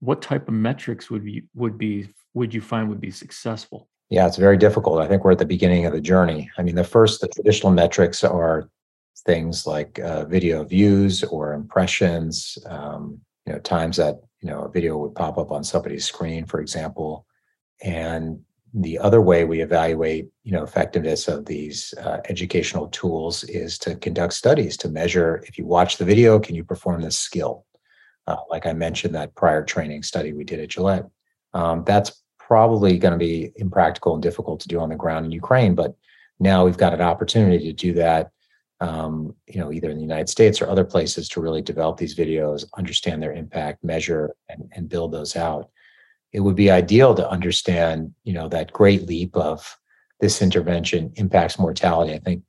what 0.00 0.20
type 0.20 0.48
of 0.48 0.54
metrics 0.54 1.10
would 1.10 1.24
be 1.24 1.44
would 1.54 1.78
be 1.78 2.08
would 2.34 2.52
you 2.52 2.60
find 2.60 2.88
would 2.88 3.00
be 3.00 3.10
successful? 3.10 3.88
Yeah, 4.10 4.26
it's 4.26 4.36
very 4.36 4.58
difficult. 4.58 5.00
I 5.00 5.08
think 5.08 5.24
we're 5.24 5.32
at 5.32 5.38
the 5.38 5.46
beginning 5.46 5.86
of 5.86 5.92
the 5.92 6.00
journey. 6.00 6.50
I 6.58 6.62
mean, 6.62 6.74
the 6.74 6.84
first, 6.84 7.20
the 7.20 7.28
traditional 7.28 7.72
metrics 7.72 8.22
are 8.22 8.68
things 9.24 9.66
like 9.66 9.98
uh, 10.00 10.26
video 10.26 10.62
views 10.64 11.24
or 11.24 11.54
impressions, 11.54 12.58
um, 12.66 13.20
you 13.46 13.52
know, 13.52 13.58
times 13.60 13.96
that 13.96 14.20
you 14.40 14.50
know 14.50 14.62
a 14.62 14.70
video 14.70 14.98
would 14.98 15.14
pop 15.14 15.38
up 15.38 15.50
on 15.50 15.64
somebody's 15.64 16.04
screen, 16.04 16.44
for 16.44 16.60
example. 16.60 17.26
And 17.82 18.40
the 18.74 18.98
other 18.98 19.20
way 19.20 19.44
we 19.44 19.60
evaluate, 19.60 20.28
you 20.42 20.50
know, 20.50 20.64
effectiveness 20.64 21.28
of 21.28 21.46
these 21.46 21.94
uh, 22.02 22.18
educational 22.28 22.88
tools 22.88 23.44
is 23.44 23.78
to 23.78 23.94
conduct 23.94 24.32
studies 24.32 24.76
to 24.78 24.88
measure 24.88 25.44
if 25.46 25.56
you 25.56 25.64
watch 25.64 25.96
the 25.96 26.04
video, 26.04 26.40
can 26.40 26.56
you 26.56 26.64
perform 26.64 27.00
this 27.00 27.16
skill? 27.16 27.64
Uh, 28.26 28.36
like 28.50 28.66
I 28.66 28.72
mentioned, 28.72 29.14
that 29.14 29.34
prior 29.36 29.62
training 29.62 30.02
study 30.02 30.32
we 30.32 30.42
did 30.42 30.58
at 30.58 30.70
Gillette. 30.70 31.06
Um, 31.52 31.84
that's 31.86 32.22
probably 32.38 32.98
going 32.98 33.12
to 33.12 33.18
be 33.18 33.52
impractical 33.56 34.14
and 34.14 34.22
difficult 34.22 34.58
to 34.60 34.68
do 34.68 34.80
on 34.80 34.88
the 34.88 34.96
ground 34.96 35.24
in 35.24 35.30
Ukraine. 35.32 35.76
But 35.76 35.94
now 36.40 36.64
we've 36.64 36.76
got 36.76 36.94
an 36.94 37.00
opportunity 37.00 37.66
to 37.66 37.72
do 37.72 37.92
that, 37.94 38.30
um, 38.80 39.36
you 39.46 39.60
know, 39.60 39.72
either 39.72 39.88
in 39.88 39.96
the 39.96 40.02
United 40.02 40.28
States 40.28 40.60
or 40.60 40.68
other 40.68 40.84
places 40.84 41.28
to 41.28 41.40
really 41.40 41.62
develop 41.62 41.96
these 41.96 42.16
videos, 42.16 42.64
understand 42.76 43.22
their 43.22 43.32
impact, 43.32 43.84
measure, 43.84 44.34
and, 44.48 44.68
and 44.72 44.88
build 44.88 45.12
those 45.12 45.36
out. 45.36 45.70
It 46.34 46.40
would 46.40 46.56
be 46.56 46.70
ideal 46.70 47.14
to 47.14 47.30
understand, 47.30 48.12
you 48.24 48.34
know, 48.34 48.48
that 48.48 48.72
great 48.72 49.06
leap 49.06 49.34
of 49.36 49.78
this 50.20 50.42
intervention 50.42 51.12
impacts 51.14 51.58
mortality. 51.58 52.12
I 52.12 52.18
think, 52.18 52.42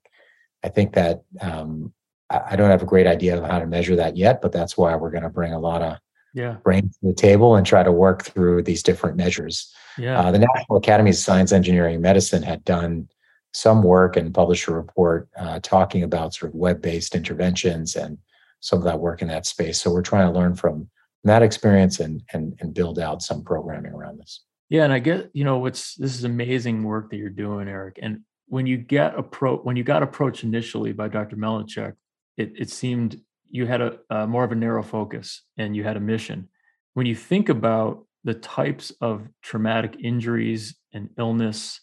I 0.63 0.69
think 0.69 0.93
that 0.95 1.23
um, 1.39 1.93
I 2.29 2.55
don't 2.55 2.71
have 2.71 2.81
a 2.81 2.87
great 2.93 3.07
idea 3.07 3.37
of 3.37 3.49
how 3.49 3.59
to 3.59 3.67
measure 3.67 3.95
that 3.95 4.17
yet, 4.17 4.41
but 4.41 4.51
that's 4.51 4.75
why 4.75 4.95
we're 4.95 5.11
going 5.11 5.23
to 5.23 5.29
bring 5.29 5.53
a 5.53 5.59
lot 5.59 5.81
of 5.83 5.97
yeah. 6.33 6.53
brain 6.63 6.89
to 6.89 6.99
the 7.03 7.13
table 7.13 7.55
and 7.55 7.65
try 7.65 7.83
to 7.83 7.91
work 7.91 8.23
through 8.23 8.63
these 8.63 8.81
different 8.81 9.17
measures. 9.17 9.71
Yeah. 9.97 10.19
Uh, 10.19 10.31
the 10.31 10.39
National 10.39 10.79
Academy 10.79 11.11
of 11.11 11.15
Science, 11.15 11.51
Engineering, 11.51 11.93
and 11.93 12.03
Medicine 12.03 12.43
had 12.43 12.65
done 12.65 13.07
some 13.53 13.83
work 13.83 14.17
and 14.17 14.33
published 14.33 14.67
a 14.67 14.73
report 14.73 15.29
uh, 15.37 15.59
talking 15.61 16.03
about 16.03 16.33
sort 16.33 16.51
of 16.51 16.55
web-based 16.55 17.15
interventions 17.15 17.95
and 17.95 18.17
some 18.59 18.79
of 18.79 18.85
that 18.85 18.99
work 18.99 19.21
in 19.21 19.27
that 19.27 19.45
space. 19.45 19.79
So 19.79 19.91
we're 19.91 20.01
trying 20.01 20.27
to 20.27 20.37
learn 20.37 20.55
from 20.55 20.89
that 21.25 21.43
experience 21.43 21.99
and 21.99 22.23
and 22.33 22.55
and 22.59 22.73
build 22.73 22.99
out 22.99 23.21
some 23.21 23.43
programming 23.43 23.91
around 23.91 24.19
this. 24.19 24.45
Yeah, 24.69 24.83
and 24.83 24.93
I 24.93 24.99
get 24.99 25.29
you 25.33 25.43
know 25.43 25.57
what's 25.57 25.95
this 25.95 26.15
is 26.15 26.23
amazing 26.23 26.83
work 26.83 27.09
that 27.09 27.17
you're 27.17 27.29
doing, 27.29 27.67
Eric. 27.67 27.99
And 28.01 28.21
when 28.47 28.65
you 28.65 28.77
get 28.77 29.15
appro 29.17 29.63
when 29.63 29.75
you 29.75 29.83
got 29.83 30.03
approached 30.03 30.43
initially 30.43 30.93
by 30.93 31.07
Dr. 31.07 31.35
Melnitchouk, 31.35 31.93
it 32.37 32.53
it 32.55 32.69
seemed 32.69 33.19
you 33.49 33.65
had 33.65 33.81
a, 33.81 33.97
a 34.09 34.27
more 34.27 34.43
of 34.43 34.51
a 34.51 34.55
narrow 34.55 34.83
focus 34.83 35.43
and 35.57 35.75
you 35.75 35.83
had 35.83 35.97
a 35.97 36.01
mission. 36.01 36.47
When 36.93 37.05
you 37.05 37.15
think 37.15 37.49
about 37.49 38.05
the 38.23 38.33
types 38.33 38.91
of 39.01 39.27
traumatic 39.41 39.97
injuries 40.01 40.75
and 40.93 41.09
illness 41.17 41.79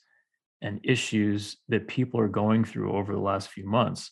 and 0.61 0.81
issues 0.85 1.57
that 1.69 1.89
people 1.89 2.21
are 2.21 2.29
going 2.29 2.65
through 2.65 2.93
over 2.93 3.13
the 3.13 3.21
last 3.21 3.49
few 3.49 3.67
months, 3.67 4.11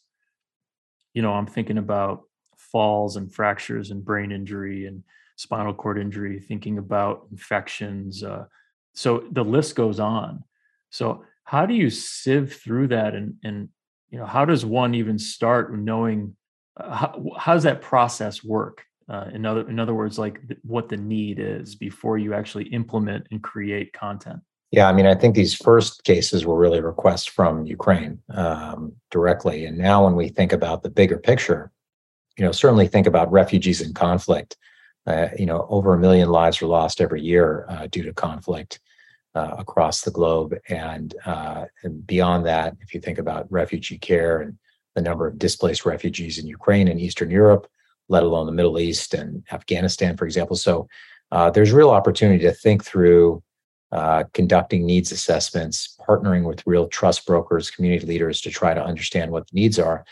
you 1.15 1.23
know, 1.23 1.33
I'm 1.33 1.47
thinking 1.47 1.79
about 1.79 2.23
falls 2.57 3.17
and 3.17 3.33
fractures 3.33 3.91
and 3.91 4.05
brain 4.05 4.33
injury 4.33 4.87
and 4.87 5.03
spinal 5.41 5.73
cord 5.73 5.99
injury, 5.99 6.39
thinking 6.39 6.77
about 6.77 7.27
infections. 7.31 8.23
Uh, 8.23 8.45
so 8.93 9.25
the 9.33 9.43
list 9.43 9.75
goes 9.75 9.99
on. 9.99 10.45
So 10.91 11.25
how 11.45 11.65
do 11.65 11.73
you 11.73 11.89
sieve 11.89 12.53
through 12.55 12.89
that 12.89 13.15
and 13.15 13.35
and 13.43 13.71
you 14.11 14.19
know 14.19 14.27
how 14.27 14.45
does 14.45 14.67
one 14.67 14.95
even 14.95 15.19
start 15.19 15.75
knowing 15.75 16.37
uh, 16.77 16.95
how, 16.95 17.25
how 17.39 17.55
does 17.55 17.63
that 17.63 17.81
process 17.81 18.45
work? 18.45 18.85
Uh, 19.09 19.29
in 19.33 19.47
other 19.47 19.69
in 19.69 19.81
other 19.81 19.95
words, 19.95 20.19
like 20.19 20.47
th- 20.47 20.61
what 20.63 20.91
the 20.91 20.97
need 20.97 21.39
is 21.39 21.75
before 21.75 22.19
you 22.19 22.35
actually 22.35 22.65
implement 22.65 23.27
and 23.31 23.43
create 23.43 23.95
content. 23.95 24.41
Yeah, 24.73 24.89
I 24.89 24.93
mean, 24.93 25.07
I 25.07 25.15
think 25.15 25.35
these 25.35 25.55
first 25.55 26.05
cases 26.05 26.47
were 26.47 26.57
really 26.57 26.81
requests 26.81 27.27
from 27.27 27.65
Ukraine 27.67 28.21
um, 28.29 28.93
directly, 29.11 29.65
and 29.65 29.79
now 29.79 30.05
when 30.05 30.15
we 30.15 30.29
think 30.29 30.53
about 30.53 30.83
the 30.83 30.91
bigger 30.91 31.19
picture, 31.19 31.73
you 32.37 32.45
know, 32.45 32.53
certainly 32.53 32.87
think 32.87 33.07
about 33.07 33.33
refugees 33.33 33.81
in 33.81 33.95
conflict. 33.95 34.57
Uh, 35.11 35.29
you 35.37 35.47
know, 35.47 35.67
over 35.71 35.93
a 35.93 35.99
million 35.99 36.29
lives 36.29 36.63
are 36.63 36.69
lost 36.69 37.01
every 37.01 37.21
year 37.21 37.67
uh, 37.69 37.89
due 37.91 38.05
to 38.05 38.13
conflict 38.13 38.79
uh, 39.35 39.57
across 39.59 40.03
the 40.03 40.11
globe, 40.11 40.55
and, 40.69 41.17
uh, 41.27 41.65
and 41.83 42.07
beyond 42.07 42.47
that, 42.47 42.77
if 42.81 42.95
you 42.95 43.01
think 43.01 43.19
about 43.19 43.51
refugee 43.51 43.99
care 43.99 44.41
and 44.41 44.57
the 44.95 45.03
number 45.03 45.27
of 45.27 45.37
displaced 45.37 45.85
refugees 45.85 46.39
in 46.39 46.47
Ukraine 46.47 46.87
and 46.87 47.01
Eastern 47.01 47.29
Europe, 47.29 47.67
let 48.09 48.23
alone 48.23 48.47
the 48.47 48.53
Middle 48.53 48.79
East 48.79 49.13
and 49.15 49.43
Afghanistan, 49.51 50.17
for 50.17 50.27
example. 50.27 50.55
So 50.55 50.89
uh, 51.33 51.51
there's 51.51 51.73
real 51.73 51.91
opportunity 51.91 52.45
to 52.45 52.53
think 52.53 52.85
through 52.85 53.43
conducting 54.33 54.87
needs 54.87 55.11
assessments, 55.11 55.97
partnering 56.09 56.45
with 56.45 56.65
real 56.67 56.87
trust 56.87 57.27
brokers, 57.27 57.71
community 57.71 58.07
leaders 58.07 58.41
to 58.43 58.51
try 58.51 58.75
to 58.75 58.85
understand 58.91 59.33
what 59.33 59.49
the 59.49 59.57
needs 59.61 59.79
are, 59.81 60.05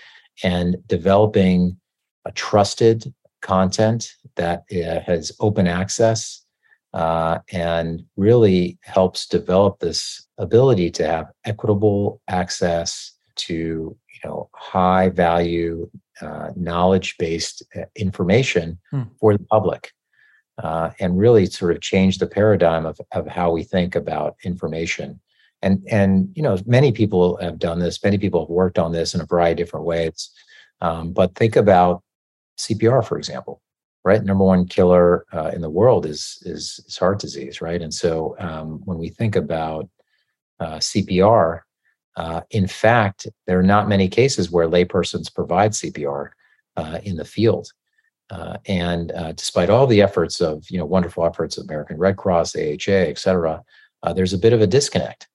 and 0.43 0.77
developing 0.89 1.79
a 2.25 2.33
trusted 2.33 3.13
content 3.40 4.12
that 4.37 4.64
uh, 4.72 5.01
has 5.01 5.33
open 5.40 5.66
access 5.66 6.44
uh, 6.94 7.38
and 7.53 8.05
really 8.16 8.79
helps 8.83 9.27
develop 9.27 9.79
this 9.79 10.27
ability 10.38 10.90
to 10.90 11.07
have 11.07 11.31
equitable 11.44 12.20
access 12.29 13.12
to 13.37 13.55
you 13.55 14.20
know 14.29 14.48
high 14.55 15.09
value 15.09 15.88
uh, 16.20 16.51
knowledge 16.57 17.16
based 17.18 17.62
uh, 17.77 17.83
information 17.94 18.79
hmm. 18.90 19.03
for 19.20 19.33
the 19.37 19.44
public 19.44 19.92
uh, 20.62 20.90
and 20.98 21.18
really 21.18 21.46
sort 21.46 21.72
of 21.72 21.81
change 21.81 22.18
the 22.18 22.27
paradigm 22.27 22.85
of, 22.85 23.01
of 23.12 23.27
how 23.27 23.51
we 23.51 23.62
think 23.62 23.94
about 23.94 24.37
information 24.44 25.20
and 25.62 25.83
and 25.90 26.31
you 26.35 26.42
know 26.42 26.59
many 26.66 26.90
people 26.92 27.37
have 27.37 27.59
done 27.59 27.79
this 27.79 28.03
many 28.03 28.18
people 28.18 28.40
have 28.40 28.51
worked 28.51 28.79
on 28.79 28.92
this 28.92 29.14
in 29.14 29.20
a 29.20 29.27
variety 29.27 29.62
of 29.62 29.66
different 29.66 29.87
ways 29.87 30.31
um, 30.81 31.12
but 31.12 31.35
think 31.35 31.57
about 31.57 32.03
cpr 32.59 33.05
for 33.05 33.18
example 33.18 33.62
right 34.05 34.25
number 34.25 34.44
one 34.44 34.66
killer 34.66 35.25
uh, 35.33 35.51
in 35.55 35.61
the 35.61 35.71
world 35.71 36.07
is, 36.07 36.42
is, 36.42 36.81
is 36.87 36.97
heart 36.97 37.18
disease 37.18 37.61
right 37.61 37.83
and 37.83 37.92
so 37.92 38.37
um, 38.38 38.81
when 38.85 38.99
we 38.99 39.09
think 39.09 39.37
about 39.37 39.88
uh, 40.61 40.77
cpr 40.77 41.61
uh, 42.18 42.40
in 42.51 42.66
fact, 42.66 43.29
there 43.47 43.61
are 43.61 43.62
not 43.62 43.88
many 43.88 44.09
cases 44.09 44.51
where 44.51 44.68
laypersons 44.68 45.33
provide 45.33 45.71
CPR 45.71 46.31
uh, 46.77 46.99
in 47.05 47.16
the 47.16 47.25
field. 47.25 47.73
Uh, 48.29 48.57
and 48.66 49.12
uh, 49.12 49.31
despite 49.33 49.71
all 49.71 49.87
the 49.87 50.03
efforts 50.03 50.40
of, 50.40 50.68
you 50.68 50.79
know, 50.79 50.85
wonderful 50.85 51.25
efforts 51.25 51.57
of 51.57 51.64
American 51.64 51.97
Red 51.97 52.16
Cross, 52.16 52.57
AHA, 52.57 53.07
et 53.07 53.18
cetera, 53.18 53.62
there's 54.14 54.33
a 54.33 54.38
bit 54.38 54.53
of 54.53 54.61
a 54.61 54.66
disconnect. 54.66 55.29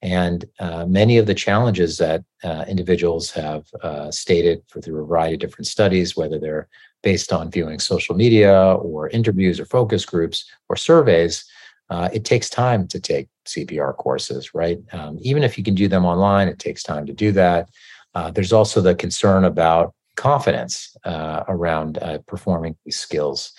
And 0.00 0.44
uh, 0.60 0.86
many 0.86 1.18
of 1.18 1.26
the 1.26 1.34
challenges 1.34 1.98
that 1.98 2.22
individuals 2.68 3.32
have 3.32 3.66
stated 4.14 4.62
for 4.68 4.80
through 4.80 5.02
a 5.02 5.06
variety 5.06 5.34
of 5.34 5.40
different 5.40 5.66
studies, 5.66 6.16
whether 6.16 6.38
they're 6.38 6.68
based 7.02 7.32
on 7.32 7.50
viewing 7.50 7.78
social 7.78 8.14
media 8.14 8.74
or 8.74 9.08
interviews 9.08 9.60
or 9.60 9.64
focus 9.64 10.04
groups 10.04 10.44
or 10.68 10.76
surveys, 10.76 11.44
uh, 11.90 12.08
it 12.12 12.24
takes 12.24 12.50
time 12.50 12.86
to 12.88 13.00
take 13.00 13.28
CPR 13.46 13.96
courses, 13.96 14.54
right? 14.54 14.78
Um, 14.92 15.18
even 15.22 15.42
if 15.42 15.56
you 15.56 15.64
can 15.64 15.74
do 15.74 15.88
them 15.88 16.04
online, 16.04 16.48
it 16.48 16.58
takes 16.58 16.82
time 16.82 17.06
to 17.06 17.12
do 17.12 17.32
that. 17.32 17.70
Uh, 18.14 18.30
there's 18.30 18.52
also 18.52 18.80
the 18.80 18.94
concern 18.94 19.44
about 19.44 19.94
confidence 20.16 20.96
uh, 21.04 21.44
around 21.48 21.98
uh, 21.98 22.18
performing 22.26 22.76
these 22.84 22.98
skills. 22.98 23.52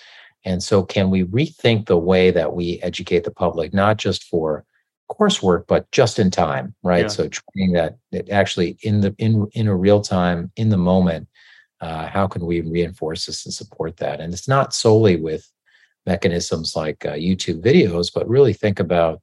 And 0.44 0.62
so, 0.62 0.82
can 0.82 1.10
we 1.10 1.24
rethink 1.24 1.86
the 1.86 1.98
way 1.98 2.30
that 2.30 2.54
we 2.54 2.80
educate 2.82 3.24
the 3.24 3.30
public, 3.30 3.74
not 3.74 3.98
just 3.98 4.24
for 4.24 4.64
coursework, 5.10 5.66
but 5.66 5.90
just 5.90 6.18
in 6.18 6.30
time, 6.30 6.74
right? 6.82 7.02
Yeah. 7.02 7.08
So, 7.08 7.28
training 7.28 7.72
that, 7.74 7.98
that 8.12 8.30
actually 8.30 8.78
in 8.82 9.00
the 9.00 9.14
in 9.18 9.48
in 9.52 9.68
a 9.68 9.76
real 9.76 10.00
time, 10.00 10.50
in 10.56 10.68
the 10.68 10.76
moment, 10.76 11.28
uh, 11.80 12.06
how 12.06 12.26
can 12.26 12.46
we 12.46 12.60
reinforce 12.60 13.26
this 13.26 13.44
and 13.44 13.52
support 13.52 13.96
that? 13.98 14.20
And 14.20 14.32
it's 14.32 14.48
not 14.48 14.74
solely 14.74 15.16
with 15.16 15.50
mechanisms 16.06 16.76
like 16.76 17.04
uh, 17.04 17.12
YouTube 17.12 17.62
videos, 17.62 18.10
but 18.12 18.28
really 18.28 18.52
think 18.52 18.80
about 18.80 19.20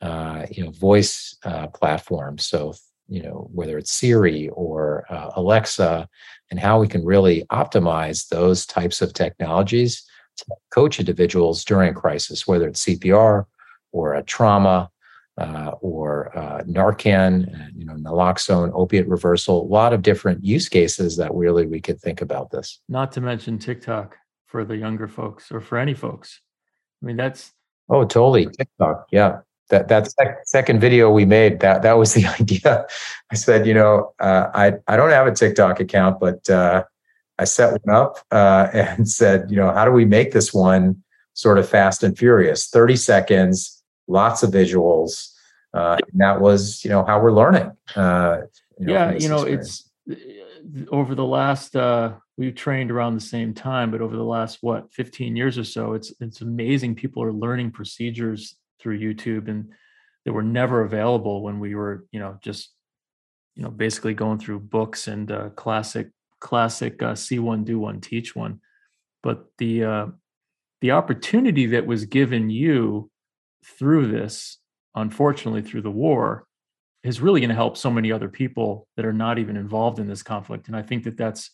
uh, 0.00 0.46
you 0.50 0.64
know 0.64 0.70
voice 0.70 1.36
uh, 1.44 1.68
platforms. 1.68 2.46
So 2.46 2.74
you 3.08 3.22
know 3.22 3.48
whether 3.52 3.78
it's 3.78 3.92
Siri 3.92 4.48
or 4.50 5.04
uh, 5.08 5.30
Alexa, 5.36 6.08
and 6.50 6.60
how 6.60 6.80
we 6.80 6.88
can 6.88 7.04
really 7.04 7.44
optimize 7.50 8.28
those 8.28 8.66
types 8.66 9.02
of 9.02 9.12
technologies 9.12 10.04
to 10.38 10.46
coach 10.72 10.98
individuals 10.98 11.64
during 11.64 11.90
a 11.90 11.94
crisis, 11.94 12.46
whether 12.46 12.68
it's 12.68 12.84
CPR 12.84 13.44
or 13.92 14.14
a 14.14 14.22
trauma 14.22 14.90
uh, 15.38 15.72
or 15.80 16.36
uh, 16.36 16.62
Narcan, 16.62 17.72
you 17.74 17.86
know, 17.86 17.94
naloxone, 17.94 18.70
opiate 18.74 19.08
reversal, 19.08 19.62
a 19.62 19.68
lot 19.68 19.92
of 19.92 20.02
different 20.02 20.44
use 20.44 20.68
cases 20.68 21.16
that 21.16 21.32
really 21.34 21.66
we 21.66 21.80
could 21.80 22.00
think 22.00 22.20
about 22.20 22.50
this. 22.50 22.80
Not 22.88 23.12
to 23.12 23.20
mention 23.20 23.58
TikTok 23.58 24.16
for 24.46 24.64
the 24.64 24.76
younger 24.76 25.08
folks 25.08 25.50
or 25.50 25.60
for 25.60 25.78
any 25.78 25.94
folks. 25.94 26.40
I 27.02 27.06
mean, 27.06 27.16
that's 27.16 27.52
oh, 27.88 28.04
totally 28.04 28.46
TikTok. 28.46 29.06
Yeah, 29.10 29.38
that 29.70 29.88
that 29.88 30.12
sec- 30.12 30.42
second 30.44 30.80
video 30.80 31.10
we 31.10 31.24
made 31.24 31.60
that 31.60 31.82
that 31.82 31.94
was 31.94 32.14
the 32.14 32.26
idea. 32.26 32.86
I 33.30 33.34
said, 33.34 33.66
you 33.66 33.74
know, 33.74 34.12
uh, 34.20 34.48
I 34.54 34.74
I 34.86 34.96
don't 34.96 35.10
have 35.10 35.26
a 35.26 35.32
TikTok 35.32 35.80
account, 35.80 36.20
but 36.20 36.48
uh, 36.50 36.84
I 37.38 37.44
set 37.44 37.80
one 37.82 37.96
up 37.96 38.18
uh, 38.30 38.68
and 38.74 39.08
said, 39.08 39.50
you 39.50 39.56
know, 39.56 39.72
how 39.72 39.84
do 39.84 39.92
we 39.92 40.04
make 40.04 40.32
this 40.32 40.52
one 40.52 41.02
sort 41.32 41.58
of 41.58 41.66
fast 41.66 42.02
and 42.02 42.16
furious? 42.16 42.68
Thirty 42.68 42.96
seconds 42.96 43.81
lots 44.08 44.42
of 44.42 44.50
visuals. 44.50 45.32
Uh, 45.74 45.96
and 46.12 46.20
that 46.20 46.40
was, 46.40 46.84
you 46.84 46.90
know, 46.90 47.04
how 47.04 47.20
we're 47.20 47.32
learning. 47.32 47.70
Uh, 47.96 48.38
you 48.78 48.86
know, 48.86 48.92
yeah, 48.92 49.12
you 49.12 49.28
know, 49.28 49.44
experience. 49.44 49.90
it's 50.06 50.88
over 50.90 51.14
the 51.14 51.24
last 51.24 51.74
uh, 51.76 52.12
we've 52.36 52.54
trained 52.54 52.90
around 52.90 53.14
the 53.14 53.20
same 53.20 53.54
time, 53.54 53.90
but 53.90 54.00
over 54.00 54.16
the 54.16 54.22
last 54.22 54.58
what 54.60 54.92
15 54.92 55.36
years 55.36 55.58
or 55.58 55.64
so, 55.64 55.94
it's 55.94 56.12
it's 56.20 56.40
amazing. 56.40 56.94
People 56.94 57.22
are 57.22 57.32
learning 57.32 57.70
procedures 57.70 58.56
through 58.80 58.98
YouTube 58.98 59.48
and 59.48 59.68
that 60.24 60.32
were 60.32 60.42
never 60.42 60.82
available 60.82 61.42
when 61.42 61.58
we 61.58 61.74
were, 61.74 62.04
you 62.12 62.20
know, 62.20 62.38
just 62.42 62.70
you 63.54 63.62
know, 63.62 63.70
basically 63.70 64.14
going 64.14 64.38
through 64.38 64.60
books 64.60 65.08
and 65.08 65.30
uh, 65.30 65.50
classic 65.50 66.08
classic 66.40 67.02
uh, 67.02 67.14
see 67.14 67.38
one, 67.38 67.64
do 67.64 67.78
one, 67.78 68.00
teach 68.00 68.34
one. 68.34 68.60
But 69.22 69.46
the 69.58 69.84
uh, 69.84 70.06
the 70.80 70.92
opportunity 70.92 71.66
that 71.66 71.86
was 71.86 72.04
given 72.04 72.50
you 72.50 73.10
through 73.64 74.08
this, 74.08 74.58
unfortunately, 74.94 75.62
through 75.62 75.82
the 75.82 75.90
war, 75.90 76.46
is 77.02 77.20
really 77.20 77.40
going 77.40 77.48
to 77.48 77.54
help 77.54 77.76
so 77.76 77.90
many 77.90 78.12
other 78.12 78.28
people 78.28 78.86
that 78.96 79.04
are 79.04 79.12
not 79.12 79.38
even 79.38 79.56
involved 79.56 79.98
in 79.98 80.06
this 80.06 80.22
conflict. 80.22 80.68
And 80.68 80.76
I 80.76 80.82
think 80.82 81.04
that 81.04 81.16
that's 81.16 81.50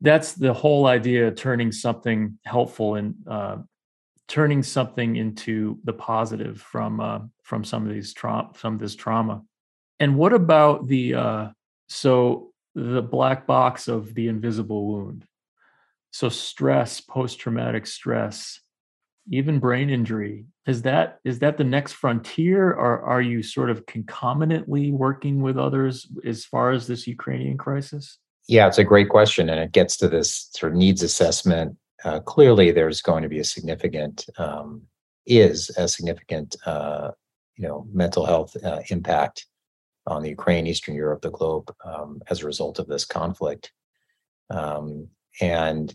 that's 0.00 0.32
the 0.32 0.52
whole 0.52 0.86
idea 0.86 1.28
of 1.28 1.36
turning 1.36 1.70
something 1.70 2.36
helpful 2.44 2.96
and 2.96 3.14
uh, 3.28 3.58
turning 4.26 4.62
something 4.62 5.16
into 5.16 5.78
the 5.84 5.92
positive 5.92 6.60
from 6.60 7.00
uh, 7.00 7.20
from 7.42 7.64
some 7.64 7.86
of 7.86 7.92
these 7.92 8.12
trauma, 8.12 8.50
some 8.56 8.74
of 8.74 8.80
this 8.80 8.96
trauma. 8.96 9.42
And 10.00 10.16
what 10.16 10.32
about 10.32 10.88
the 10.88 11.14
uh, 11.14 11.48
so 11.88 12.52
the 12.74 13.02
black 13.02 13.46
box 13.46 13.86
of 13.86 14.14
the 14.14 14.28
invisible 14.28 14.86
wound? 14.86 15.24
So 16.10 16.28
stress, 16.28 17.00
post 17.00 17.38
traumatic 17.38 17.86
stress, 17.86 18.60
even 19.30 19.58
brain 19.58 19.90
injury 19.90 20.46
is 20.66 20.82
that 20.82 21.18
is 21.24 21.40
that 21.40 21.58
the 21.58 21.64
next 21.64 21.92
frontier? 21.92 22.70
Or 22.70 23.02
are 23.02 23.22
you 23.22 23.42
sort 23.42 23.70
of 23.70 23.84
concomitantly 23.86 24.92
working 24.92 25.42
with 25.42 25.58
others 25.58 26.06
as 26.24 26.44
far 26.44 26.70
as 26.70 26.86
this 26.86 27.06
ukrainian 27.06 27.58
crisis? 27.58 28.18
Yeah 28.48 28.66
it's 28.66 28.78
a 28.78 28.84
great 28.84 29.08
question 29.08 29.48
and 29.48 29.58
it 29.60 29.72
gets 29.72 29.96
to 29.98 30.08
this 30.08 30.48
sort 30.54 30.72
of 30.72 30.78
needs 30.78 31.02
assessment. 31.02 31.76
Uh, 32.04 32.20
clearly 32.20 32.70
there's 32.70 33.00
going 33.00 33.22
to 33.22 33.28
be 33.28 33.40
a 33.40 33.44
significant 33.44 34.26
um, 34.38 34.82
is 35.26 35.70
a 35.76 35.88
significant 35.88 36.56
uh, 36.66 37.10
you 37.56 37.66
know 37.66 37.86
mental 37.92 38.24
health 38.24 38.56
uh, 38.64 38.80
impact 38.90 39.46
on 40.06 40.22
the 40.22 40.30
ukraine 40.30 40.66
eastern 40.66 40.94
europe 40.94 41.22
the 41.22 41.30
globe 41.30 41.72
um, 41.84 42.20
as 42.30 42.42
a 42.42 42.46
result 42.46 42.78
of 42.78 42.86
this 42.86 43.04
conflict. 43.04 43.72
Um, 44.50 45.08
and 45.40 45.94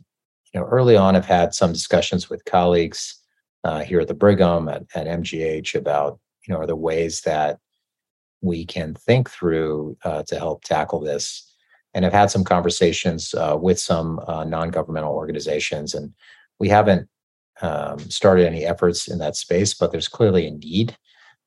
you 0.53 0.59
know 0.59 0.65
early 0.67 0.95
on 0.95 1.15
i've 1.15 1.25
had 1.25 1.53
some 1.53 1.73
discussions 1.73 2.29
with 2.29 2.45
colleagues 2.45 3.17
uh, 3.67 3.81
here 3.81 3.99
at 3.99 4.07
the 4.07 4.13
Brigham 4.13 4.69
at, 4.69 4.83
at 4.95 5.07
MGH 5.07 5.75
about 5.75 6.19
you 6.45 6.53
know 6.53 6.61
are 6.61 6.67
the 6.67 6.75
ways 6.75 7.21
that 7.21 7.59
we 8.41 8.65
can 8.65 8.93
think 8.93 9.29
through 9.29 9.97
uh, 10.03 10.23
to 10.23 10.37
help 10.37 10.63
tackle 10.63 11.01
this. 11.01 11.43
And 11.93 12.05
I've 12.05 12.13
had 12.13 12.29
some 12.31 12.43
conversations 12.43 13.33
uh, 13.33 13.57
with 13.59 13.79
some 13.79 14.19
uh, 14.27 14.43
non-governmental 14.43 15.13
organizations, 15.13 15.95
and 15.95 16.13
we 16.59 16.69
haven't 16.69 17.09
um, 17.61 17.99
started 17.99 18.45
any 18.45 18.65
efforts 18.65 19.07
in 19.07 19.17
that 19.17 19.35
space, 19.35 19.73
but 19.73 19.91
there's 19.91 20.07
clearly 20.07 20.47
a 20.47 20.51
need. 20.51 20.95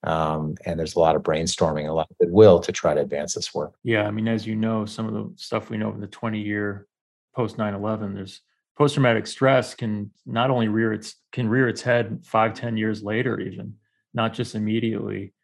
Um, 0.02 0.56
and 0.64 0.78
there's 0.78 0.96
a 0.96 0.98
lot 0.98 1.14
of 1.14 1.22
brainstorming, 1.22 1.88
a 1.88 1.92
lot 1.92 2.08
of 2.10 2.18
goodwill 2.18 2.58
to 2.60 2.72
try 2.72 2.94
to 2.94 3.00
advance 3.00 3.34
this 3.34 3.54
work. 3.54 3.74
Yeah, 3.84 4.06
I 4.06 4.10
mean, 4.10 4.28
as 4.28 4.46
you 4.46 4.56
know, 4.56 4.86
some 4.86 5.06
of 5.06 5.12
the 5.12 5.30
stuff 5.36 5.68
we 5.68 5.76
know 5.76 5.92
in 5.92 6.00
the 6.00 6.06
20 6.06 6.40
year 6.40 6.86
post 7.34 7.58
9 7.58 7.74
11, 7.74 8.14
there's 8.14 8.40
post-traumatic 8.80 9.26
stress 9.26 9.74
can 9.74 10.10
not 10.24 10.48
only 10.48 10.66
rear 10.68 10.90
its 10.94 11.16
can 11.32 11.46
rear 11.46 11.68
its 11.68 11.82
head 11.82 12.18
five 12.24 12.54
ten 12.54 12.78
years 12.78 13.02
later 13.02 13.38
even 13.38 13.74
not 14.14 14.32
just 14.32 14.54
immediately. 14.54 15.34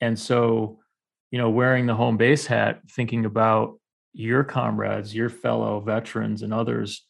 And 0.00 0.16
so 0.16 0.78
you 1.32 1.38
know 1.38 1.50
wearing 1.50 1.86
the 1.86 1.96
home 1.96 2.16
base 2.16 2.46
hat 2.46 2.82
thinking 2.88 3.24
about 3.24 3.80
your 4.12 4.44
comrades 4.44 5.12
your 5.12 5.28
fellow 5.28 5.80
veterans 5.80 6.42
and 6.42 6.54
others 6.54 7.04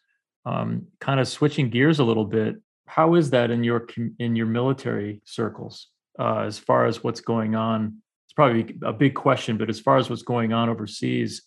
um, 0.47 0.87
kind 0.99 1.20
of 1.20 1.29
switching 1.29 1.68
gears 1.68 1.99
a 1.99 2.05
little 2.05 2.24
bit 2.24 2.57
how 2.87 3.14
is 3.14 3.29
that 3.31 3.51
in 3.51 3.62
your 3.62 3.87
in 4.18 4.35
your 4.35 4.47
military 4.47 5.20
circles? 5.24 5.89
Uh, 6.18 6.45
as 6.47 6.59
far 6.59 6.87
as 6.87 7.05
what's 7.05 7.20
going 7.20 7.55
on 7.55 8.01
it's 8.24 8.33
probably 8.33 8.74
a 8.83 8.95
big 8.95 9.14
question 9.14 9.59
but 9.59 9.68
as 9.68 9.79
far 9.79 9.99
as 9.99 10.09
what's 10.09 10.22
going 10.22 10.55
on 10.55 10.70
overseas 10.70 11.43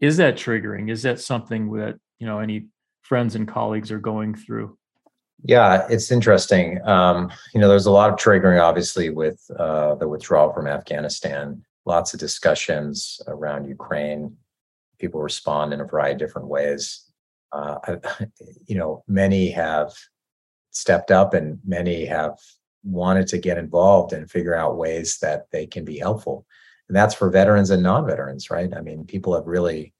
is 0.00 0.18
that 0.18 0.34
triggering? 0.36 0.90
Is 0.90 1.02
that 1.04 1.18
something 1.18 1.72
that 1.78 1.94
you 2.18 2.26
know 2.26 2.40
any 2.40 2.66
friends 3.10 3.34
and 3.34 3.48
colleagues 3.48 3.90
are 3.90 3.98
going 3.98 4.36
through? 4.36 4.78
Yeah, 5.42 5.84
it's 5.90 6.12
interesting. 6.12 6.80
Um, 6.86 7.28
you 7.52 7.60
know, 7.60 7.68
there's 7.68 7.86
a 7.86 7.90
lot 7.90 8.08
of 8.08 8.16
triggering, 8.16 8.62
obviously, 8.62 9.10
with 9.10 9.44
uh, 9.58 9.96
the 9.96 10.06
withdrawal 10.06 10.52
from 10.52 10.68
Afghanistan. 10.68 11.64
Lots 11.86 12.14
of 12.14 12.20
discussions 12.20 13.20
around 13.26 13.66
Ukraine. 13.66 14.36
People 15.00 15.20
respond 15.20 15.72
in 15.72 15.80
a 15.80 15.84
variety 15.84 16.12
of 16.12 16.18
different 16.20 16.46
ways. 16.46 17.10
Uh, 17.50 17.78
you 18.66 18.76
know, 18.76 19.02
many 19.08 19.50
have 19.50 19.92
stepped 20.70 21.10
up, 21.10 21.34
and 21.34 21.58
many 21.66 22.06
have 22.06 22.38
wanted 22.84 23.26
to 23.26 23.38
get 23.38 23.58
involved 23.58 24.12
and 24.12 24.30
figure 24.30 24.54
out 24.54 24.78
ways 24.78 25.18
that 25.18 25.50
they 25.50 25.66
can 25.66 25.84
be 25.84 25.98
helpful. 25.98 26.46
And 26.88 26.96
that's 26.96 27.16
for 27.16 27.28
veterans 27.28 27.70
and 27.70 27.82
non-veterans, 27.82 28.52
right? 28.52 28.72
I 28.72 28.82
mean, 28.82 29.04
people 29.04 29.34
have 29.34 29.48
really 29.48 29.94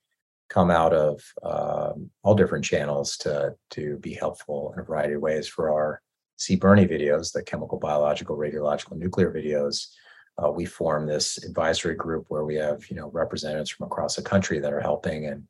come 0.50 0.70
out 0.70 0.92
of 0.92 1.22
um, 1.42 2.10
all 2.22 2.34
different 2.34 2.64
channels 2.64 3.16
to 3.16 3.54
to 3.70 3.96
be 3.98 4.12
helpful 4.12 4.72
in 4.74 4.80
a 4.80 4.84
variety 4.84 5.14
of 5.14 5.22
ways 5.22 5.48
for 5.48 5.70
our 5.70 6.02
CBRNE 6.38 6.90
videos, 6.90 7.32
the 7.32 7.42
chemical, 7.42 7.78
biological, 7.78 8.36
radiological, 8.36 8.96
nuclear 8.98 9.32
videos. 9.32 9.86
Uh, 10.42 10.50
we 10.50 10.64
form 10.64 11.06
this 11.06 11.42
advisory 11.44 11.94
group 11.94 12.24
where 12.28 12.44
we 12.44 12.56
have 12.56 12.88
you 12.90 12.96
know 12.96 13.10
representatives 13.12 13.70
from 13.70 13.86
across 13.86 14.16
the 14.16 14.22
country 14.22 14.58
that 14.58 14.72
are 14.72 14.80
helping 14.80 15.26
and 15.26 15.44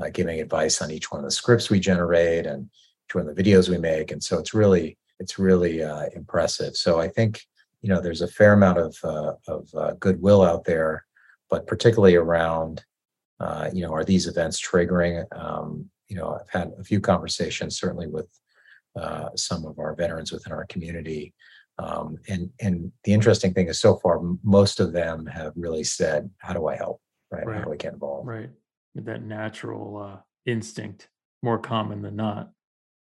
uh, 0.00 0.08
giving 0.10 0.40
advice 0.40 0.80
on 0.80 0.90
each 0.90 1.10
one 1.10 1.18
of 1.18 1.24
the 1.24 1.30
scripts 1.30 1.70
we 1.70 1.80
generate 1.80 2.46
and 2.46 2.68
each 3.08 3.14
one 3.14 3.28
of 3.28 3.34
the 3.34 3.42
videos 3.42 3.68
we 3.68 3.78
make. 3.78 4.10
And 4.12 4.22
so 4.22 4.38
it's 4.38 4.54
really 4.54 4.96
it's 5.18 5.38
really 5.38 5.82
uh, 5.82 6.06
impressive. 6.14 6.76
So 6.76 7.00
I 7.00 7.08
think 7.08 7.42
you 7.82 7.88
know 7.88 8.00
there's 8.00 8.22
a 8.22 8.28
fair 8.28 8.52
amount 8.52 8.78
of 8.78 8.96
uh, 9.02 9.32
of 9.48 9.68
uh, 9.74 9.92
goodwill 9.98 10.42
out 10.44 10.64
there, 10.64 11.04
but 11.50 11.66
particularly 11.66 12.14
around 12.14 12.84
uh, 13.40 13.70
you 13.72 13.82
know, 13.82 13.92
are 13.92 14.04
these 14.04 14.26
events 14.26 14.60
triggering? 14.60 15.24
Um, 15.36 15.90
you 16.08 16.16
know, 16.16 16.38
I've 16.40 16.48
had 16.48 16.72
a 16.78 16.84
few 16.84 17.00
conversations, 17.00 17.78
certainly 17.78 18.06
with 18.06 18.28
uh, 18.98 19.28
some 19.36 19.66
of 19.66 19.78
our 19.78 19.94
veterans 19.94 20.32
within 20.32 20.52
our 20.52 20.64
community. 20.66 21.34
Um, 21.78 22.16
and 22.28 22.50
and 22.60 22.90
the 23.04 23.12
interesting 23.12 23.52
thing 23.52 23.68
is, 23.68 23.80
so 23.80 23.96
far, 23.96 24.20
most 24.42 24.80
of 24.80 24.92
them 24.92 25.26
have 25.26 25.52
really 25.56 25.84
said, 25.84 26.30
"How 26.38 26.54
do 26.54 26.66
I 26.66 26.76
help? 26.76 27.00
Right? 27.30 27.46
right. 27.46 27.58
How 27.58 27.64
do 27.64 27.72
I 27.72 27.76
get 27.76 27.92
involved?" 27.92 28.26
Right. 28.26 28.50
That 28.94 29.22
natural 29.22 29.98
uh, 29.98 30.20
instinct, 30.46 31.08
more 31.42 31.58
common 31.58 32.00
than 32.00 32.16
not. 32.16 32.50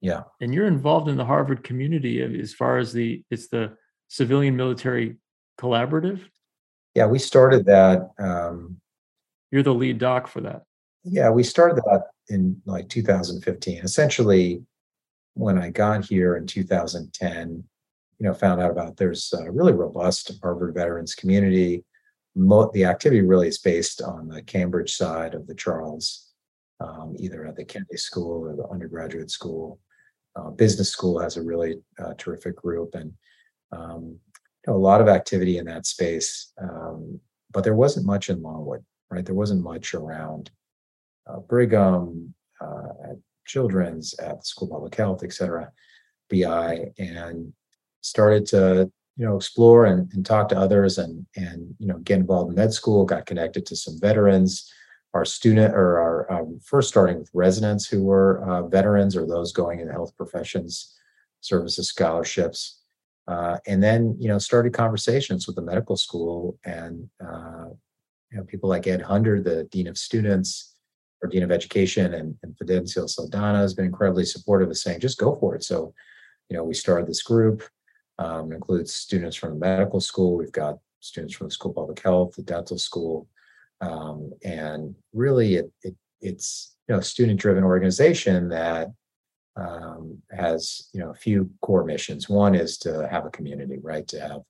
Yeah. 0.02 0.22
And 0.40 0.54
you're 0.54 0.66
involved 0.66 1.08
in 1.08 1.16
the 1.16 1.24
Harvard 1.24 1.64
community 1.64 2.22
as 2.22 2.52
far 2.52 2.78
as 2.78 2.92
the 2.92 3.22
it's 3.30 3.48
the 3.48 3.76
civilian 4.08 4.56
military 4.56 5.16
collaborative. 5.58 6.20
Yeah, 6.94 7.06
we 7.06 7.18
started 7.18 7.66
that 7.66 8.10
um, 8.18 8.80
you're 9.51 9.62
the 9.62 9.74
lead 9.74 9.98
doc 9.98 10.28
for 10.28 10.40
that. 10.42 10.62
Yeah, 11.05 11.30
we 11.30 11.42
started 11.42 11.76
that 11.76 12.09
in 12.28 12.61
like 12.66 12.88
2015. 12.88 13.78
Essentially, 13.78 14.62
when 15.34 15.59
I 15.59 15.70
got 15.70 16.05
here 16.05 16.36
in 16.36 16.46
2010, 16.46 17.64
you 18.18 18.26
know, 18.26 18.34
found 18.34 18.61
out 18.61 18.70
about 18.70 18.96
there's 18.96 19.32
a 19.32 19.51
really 19.51 19.72
robust 19.72 20.30
Harvard 20.42 20.74
veterans 20.74 21.14
community. 21.14 21.84
Mo- 22.36 22.70
the 22.74 22.84
activity 22.84 23.22
really 23.22 23.48
is 23.48 23.59
based 23.59 24.03
on 24.03 24.28
the 24.28 24.42
Cambridge 24.42 24.94
side 24.94 25.34
of 25.34 25.46
the 25.46 25.55
Charles, 25.55 26.28
um, 26.80 27.16
either 27.18 27.46
at 27.46 27.57
the 27.57 27.64
Kennedy 27.64 27.96
School 27.96 28.44
or 28.44 28.55
the 28.55 28.68
undergraduate 28.68 29.30
school. 29.30 29.80
Uh, 30.36 30.51
business 30.51 30.90
school 30.90 31.18
has 31.18 31.36
a 31.36 31.42
really 31.42 31.76
uh, 31.98 32.12
terrific 32.18 32.57
group 32.57 32.94
and 32.94 33.12
um, 33.72 34.18
you 34.66 34.72
know, 34.72 34.76
a 34.76 34.78
lot 34.78 35.01
of 35.01 35.09
activity 35.09 35.59
in 35.59 35.64
that 35.64 35.86
space. 35.86 36.53
Um, 36.61 37.18
but 37.53 37.64
there 37.64 37.74
wasn't 37.74 38.07
much 38.07 38.28
in 38.28 38.42
Longwood 38.42 38.84
right? 39.11 39.24
There 39.24 39.34
wasn't 39.34 39.62
much 39.62 39.94
around 39.94 40.50
uh, 41.26 41.40
Brigham, 41.40 42.34
uh, 42.61 43.11
at 43.11 43.16
Children's, 43.46 44.14
at 44.14 44.40
the 44.40 44.44
School 44.44 44.68
of 44.68 44.72
Public 44.72 44.94
Health, 44.94 45.22
et 45.24 45.32
cetera, 45.32 45.70
BI, 46.30 46.92
and 46.98 47.52
started 48.02 48.46
to 48.46 48.90
you 49.16 49.26
know 49.26 49.36
explore 49.36 49.84
and, 49.84 50.11
and 50.14 50.24
talk 50.24 50.48
to 50.48 50.58
others 50.58 50.96
and 50.98 51.26
and 51.36 51.74
you 51.78 51.86
know 51.86 51.98
get 51.98 52.18
involved 52.18 52.50
in 52.50 52.56
med 52.56 52.72
school 52.72 53.04
got 53.04 53.26
connected 53.26 53.66
to 53.66 53.76
some 53.76 54.00
veterans 54.00 54.72
our 55.12 55.24
student 55.24 55.74
or 55.74 55.98
our 55.98 56.32
um, 56.32 56.58
first 56.64 56.88
starting 56.88 57.18
with 57.18 57.30
residents 57.34 57.86
who 57.86 58.02
were 58.02 58.42
uh, 58.48 58.62
veterans 58.68 59.16
or 59.16 59.26
those 59.26 59.52
going 59.52 59.80
in 59.80 59.88
health 59.88 60.16
professions 60.16 60.96
services 61.40 61.88
scholarships 61.88 62.80
uh, 63.28 63.58
and 63.66 63.82
then 63.82 64.16
you 64.18 64.28
know 64.28 64.38
started 64.38 64.72
conversations 64.72 65.46
with 65.46 65.56
the 65.56 65.62
medical 65.62 65.96
school 65.96 66.58
and 66.64 67.11
uh, 67.22 67.66
you 68.31 68.39
know 68.39 68.45
people 68.45 68.68
like 68.68 68.87
ed 68.87 69.03
Hundert 69.03 69.45
the 69.45 69.64
dean 69.64 69.87
of 69.87 69.99
students 69.99 70.74
or 71.22 71.28
dean 71.28 71.43
of 71.43 71.51
education 71.51 72.14
and, 72.14 72.35
and 72.43 72.57
fidencio 72.57 73.09
saldana 73.09 73.59
has 73.59 73.74
been 73.74 73.85
incredibly 73.85 74.24
supportive 74.24 74.70
of 74.70 74.76
saying 74.76 75.01
just 75.01 75.18
go 75.18 75.37
for 75.37 75.55
it 75.55 75.64
so 75.64 75.93
you 76.49 76.57
know 76.57 76.64
we 76.64 76.74
started 76.74 77.07
this 77.07 77.22
group 77.22 77.62
um, 78.18 78.53
includes 78.53 78.95
students 78.95 79.37
from 79.37 79.51
the 79.51 79.59
medical 79.59 80.01
school 80.01 80.37
we've 80.37 80.53
got 80.53 80.78
students 81.01 81.35
from 81.35 81.47
the 81.47 81.53
school 81.53 81.70
of 81.70 81.76
public 81.76 82.01
health 82.01 82.35
the 82.37 82.43
dental 82.43 82.78
school 82.78 83.26
um, 83.81 84.33
and 84.45 84.95
really 85.12 85.55
it, 85.55 85.72
it 85.83 85.95
it's 86.20 86.76
you 86.89 86.95
know 86.95 87.01
a 87.01 87.05
student 87.05 87.41
driven 87.41 87.64
organization 87.64 88.49
that 88.49 88.89
um, 89.57 90.18
has 90.31 90.89
you 90.93 91.01
know 91.01 91.11
a 91.11 91.14
few 91.14 91.51
core 91.61 91.85
missions. 91.85 92.28
One 92.28 92.55
is 92.55 92.78
to 92.78 93.09
have 93.09 93.26
a 93.26 93.31
community, 93.31 93.78
right? 93.83 94.07
To 94.09 94.20
have 94.20 94.43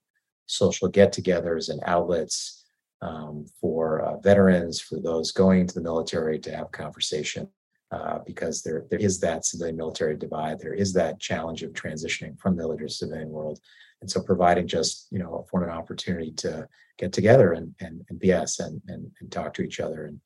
social 0.46 0.88
get-togethers 0.88 1.68
and 1.68 1.80
outlets 1.86 2.59
um, 3.02 3.46
for 3.60 4.00
uh, 4.00 4.18
veterans, 4.18 4.80
for 4.80 5.00
those 5.00 5.32
going 5.32 5.60
into 5.60 5.74
the 5.74 5.80
military 5.80 6.38
to 6.40 6.54
have 6.54 6.72
conversation, 6.72 7.48
uh, 7.90 8.18
because 8.26 8.62
there 8.62 8.84
there 8.90 8.98
is 8.98 9.18
that 9.20 9.44
civilian 9.44 9.76
military 9.76 10.16
divide. 10.16 10.60
There 10.60 10.74
is 10.74 10.92
that 10.94 11.20
challenge 11.20 11.62
of 11.62 11.72
transitioning 11.72 12.38
from 12.38 12.56
the 12.56 12.62
military 12.62 12.88
to 12.88 12.94
civilian 12.94 13.30
world, 13.30 13.60
and 14.00 14.10
so 14.10 14.22
providing 14.22 14.66
just 14.66 15.08
you 15.10 15.18
know 15.18 15.46
for 15.50 15.64
an 15.64 15.70
opportunity 15.70 16.32
to 16.38 16.68
get 16.98 17.12
together 17.12 17.52
and 17.52 17.74
and, 17.80 18.02
and 18.08 18.20
BS 18.20 18.60
and, 18.60 18.80
and 18.88 19.10
and 19.20 19.32
talk 19.32 19.54
to 19.54 19.62
each 19.62 19.80
other, 19.80 20.06
and 20.06 20.20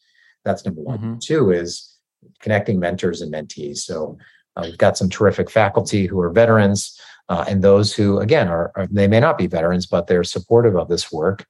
that's 0.45 0.65
number 0.65 0.83
one. 0.83 0.99
Mm-hmm. 0.99 1.19
Two 1.21 1.53
is 1.53 1.95
connecting 2.41 2.79
mentors 2.79 3.23
and 3.23 3.33
mentees. 3.33 3.79
So 3.79 4.19
uh, 4.57 4.63
we've 4.65 4.79
got 4.79 4.97
some 4.97 5.09
terrific 5.09 5.51
faculty 5.51 6.07
who 6.07 6.21
are 6.21 6.31
veterans, 6.31 6.99
uh, 7.29 7.45
and 7.49 7.63
those 7.63 7.95
who, 7.95 8.19
again, 8.19 8.49
are, 8.49 8.73
are, 8.77 8.87
they 8.91 9.09
may 9.09 9.21
not 9.21 9.39
be 9.39 9.47
veterans, 9.47 9.87
but 9.87 10.07
they're 10.07 10.25
supportive 10.25 10.77
of 10.77 10.89
this 10.89 11.11
work, 11.11 11.47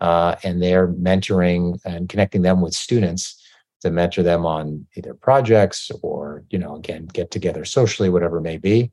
uh, 0.00 0.36
and 0.42 0.62
they're 0.62 0.88
mentoring 0.88 1.78
and 1.84 2.08
connecting 2.08 2.42
them 2.42 2.60
with 2.60 2.74
students 2.74 3.42
to 3.82 3.90
mentor 3.90 4.22
them 4.22 4.44
on 4.46 4.86
either 4.96 5.14
projects 5.14 5.90
or, 6.02 6.44
you 6.50 6.58
know, 6.58 6.76
again, 6.76 7.06
get 7.12 7.30
together 7.30 7.64
socially, 7.64 8.08
whatever 8.08 8.38
it 8.38 8.42
may 8.42 8.56
be. 8.56 8.92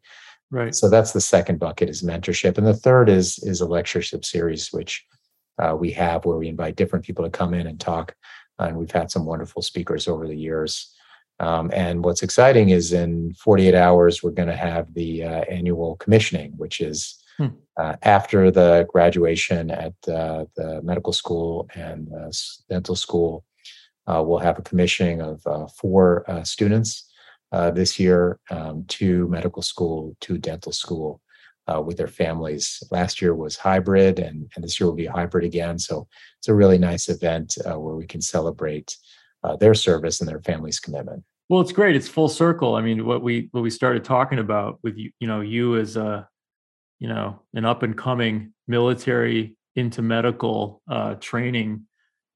Right. 0.52 0.76
So 0.76 0.90
that's 0.90 1.14
the 1.14 1.22
second 1.22 1.60
bucket 1.60 1.90
is 1.90 2.04
mentorship, 2.04 2.60
and 2.60 2.68
the 2.68 2.76
third 2.76 3.10
is 3.10 3.40
is 3.40 3.60
a 3.60 3.66
lectureship 3.66 4.24
series, 4.24 4.72
which 4.72 5.04
uh, 5.58 5.76
we 5.76 5.92
have 5.92 6.26
where 6.26 6.38
we 6.38 6.48
invite 6.48 6.76
different 6.76 7.06
people 7.06 7.26
to 7.26 7.32
come 7.32 7.56
in 7.56 7.66
and 7.66 7.80
talk. 7.80 8.16
And 8.60 8.78
we've 8.78 8.92
had 8.92 9.10
some 9.10 9.26
wonderful 9.26 9.64
speakers 9.64 10.08
over 10.08 10.28
the 10.28 10.36
years. 10.36 10.94
Um, 11.40 11.72
and 11.74 12.04
what's 12.04 12.22
exciting 12.22 12.70
is 12.70 12.94
in 12.94 13.34
48 13.34 13.74
hours, 13.74 14.22
we're 14.22 14.30
going 14.32 14.50
to 14.50 14.56
have 14.56 14.94
the 14.94 15.24
uh, 15.24 15.42
annual 15.50 15.96
commissioning, 15.96 16.52
which 16.58 16.80
is 16.80 17.23
hmm. 17.38 17.48
uh, 17.78 17.96
after 18.04 18.52
the 18.52 18.88
graduation 18.90 19.72
at 19.72 19.94
uh, 20.08 20.46
the 20.56 20.82
medical 20.84 21.14
school 21.14 21.68
and 21.76 22.10
dental 22.70 22.96
school. 22.96 23.44
Uh, 24.06 24.22
we'll 24.26 24.40
have 24.40 24.60
a 24.60 24.64
commissioning 24.64 25.22
of 25.22 25.42
uh, 25.46 25.66
four 25.68 26.30
uh, 26.30 26.44
students 26.44 27.10
this 27.74 28.00
year, 28.00 28.40
um, 28.50 28.84
two 28.88 29.28
medical 29.28 29.62
school, 29.62 30.16
two 30.20 30.38
dental 30.38 30.72
school. 30.72 31.22
with 31.86 31.98
their 31.98 32.08
families. 32.08 32.84
Last 32.92 33.22
year 33.22 33.34
was 33.34 33.56
hybrid, 33.56 34.20
and, 34.20 34.52
and 34.56 34.64
this 34.64 34.80
year 34.80 34.88
will 34.88 34.96
be 34.96 35.06
hybrid 35.06 35.46
again. 35.46 35.80
So 35.80 36.08
it's 36.40 36.50
a 36.50 36.54
really 36.54 36.78
nice 36.78 37.08
event 37.08 37.58
where 37.66 37.96
we 37.96 38.06
can 38.06 38.22
celebrate 38.22 38.98
uh, 39.44 39.56
their 39.58 39.74
service 39.74 40.22
and 40.22 40.30
their 40.30 40.42
family's 40.42 40.80
commitment. 40.80 41.24
Well, 41.50 41.62
it's 41.62 41.72
great. 41.72 41.96
It's 41.96 42.08
full 42.08 42.30
circle. 42.30 42.76
I 42.76 42.82
mean, 42.82 43.06
what 43.06 43.22
we 43.22 43.50
what 43.52 43.62
we 43.62 43.70
started 43.70 44.04
talking 44.04 44.40
about 44.40 44.80
with 44.84 44.98
you, 44.98 45.12
you 45.20 45.28
know, 45.28 45.42
you 45.42 45.78
as 45.78 45.98
a, 45.98 46.28
you 47.04 47.10
know, 47.10 47.42
an 47.54 47.66
up 47.66 47.84
and 47.84 47.98
coming 47.98 48.54
military 48.66 49.58
into 49.76 50.02
medical 50.02 50.82
uh, 50.90 51.16
training 51.16 51.86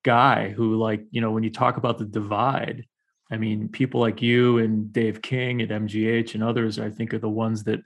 guy 0.03 0.49
who, 0.49 0.75
like, 0.75 1.05
you 1.09 1.21
know, 1.21 1.31
when 1.31 1.43
you 1.43 1.49
talk 1.49 1.77
about 1.77 1.97
the 1.97 2.03
divide, 2.03 2.83
I 3.31 3.37
mean, 3.37 3.69
people 3.69 4.01
like 4.01 4.21
you 4.21 4.57
and 4.57 4.91
Dave 4.91 5.21
King 5.21 5.61
at 5.61 5.69
MGH 5.69 6.33
and 6.33 6.43
others, 6.43 6.79
I 6.79 6.89
think, 6.89 7.13
are 7.13 7.19
the 7.19 7.29
ones 7.29 7.63
that 7.63 7.79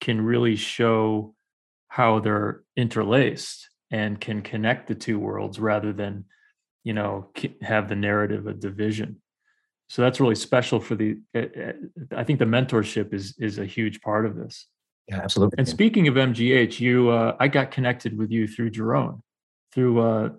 can 0.00 0.20
really 0.20 0.54
show 0.54 1.34
how 1.88 2.20
they're 2.20 2.62
interlaced 2.76 3.68
and 3.90 4.20
can 4.20 4.40
connect 4.40 4.86
the 4.86 4.94
two 4.94 5.18
worlds 5.18 5.58
rather 5.58 5.92
than 5.92 6.26
you 6.84 6.92
know 6.92 7.32
have 7.60 7.88
the 7.88 7.96
narrative 7.96 8.46
of 8.46 8.60
division. 8.60 9.20
So 9.88 10.02
that's 10.02 10.20
really 10.20 10.36
special 10.36 10.78
for 10.78 10.94
the 10.94 11.18
eh, 11.34 11.46
eh, 11.56 11.72
i 12.16 12.22
think 12.22 12.38
the 12.38 12.44
mentorship 12.44 13.12
is 13.12 13.34
is 13.40 13.58
a 13.58 13.66
huge 13.66 14.00
part 14.00 14.26
of 14.26 14.36
this 14.36 14.68
yeah 15.10 15.20
absolutely 15.22 15.56
and 15.58 15.68
speaking 15.68 16.08
of 16.08 16.14
mgh 16.14 16.80
you 16.80 17.10
uh, 17.10 17.36
i 17.38 17.48
got 17.48 17.70
connected 17.70 18.16
with 18.16 18.30
you 18.30 18.48
through 18.48 18.70
Jarone 18.70 19.20
through 19.72 20.00
uh, 20.00 20.30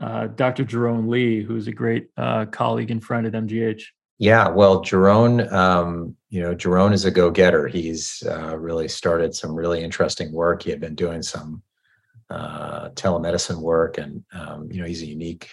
uh, 0.00 0.26
dr 0.28 0.64
Jarone 0.64 1.08
lee 1.08 1.42
who's 1.42 1.66
a 1.66 1.72
great 1.72 2.08
uh, 2.16 2.46
colleague 2.46 2.90
and 2.90 3.04
friend 3.04 3.26
at 3.26 3.34
mgh 3.34 3.82
yeah 4.18 4.48
well 4.48 4.82
Jarone 4.82 5.52
um, 5.52 6.16
you 6.30 6.42
know 6.42 6.54
Jarone 6.54 6.92
is 6.92 7.04
a 7.04 7.10
go-getter. 7.10 7.66
He's 7.68 8.22
uh, 8.28 8.56
really 8.56 8.88
started 8.88 9.34
some 9.34 9.54
really 9.54 9.82
interesting 9.82 10.32
work. 10.32 10.62
He 10.62 10.70
had 10.70 10.80
been 10.80 10.94
doing 10.94 11.22
some 11.22 11.62
uh, 12.30 12.90
telemedicine 12.90 13.60
work, 13.60 13.98
and 13.98 14.24
um, 14.32 14.68
you 14.70 14.80
know 14.80 14.86
he's 14.86 15.02
a 15.02 15.06
unique 15.06 15.50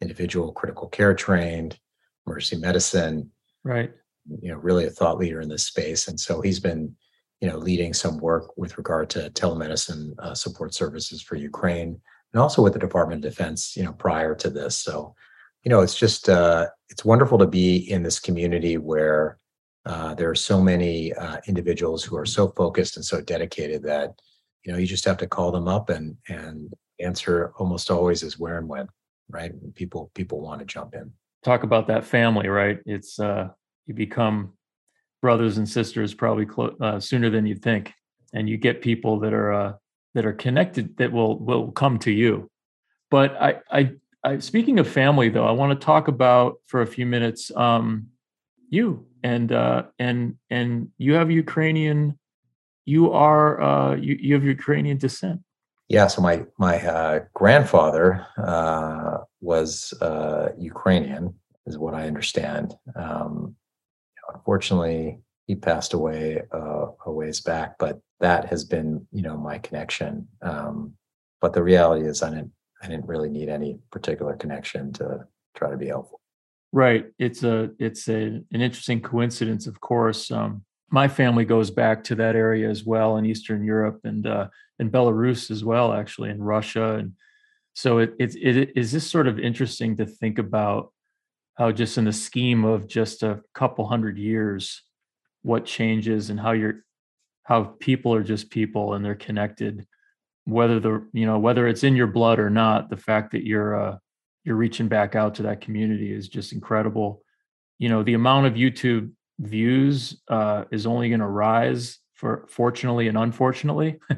individual, 0.00 0.52
critical 0.52 0.88
care 0.88 1.14
trained, 1.14 1.78
emergency 2.26 2.56
medicine, 2.56 3.30
right? 3.64 3.92
You 4.40 4.52
know, 4.52 4.58
really 4.58 4.86
a 4.86 4.90
thought 4.90 5.18
leader 5.18 5.40
in 5.40 5.48
this 5.48 5.66
space, 5.66 6.08
and 6.08 6.18
so 6.18 6.40
he's 6.40 6.60
been 6.60 6.96
you 7.40 7.48
know 7.48 7.58
leading 7.58 7.92
some 7.92 8.18
work 8.18 8.56
with 8.56 8.78
regard 8.78 9.10
to 9.10 9.30
telemedicine 9.30 10.14
uh, 10.18 10.34
support 10.34 10.74
services 10.74 11.22
for 11.22 11.36
Ukraine, 11.36 12.00
and 12.32 12.42
also 12.42 12.62
with 12.62 12.72
the 12.72 12.78
Department 12.78 13.24
of 13.24 13.30
Defense. 13.30 13.76
You 13.76 13.84
know, 13.84 13.92
prior 13.92 14.34
to 14.36 14.50
this, 14.50 14.76
so 14.76 15.14
you 15.62 15.70
know 15.70 15.80
it's 15.80 15.98
just 15.98 16.28
uh, 16.28 16.66
it's 16.88 17.04
wonderful 17.04 17.38
to 17.38 17.46
be 17.46 17.76
in 17.76 18.02
this 18.02 18.20
community 18.20 18.78
where 18.78 19.38
uh, 19.84 20.14
there 20.14 20.30
are 20.30 20.34
so 20.34 20.60
many 20.60 21.12
uh, 21.14 21.38
individuals 21.46 22.02
who 22.02 22.16
are 22.16 22.26
so 22.26 22.48
focused 22.48 22.96
and 22.96 23.04
so 23.04 23.20
dedicated 23.20 23.82
that 23.84 24.14
you 24.64 24.72
know 24.72 24.78
you 24.78 24.86
just 24.86 25.04
have 25.04 25.18
to 25.18 25.26
call 25.26 25.52
them 25.52 25.68
up 25.68 25.90
and 25.90 26.16
and 26.28 26.72
answer 26.98 27.52
almost 27.58 27.90
always 27.90 28.22
is 28.22 28.38
where 28.38 28.58
and 28.58 28.68
when 28.68 28.88
right? 29.28 29.52
People 29.74 30.10
people 30.14 30.40
want 30.40 30.60
to 30.60 30.66
jump 30.66 30.94
in. 30.94 31.12
Talk 31.44 31.62
about 31.62 31.86
that 31.88 32.04
family 32.04 32.48
right? 32.48 32.80
It's 32.86 33.18
uh 33.18 33.48
you 33.86 33.94
become 33.94 34.52
brothers 35.22 35.58
and 35.58 35.68
sisters 35.68 36.14
probably 36.14 36.46
clo- 36.46 36.76
uh, 36.80 37.00
sooner 37.00 37.30
than 37.30 37.46
you 37.46 37.54
think 37.54 37.92
and 38.32 38.48
you 38.48 38.56
get 38.56 38.80
people 38.80 39.18
that 39.20 39.32
are 39.32 39.52
uh 39.52 39.72
that 40.14 40.26
are 40.26 40.32
connected 40.32 40.96
that 40.96 41.12
will 41.12 41.38
will 41.38 41.70
come 41.72 41.98
to 41.98 42.10
you 42.10 42.50
but 43.10 43.36
i 43.40 43.60
i, 43.70 43.90
I 44.24 44.38
speaking 44.38 44.78
of 44.78 44.88
family 44.88 45.28
though 45.28 45.46
i 45.46 45.52
want 45.52 45.78
to 45.78 45.84
talk 45.84 46.08
about 46.08 46.56
for 46.66 46.82
a 46.82 46.86
few 46.86 47.06
minutes 47.06 47.50
um 47.56 48.08
you 48.68 49.06
and 49.22 49.52
uh 49.52 49.84
and 49.98 50.36
and 50.50 50.88
you 50.98 51.14
have 51.14 51.30
ukrainian 51.30 52.18
you 52.86 53.12
are 53.12 53.60
uh, 53.60 53.96
you, 53.96 54.16
you 54.18 54.34
have 54.34 54.44
Ukrainian 54.44 54.96
descent. 54.96 55.42
Yeah, 55.88 56.06
so 56.06 56.22
my 56.22 56.44
my 56.56 56.78
uh, 56.84 57.20
grandfather 57.34 58.26
uh, 58.38 59.18
was 59.40 59.92
uh, 60.00 60.48
Ukrainian, 60.58 61.34
is 61.66 61.76
what 61.78 61.94
I 61.94 62.06
understand. 62.06 62.74
Um, 62.94 63.56
unfortunately, 64.36 65.18
he 65.46 65.54
passed 65.54 65.92
away 65.94 66.42
uh, 66.52 66.86
a 67.06 67.12
ways 67.12 67.40
back, 67.40 67.76
but 67.78 68.00
that 68.20 68.46
has 68.46 68.64
been, 68.64 69.06
you 69.12 69.22
know, 69.22 69.36
my 69.36 69.58
connection. 69.58 70.28
Um, 70.42 70.94
but 71.40 71.52
the 71.52 71.62
reality 71.62 72.06
is, 72.06 72.22
I 72.22 72.30
didn't 72.30 72.52
I 72.82 72.88
didn't 72.88 73.06
really 73.06 73.30
need 73.30 73.48
any 73.48 73.78
particular 73.90 74.36
connection 74.36 74.92
to 74.94 75.26
try 75.56 75.70
to 75.70 75.76
be 75.76 75.86
helpful. 75.86 76.20
Right. 76.72 77.06
It's 77.18 77.42
a 77.42 77.70
it's 77.78 78.08
a 78.08 78.42
an 78.52 78.60
interesting 78.60 79.00
coincidence, 79.00 79.66
of 79.66 79.80
course. 79.80 80.30
Um, 80.30 80.64
my 80.90 81.08
family 81.08 81.44
goes 81.44 81.70
back 81.70 82.04
to 82.04 82.14
that 82.16 82.36
area 82.36 82.68
as 82.68 82.84
well 82.84 83.16
in 83.16 83.26
Eastern 83.26 83.64
Europe 83.64 84.00
and 84.04 84.26
uh, 84.26 84.48
in 84.78 84.90
Belarus 84.90 85.50
as 85.50 85.64
well, 85.64 85.92
actually 85.92 86.30
in 86.30 86.42
Russia, 86.42 86.96
and 86.96 87.12
so 87.74 87.98
it, 87.98 88.14
it 88.18 88.34
it 88.36 88.72
is 88.76 88.92
this 88.92 89.08
sort 89.10 89.26
of 89.26 89.38
interesting 89.38 89.96
to 89.96 90.06
think 90.06 90.38
about 90.38 90.92
how 91.56 91.72
just 91.72 91.98
in 91.98 92.04
the 92.04 92.12
scheme 92.12 92.64
of 92.64 92.86
just 92.86 93.22
a 93.22 93.40
couple 93.54 93.86
hundred 93.86 94.18
years, 94.18 94.82
what 95.42 95.64
changes 95.64 96.30
and 96.30 96.38
how 96.38 96.52
you're 96.52 96.84
how 97.44 97.62
people 97.80 98.12
are 98.12 98.24
just 98.24 98.50
people 98.50 98.94
and 98.94 99.04
they're 99.04 99.14
connected, 99.14 99.86
whether 100.44 100.80
the 100.80 101.06
you 101.12 101.26
know 101.26 101.38
whether 101.38 101.66
it's 101.66 101.84
in 101.84 101.96
your 101.96 102.06
blood 102.06 102.38
or 102.38 102.50
not. 102.50 102.90
The 102.90 102.96
fact 102.96 103.32
that 103.32 103.44
you're 103.44 103.80
uh, 103.80 103.98
you're 104.44 104.56
reaching 104.56 104.88
back 104.88 105.14
out 105.14 105.34
to 105.36 105.42
that 105.44 105.60
community 105.60 106.12
is 106.12 106.28
just 106.28 106.52
incredible. 106.52 107.22
You 107.78 107.88
know 107.88 108.02
the 108.02 108.14
amount 108.14 108.46
of 108.46 108.54
YouTube 108.54 109.12
views 109.38 110.20
uh, 110.28 110.64
is 110.70 110.86
only 110.86 111.08
going 111.08 111.20
to 111.20 111.26
rise 111.26 111.98
for 112.14 112.46
fortunately 112.48 113.08
and 113.08 113.18
unfortunately 113.18 113.98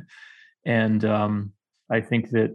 And 0.69 1.03
um, 1.07 1.53
I 1.91 2.03
think 2.03 2.31
that 2.31 2.55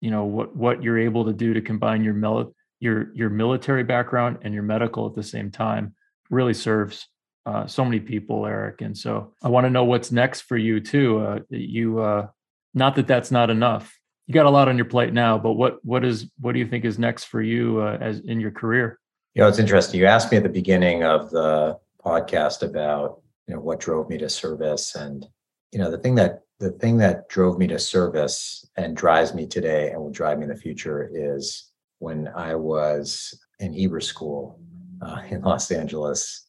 you 0.00 0.10
know 0.10 0.24
what 0.24 0.56
what 0.56 0.82
you're 0.82 0.98
able 0.98 1.26
to 1.26 1.32
do 1.32 1.54
to 1.54 1.60
combine 1.60 2.04
your 2.04 2.14
mil- 2.14 2.54
your 2.82 3.14
your 3.14 3.30
military 3.30 3.84
background 3.84 4.38
and 4.42 4.52
your 4.52 4.64
medical 4.64 5.06
at 5.06 5.14
the 5.14 5.22
same 5.22 5.52
time 5.52 5.94
really 6.30 6.52
serves 6.52 7.06
uh, 7.46 7.64
so 7.66 7.84
many 7.84 8.00
people, 8.00 8.44
Eric. 8.44 8.80
And 8.80 8.98
so 8.98 9.34
I 9.40 9.48
want 9.48 9.66
to 9.66 9.70
know 9.70 9.84
what's 9.84 10.10
next 10.10 10.42
for 10.42 10.56
you 10.56 10.80
too. 10.80 11.18
Uh, 11.20 11.38
you 11.48 12.00
uh, 12.00 12.26
not 12.74 12.96
that 12.96 13.06
that's 13.06 13.30
not 13.30 13.50
enough. 13.50 13.96
You 14.26 14.34
got 14.34 14.46
a 14.46 14.50
lot 14.50 14.68
on 14.68 14.76
your 14.76 14.84
plate 14.84 15.12
now, 15.12 15.38
but 15.38 15.52
what 15.52 15.78
what 15.84 16.04
is 16.04 16.28
what 16.40 16.52
do 16.52 16.58
you 16.58 16.66
think 16.66 16.84
is 16.84 16.98
next 16.98 17.24
for 17.24 17.40
you 17.40 17.80
uh, 17.80 17.98
as 18.00 18.18
in 18.20 18.40
your 18.40 18.50
career? 18.50 18.98
You 19.34 19.42
know, 19.42 19.48
it's 19.48 19.60
interesting. 19.60 20.00
You 20.00 20.06
asked 20.06 20.32
me 20.32 20.38
at 20.38 20.42
the 20.42 20.48
beginning 20.48 21.04
of 21.04 21.30
the 21.30 21.78
podcast 22.04 22.62
about 22.62 23.20
you 23.46 23.54
know 23.54 23.60
what 23.60 23.78
drove 23.78 24.08
me 24.08 24.18
to 24.18 24.28
service, 24.28 24.96
and 24.96 25.24
you 25.70 25.78
know 25.78 25.90
the 25.90 25.98
thing 25.98 26.16
that 26.16 26.40
the 26.58 26.72
thing 26.72 26.98
that 26.98 27.28
drove 27.28 27.58
me 27.58 27.68
to 27.68 27.78
service 27.78 28.68
and 28.76 28.96
drives 28.96 29.34
me 29.34 29.46
today 29.46 29.90
and 29.90 30.00
will 30.00 30.10
drive 30.10 30.38
me 30.38 30.44
in 30.44 30.50
the 30.50 30.56
future 30.56 31.08
is 31.14 31.71
when 32.02 32.26
I 32.34 32.56
was 32.56 33.32
in 33.60 33.72
Hebrew 33.72 34.00
school 34.00 34.58
uh, 35.00 35.22
in 35.30 35.40
Los 35.42 35.70
Angeles. 35.70 36.48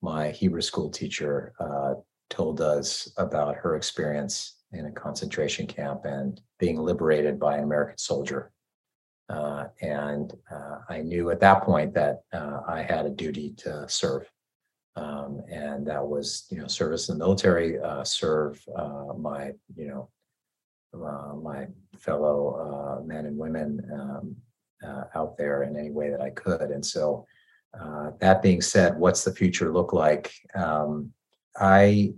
My 0.00 0.30
Hebrew 0.30 0.60
school 0.60 0.90
teacher 0.90 1.54
uh, 1.58 1.94
told 2.30 2.60
us 2.60 3.12
about 3.16 3.56
her 3.56 3.74
experience 3.74 4.58
in 4.72 4.86
a 4.86 4.92
concentration 4.92 5.66
camp 5.66 6.04
and 6.04 6.40
being 6.60 6.78
liberated 6.78 7.40
by 7.40 7.56
an 7.56 7.64
American 7.64 7.98
soldier. 7.98 8.52
Uh, 9.28 9.64
and 9.80 10.34
uh, 10.54 10.78
I 10.88 11.00
knew 11.00 11.30
at 11.30 11.40
that 11.40 11.64
point 11.64 11.92
that 11.94 12.20
uh, 12.32 12.60
I 12.68 12.82
had 12.82 13.04
a 13.04 13.10
duty 13.10 13.54
to 13.58 13.84
serve. 13.88 14.30
Um, 14.94 15.42
and 15.50 15.84
that 15.88 16.06
was, 16.06 16.46
you 16.48 16.58
know, 16.58 16.68
service 16.68 17.08
in 17.08 17.18
the 17.18 17.24
military, 17.24 17.80
uh, 17.80 18.04
serve 18.04 18.64
my, 19.18 19.50
you 19.74 19.88
know, 19.88 20.08
my 21.42 21.66
fellow 21.98 23.02
men 23.04 23.26
and 23.26 23.36
women 23.36 23.80
um, 23.92 24.36
out 25.14 25.36
there 25.36 25.62
in 25.62 25.76
any 25.76 25.90
way 25.90 26.10
that 26.10 26.20
I 26.20 26.30
could. 26.30 26.70
And 26.70 26.84
so, 26.84 27.26
that 28.20 28.42
being 28.42 28.60
said, 28.60 28.96
what's 28.96 29.24
the 29.24 29.34
future 29.34 29.72
look 29.72 29.92
like? 29.92 30.32
Um, 30.54 31.12
I 31.56 32.14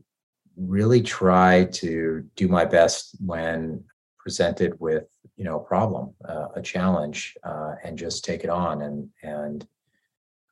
really 0.57 1.03
try 1.03 1.65
to 1.65 2.25
do 2.37 2.49
my 2.49 2.65
best 2.65 3.17
when 3.25 3.83
presented 4.19 4.79
with 4.81 5.05
you 5.37 5.45
know 5.45 5.57
a 5.57 5.65
problem 5.65 6.15
uh, 6.29 6.49
a 6.55 6.62
challenge 6.62 7.37
uh, 7.45 7.75
and 7.85 7.99
just 7.99 8.25
take 8.25 8.45
it 8.45 8.51
on 8.51 8.83
and 8.83 9.09
and 9.23 9.67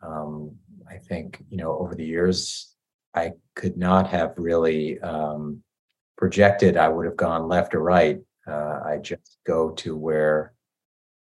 um, 0.03 0.55
i 0.91 0.97
think 0.97 1.43
you 1.49 1.57
know 1.57 1.79
over 1.79 1.95
the 1.95 2.05
years 2.05 2.75
i 3.15 3.33
could 3.55 3.77
not 3.77 4.07
have 4.09 4.35
really 4.37 5.01
um, 5.01 5.63
projected 6.17 6.77
i 6.77 6.89
would 6.89 7.07
have 7.07 7.17
gone 7.17 7.49
left 7.49 7.75
or 7.75 7.81
right 7.81 8.21
uh, 8.47 8.81
i 8.85 8.99
just 9.01 9.39
go 9.47 9.71
to 9.71 9.97
where 9.97 10.53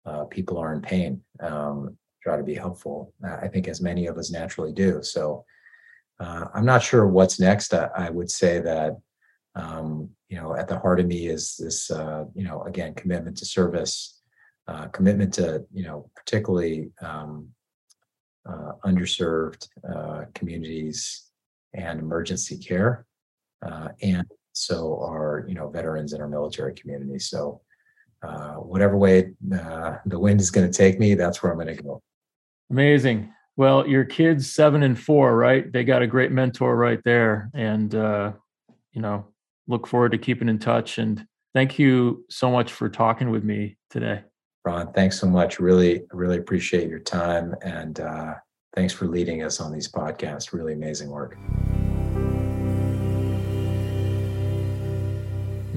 uh, 0.08 0.24
people 0.26 0.58
are 0.58 0.74
in 0.74 0.82
pain 0.82 1.22
um, 1.41 1.95
try 2.24 2.36
to 2.36 2.43
be 2.43 2.55
helpful 2.55 3.14
i 3.41 3.47
think 3.47 3.68
as 3.68 3.82
many 3.82 4.08
of 4.08 4.18
us 4.18 4.32
naturally 4.32 4.74
do 4.74 5.01
so 5.03 5.45
uh, 6.20 6.45
I'm 6.53 6.66
not 6.66 6.84
sure 6.84 7.05
what's 7.08 7.39
next. 7.39 7.74
I, 7.74 7.89
I 7.95 8.10
would 8.10 8.30
say 8.30 8.60
that 8.60 8.97
um, 9.55 10.10
you 10.30 10.38
know 10.38 10.55
at 10.55 10.68
the 10.68 10.80
heart 10.80 10.99
of 10.99 11.08
me 11.08 11.28
is 11.28 11.55
this 11.58 11.91
uh, 11.91 12.26
you 12.34 12.43
know 12.43 12.64
again 12.64 12.93
commitment 12.95 13.38
to 13.38 13.45
service, 13.45 14.22
uh, 14.68 14.88
commitment 14.88 15.34
to 15.36 15.66
you 15.72 15.84
know 15.84 16.10
particularly 16.16 16.91
um, 17.01 17.49
uh, 18.47 18.74
underserved 18.86 19.68
uh, 19.88 20.26
communities 20.34 21.30
and 21.74 21.99
emergency 21.99 22.58
care, 22.58 23.05
uh, 23.66 23.89
and 24.01 24.26
so 24.53 24.99
our 25.01 25.45
you 25.47 25.53
know 25.53 25.70
veterans 25.70 26.14
in 26.14 26.22
our 26.22 26.30
military 26.30 26.74
community. 26.74 27.20
So 27.20 27.62
whatever 28.68 28.97
way 28.97 29.32
uh, 29.53 29.97
the 30.05 30.20
wind 30.20 30.41
is 30.41 30.51
going 30.51 30.70
to 30.70 30.78
take 30.78 30.99
me, 30.99 31.15
that's 31.15 31.41
where 31.41 31.51
I'm 31.51 31.57
going 31.57 31.76
to 31.76 31.82
go. 31.82 32.01
Amazing. 32.70 33.34
Well, 33.55 33.88
your 33.88 34.05
kids 34.05 34.51
seven 34.51 34.84
and 34.84 34.97
four, 34.99 35.36
right? 35.36 35.72
They 35.72 35.84
got 35.84 36.01
a 36.01 36.07
great 36.07 36.32
mentor 36.32 36.76
right 36.76 36.99
there, 37.03 37.49
and 37.53 37.93
uh, 37.95 38.34
you 38.91 39.01
know, 39.01 39.26
look 39.68 39.88
forward 39.88 40.11
to 40.11 40.18
keeping 40.18 40.47
in 40.47 40.59
touch. 40.59 40.99
And 40.99 41.26
thank 41.55 41.80
you 41.80 42.26
so 42.30 42.51
much 42.51 42.74
for 42.74 42.88
talking 42.88 43.32
with 43.32 43.43
me 43.43 43.78
today. 43.89 44.22
Ron, 44.63 44.93
thanks 44.93 45.20
so 45.20 45.28
much. 45.28 45.59
Really, 45.59 46.03
really 46.11 46.38
appreciate 46.38 46.88
your 46.88 46.99
time, 46.99 47.55
and 47.63 47.99
uh, 47.99 48.36
thanks 48.76 48.93
for 48.93 49.07
leading 49.07 49.41
us 49.43 49.59
on 49.59 49.72
these 49.72 49.91
podcasts. 49.91 50.53
Really 50.53 50.74
amazing 50.74 51.09
work. 51.09 51.38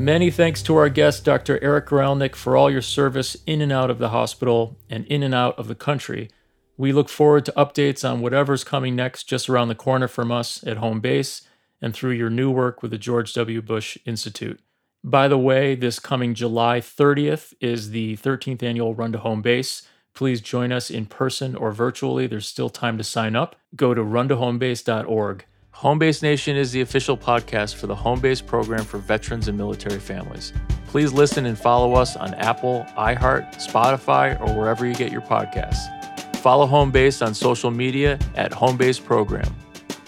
Many 0.00 0.30
thanks 0.30 0.62
to 0.62 0.76
our 0.76 0.88
guest, 0.88 1.26
Dr. 1.26 1.62
Eric 1.62 1.88
Goralnick, 1.88 2.34
for 2.34 2.56
all 2.56 2.70
your 2.70 2.80
service 2.80 3.36
in 3.46 3.60
and 3.60 3.70
out 3.70 3.90
of 3.90 3.98
the 3.98 4.08
hospital 4.08 4.78
and 4.88 5.04
in 5.08 5.22
and 5.22 5.34
out 5.34 5.58
of 5.58 5.68
the 5.68 5.74
country. 5.74 6.30
We 6.78 6.90
look 6.90 7.10
forward 7.10 7.44
to 7.44 7.52
updates 7.52 8.02
on 8.10 8.22
whatever's 8.22 8.64
coming 8.64 8.96
next 8.96 9.24
just 9.24 9.50
around 9.50 9.68
the 9.68 9.74
corner 9.74 10.08
from 10.08 10.32
us 10.32 10.66
at 10.66 10.78
home 10.78 11.00
base 11.00 11.42
and 11.82 11.92
through 11.92 12.12
your 12.12 12.30
new 12.30 12.50
work 12.50 12.80
with 12.80 12.92
the 12.92 12.96
George 12.96 13.34
W. 13.34 13.60
Bush 13.60 13.98
Institute. 14.06 14.58
By 15.04 15.28
the 15.28 15.36
way, 15.36 15.74
this 15.74 15.98
coming 15.98 16.32
July 16.32 16.80
30th 16.80 17.52
is 17.60 17.90
the 17.90 18.16
13th 18.16 18.62
annual 18.62 18.94
Run 18.94 19.12
to 19.12 19.18
Home 19.18 19.42
Base. 19.42 19.86
Please 20.14 20.40
join 20.40 20.72
us 20.72 20.88
in 20.88 21.04
person 21.04 21.54
or 21.54 21.72
virtually. 21.72 22.26
There's 22.26 22.48
still 22.48 22.70
time 22.70 22.96
to 22.96 23.04
sign 23.04 23.36
up. 23.36 23.54
Go 23.76 23.92
to 23.92 24.00
runtohomebase.org. 24.00 25.44
Homebase 25.80 26.20
Nation 26.20 26.58
is 26.58 26.72
the 26.72 26.82
official 26.82 27.16
podcast 27.16 27.76
for 27.76 27.86
the 27.86 27.94
Homebase 27.94 28.44
program 28.44 28.84
for 28.84 28.98
veterans 28.98 29.48
and 29.48 29.56
military 29.56 29.98
families. 29.98 30.52
Please 30.88 31.10
listen 31.10 31.46
and 31.46 31.58
follow 31.58 31.94
us 31.94 32.16
on 32.16 32.34
Apple, 32.34 32.84
iHeart, 32.98 33.54
Spotify, 33.54 34.38
or 34.42 34.54
wherever 34.54 34.86
you 34.86 34.92
get 34.92 35.10
your 35.10 35.22
podcasts. 35.22 36.36
Follow 36.36 36.66
Homebase 36.66 37.26
on 37.26 37.32
social 37.32 37.70
media 37.70 38.18
at 38.34 38.52
Homebase 38.52 39.02
Program. 39.02 39.56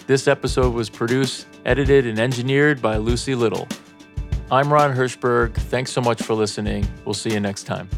This 0.05 0.27
episode 0.27 0.75
was 0.75 0.91
produced, 0.91 1.47
edited, 1.65 2.05
and 2.05 2.19
engineered 2.19 2.79
by 2.79 2.97
Lucy 2.97 3.33
Little. 3.33 3.67
I'm 4.51 4.71
Ron 4.71 4.95
Hirschberg. 4.95 5.55
Thanks 5.55 5.91
so 5.91 6.01
much 6.01 6.21
for 6.21 6.35
listening. 6.35 6.87
We'll 7.03 7.15
see 7.15 7.31
you 7.31 7.39
next 7.39 7.63
time. 7.63 7.89